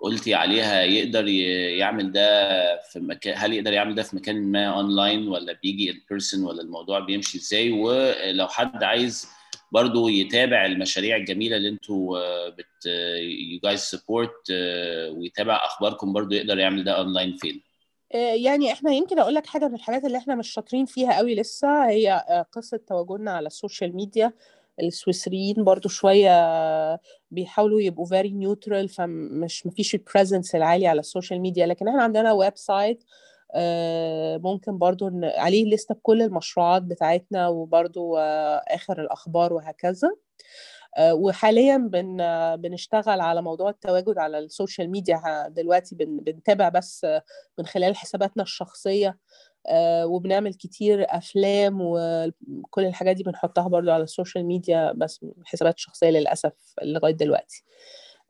قلتي 0.02 0.34
عليها 0.34 0.82
يقدر 0.82 1.28
يعمل 1.28 2.12
ده 2.12 2.22
في 2.82 3.00
مكان 3.00 3.34
هل 3.36 3.52
يقدر 3.52 3.72
يعمل 3.72 3.94
ده 3.94 4.02
في 4.02 4.16
مكان 4.16 4.52
ما 4.52 4.66
اونلاين 4.66 5.28
ولا 5.28 5.52
بيجي 5.62 5.90
in 5.90 6.00
person 6.10 6.44
ولا 6.44 6.62
الموضوع 6.62 6.98
بيمشي 7.00 7.38
إزاي؟ 7.38 7.70
ولو 7.72 8.48
حد 8.48 8.82
عايز 8.82 9.28
برضو 9.72 10.08
يتابع 10.08 10.66
المشاريع 10.66 11.16
الجميلة 11.16 11.56
اللي 11.56 11.68
أنتوا 11.68 12.18
آه، 12.18 12.48
بت 12.48 12.86
you 13.52 13.60
guys 13.64 13.80
support 13.80 14.50
ويتابع 15.10 15.56
أخباركم 15.66 16.12
برضو 16.12 16.34
يقدر 16.34 16.58
يعمل 16.58 16.84
ده 16.84 16.92
اونلاين 16.92 17.36
فين؟ 17.36 17.54
آه، 17.54 17.67
يعني 18.16 18.72
إحنا 18.72 18.90
يمكن 18.92 19.18
أقول 19.18 19.34
لك 19.34 19.46
حاجة 19.46 19.68
من 19.68 19.74
الحاجات 19.74 20.04
اللي 20.04 20.18
إحنا 20.18 20.34
مش 20.34 20.48
شاطرين 20.48 20.86
فيها 20.86 21.16
قوي 21.16 21.34
لسه 21.34 21.88
هي 21.88 22.12
آه، 22.12 22.42
قصة 22.52 22.76
تواجدنا 22.86 23.30
على 23.32 23.46
ال 23.46 23.53
social 23.53 23.96
media. 23.96 24.32
السويسريين 24.82 25.64
برضو 25.64 25.88
شوية 25.88 26.30
بيحاولوا 27.30 27.80
يبقوا 27.80 28.06
very 28.06 28.28
neutral 28.30 28.86
فمش 28.94 29.66
مفيش 29.66 29.94
ال 29.94 30.01
presence 30.01 30.54
العالي 30.54 30.86
على 30.86 31.00
ال 31.00 31.06
social 31.06 31.40
media. 31.40 31.66
لكن 31.66 31.88
إحنا 31.88 32.02
عندنا 32.02 32.32
website 32.32 33.04
ممكن 34.44 34.78
برضو 34.78 35.10
عليه 35.24 35.74
لستة 35.74 35.94
بكل 35.94 36.22
المشروعات 36.22 36.82
بتاعتنا 36.82 37.48
وبرضو 37.48 38.16
آه، 38.16 38.62
آخر 38.68 39.00
الأخبار 39.02 39.52
وهكذا. 39.52 40.08
آه، 40.08 40.27
وحاليا 41.00 41.76
بن 41.76 42.20
آه، 42.20 42.54
بنشتغل 42.54 43.20
على 43.20 43.42
موضوع 43.42 43.70
التواجد 43.70 44.18
على 44.18 44.38
ال 44.38 44.46
social 44.46 44.90
media. 44.90 45.48
دلوقتي 45.48 45.94
بن 45.94 46.16
بنتابع 46.20 46.68
بس 46.68 47.04
آه، 47.04 47.22
من 47.58 47.66
خلال 47.66 47.96
حساباتنا 47.96 48.42
الشخصية 48.42 49.18
آه، 49.68 50.06
وبنعمل 50.06 50.54
كتير 50.54 51.06
أفلام 51.08 51.78
وكل 51.80 52.84
الحاجات 52.84 53.16
دي 53.16 53.22
بنحطها 53.22 53.68
برضو 53.68 53.90
على 53.90 54.02
ال 54.02 54.08
social 54.08 54.44
media 54.46 54.92
بس 54.92 55.24
حسابات 55.44 55.78
شخصية 55.78 56.10
للأسف 56.10 56.52
لغاية 56.82 57.12
دلوقتي. 57.14 57.64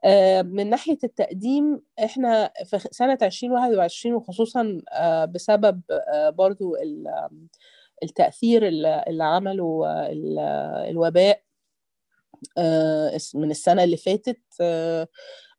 آه، 0.05 0.43
من 0.43 0.71
ناحية 0.71 0.99
التقديم 1.05 1.81
إحنا 2.05 2.51
في 2.65 2.79
سنة 2.91 3.19
2021 3.23 4.15
وخصوصا 4.15 4.79
آه، 4.93 5.25
بسبب 5.25 5.81
آه، 5.91 6.31
برضو 6.31 6.77
التأثير 8.03 8.67
اللي 8.69 9.25
عمله 9.25 9.83
آه، 9.87 10.07
ال- 10.13 10.39
آه، 10.39 10.91
الوباء 10.91 11.37
آه، 11.37 11.48
من 13.35 13.51
السنة 13.51 13.85
اللي 13.85 13.97
فاتت 13.97 14.41
آه، 14.61 15.09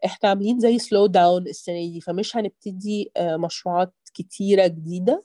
إحنا 0.06 0.30
عاملين 0.30 0.60
زي 0.60 0.80
سلو 0.80 1.06
داون 1.06 1.48
السنة 1.48 1.76
دي 1.76 2.02
فمش 2.02 2.38
هنبتدي 2.38 3.12
آه، 3.18 3.38
مشروعات 3.38 3.94
كتيرة 4.14 4.68
جديدة. 4.68 5.24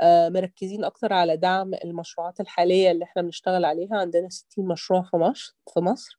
آه، 0.00 0.28
مركزين 0.28 0.84
أكتر 0.84 1.12
على 1.12 1.36
دعم 1.36 1.74
المشروعات 1.74 2.40
الحالية 2.40 2.90
اللي 2.90 3.04
إحنا 3.04 3.22
بنشتغل 3.22 3.64
عليها. 3.64 3.96
عندنا 3.96 4.28
60 4.28 4.68
مشروع 4.68 5.02
في 5.02 5.16
مصر 5.16 5.56
في 5.74 5.80
مصر. 5.80 6.18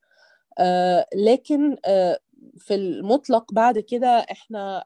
آه، 0.59 1.07
لكن 1.15 1.77
آه، 1.85 2.19
في 2.57 2.75
المطلق 2.75 3.53
بعد 3.53 3.79
كده 3.79 4.07
إحنا 4.07 4.83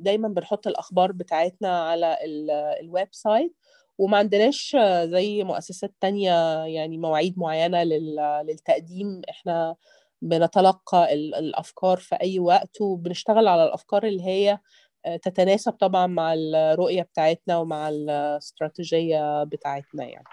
دايما 0.00 0.28
بنحط 0.28 0.66
الأخبار 0.66 1.12
بتاعتنا 1.12 1.78
على 1.88 2.18
ال- 2.24 2.50
ال 2.50 3.08
website. 3.12 3.56
وما 3.98 4.18
عندناش 4.18 4.76
زي 5.04 5.44
مؤسسات 5.44 5.94
تانية 6.00 6.64
يعني 6.64 6.98
مواعيد 6.98 7.38
معينة 7.38 7.82
لل- 7.82 8.44
للتقديم. 8.46 9.22
إحنا 9.30 9.76
بنتلقى 10.22 11.14
ال- 11.14 11.34
الأفكار 11.34 11.96
في 11.96 12.14
أي 12.22 12.38
وقت 12.38 12.80
وبنشتغل 12.80 13.48
على 13.48 13.64
الأفكار 13.64 14.04
اللي 14.04 14.22
هي 14.22 14.58
آه، 15.06 15.16
تتناسب 15.16 15.72
طبعا 15.72 16.06
مع 16.06 16.34
الرؤية 16.34 17.02
بتاعتنا 17.02 17.56
ومع 17.58 17.88
الاستراتيجية 17.88 19.44
بتاعتنا 19.44 20.04
يعني. 20.04 20.24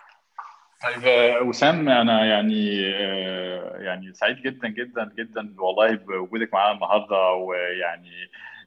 طيب 0.84 1.04
آه، 1.08 1.42
وسام 1.44 1.90
أنا 1.90 2.26
يعني 2.26 2.82
آه، 2.96 3.78
يعني 3.82 4.14
سعيد 4.14 4.38
جدا 4.38 4.68
جدا 4.68 5.14
جدا 5.18 5.56
والله 5.60 5.96
بوجودك 5.96 6.54
معانا 6.54 6.76
النهارده 6.76 7.32
ويعني 7.34 8.12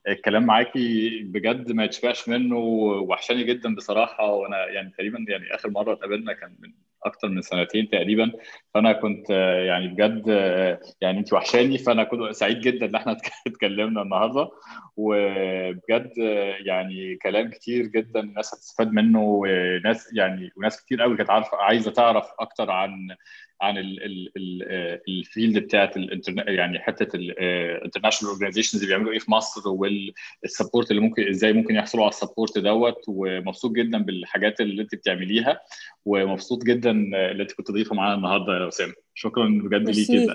الكلام 0.08 0.46
معاكي 0.46 1.08
بجد 1.22 1.72
ما 1.72 1.84
يتشبعش 1.84 2.28
منه 2.28 2.56
وحشاني 2.56 3.44
جدا 3.44 3.74
بصراحة. 3.74 4.30
وأنا 4.32 4.66
يعني 4.66 4.90
تقريبا 4.90 5.24
يعني 5.28 5.54
آخر 5.54 5.70
مرة 5.70 5.92
اتقابلنا 5.92 6.32
كان 6.32 6.56
من 6.60 6.72
أكتر 7.04 7.28
من 7.28 7.42
سنتين 7.42 7.88
تقريبا. 7.88 8.32
فأنا 8.74 8.92
كنت 8.92 9.30
يعني 9.66 9.88
بجد 9.88 10.26
يعني 11.00 11.18
انت 11.18 11.32
وحشاني 11.32 11.78
فأنا 11.78 12.04
كنت 12.04 12.32
سعيد 12.32 12.60
جدا 12.60 12.86
إن 12.86 12.94
إحنا 12.94 13.16
اتكلمنا 13.46 14.02
النهارده. 14.02 14.50
وبجد 14.96 16.12
يعني 16.60 17.16
كلام 17.16 17.50
كتير 17.50 17.86
جدا 17.86 18.20
الناس 18.20 18.54
هتستفاد 18.54 18.92
منه 18.92 19.20
وناس 19.22 20.12
يعني 20.14 20.50
وناس 20.56 20.84
كتير 20.84 21.02
قوي 21.02 21.16
كانت 21.16 21.30
عارفة 21.30 21.56
عايزة 21.56 21.90
تعرف 21.90 22.26
أكتر 22.40 22.70
عن 22.70 23.08
عن 23.60 23.74
الفيلد 25.08 25.58
بتاعت 25.58 25.96
يعني 26.36 26.78
حتة 26.78 27.16
ال 27.16 27.24
international 27.24 28.32
organizations 28.32 28.82
اللي 28.82 28.94
بيعملوا 28.94 29.12
إيه 29.12 29.18
في 29.18 29.30
مصر 29.30 29.60
وال 29.68 29.95
support 29.95 30.90
اللي 30.90 31.02
ممكن 31.02 31.28
إزاي 31.28 31.52
ممكن 31.52 31.74
يحصلوا 31.74 32.04
على 32.04 32.10
ال 32.10 32.16
support 32.16 32.58
دوت. 32.58 33.04
ومبسوط 33.08 33.72
جدا 33.72 33.98
بالحاجات 33.98 34.60
اللي 34.60 34.82
أنت 34.82 34.94
بتعمليها 34.94 35.60
ومبسوط 36.04 36.64
جدا 36.64 36.90
اللي 36.90 37.42
أنت 37.42 37.52
كنت 37.52 37.68
ضيفة 37.68 37.94
معانا 37.94 38.14
النهارده 38.14 38.52
يا 38.52 38.68
وسام. 38.68 38.94
شكرا 39.14 39.60
بجد 39.64 39.90
ليكي 39.90 40.26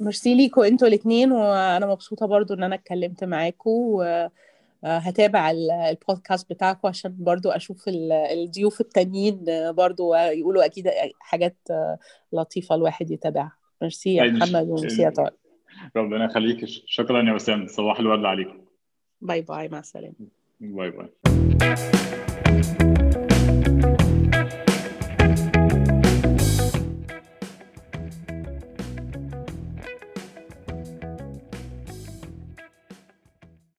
ميرسي. 0.00 0.34
ليكوا 0.34 0.66
أنتوا 0.66 0.88
الاثنين 0.88 1.32
وأنا 1.32 1.86
مبسوطة 1.86 2.26
برضو 2.26 2.54
إن 2.54 2.62
أنا 2.62 2.74
اتكلمت 2.74 3.24
معاكم 3.24 3.98
هتابع 4.84 5.50
البودكاست 5.50 6.50
بتاعكم 6.50 6.88
عشان 6.88 7.16
برضو 7.18 7.50
أشوف 7.50 7.84
الضيوف 8.32 8.80
التانيين 8.80 9.44
برضو 9.72 10.14
يقولوا 10.14 10.64
أكيد 10.64 10.90
حاجات 11.20 11.56
لطيفة 12.32 12.74
الواحد 12.74 13.10
يتابعها. 13.10 13.56
ميرسي 13.82 14.14
يا 14.14 14.30
محمد 14.30 14.68
وميرسي 14.68 15.02
يا 15.02 15.10
طارق. 15.10 15.34
ربنا 15.96 16.24
يخليك. 16.24 16.64
شكرا 16.86 17.28
يا 17.28 17.32
وسام 17.34 17.66
صباح 17.66 18.00
الورد 18.00 18.24
عليكم. 18.24 18.60
bye 19.20 19.42
bye 19.42 19.68
مع 19.68 19.78
السلامة. 19.78 20.14
bye 20.60 20.90
bye. 20.90 21.08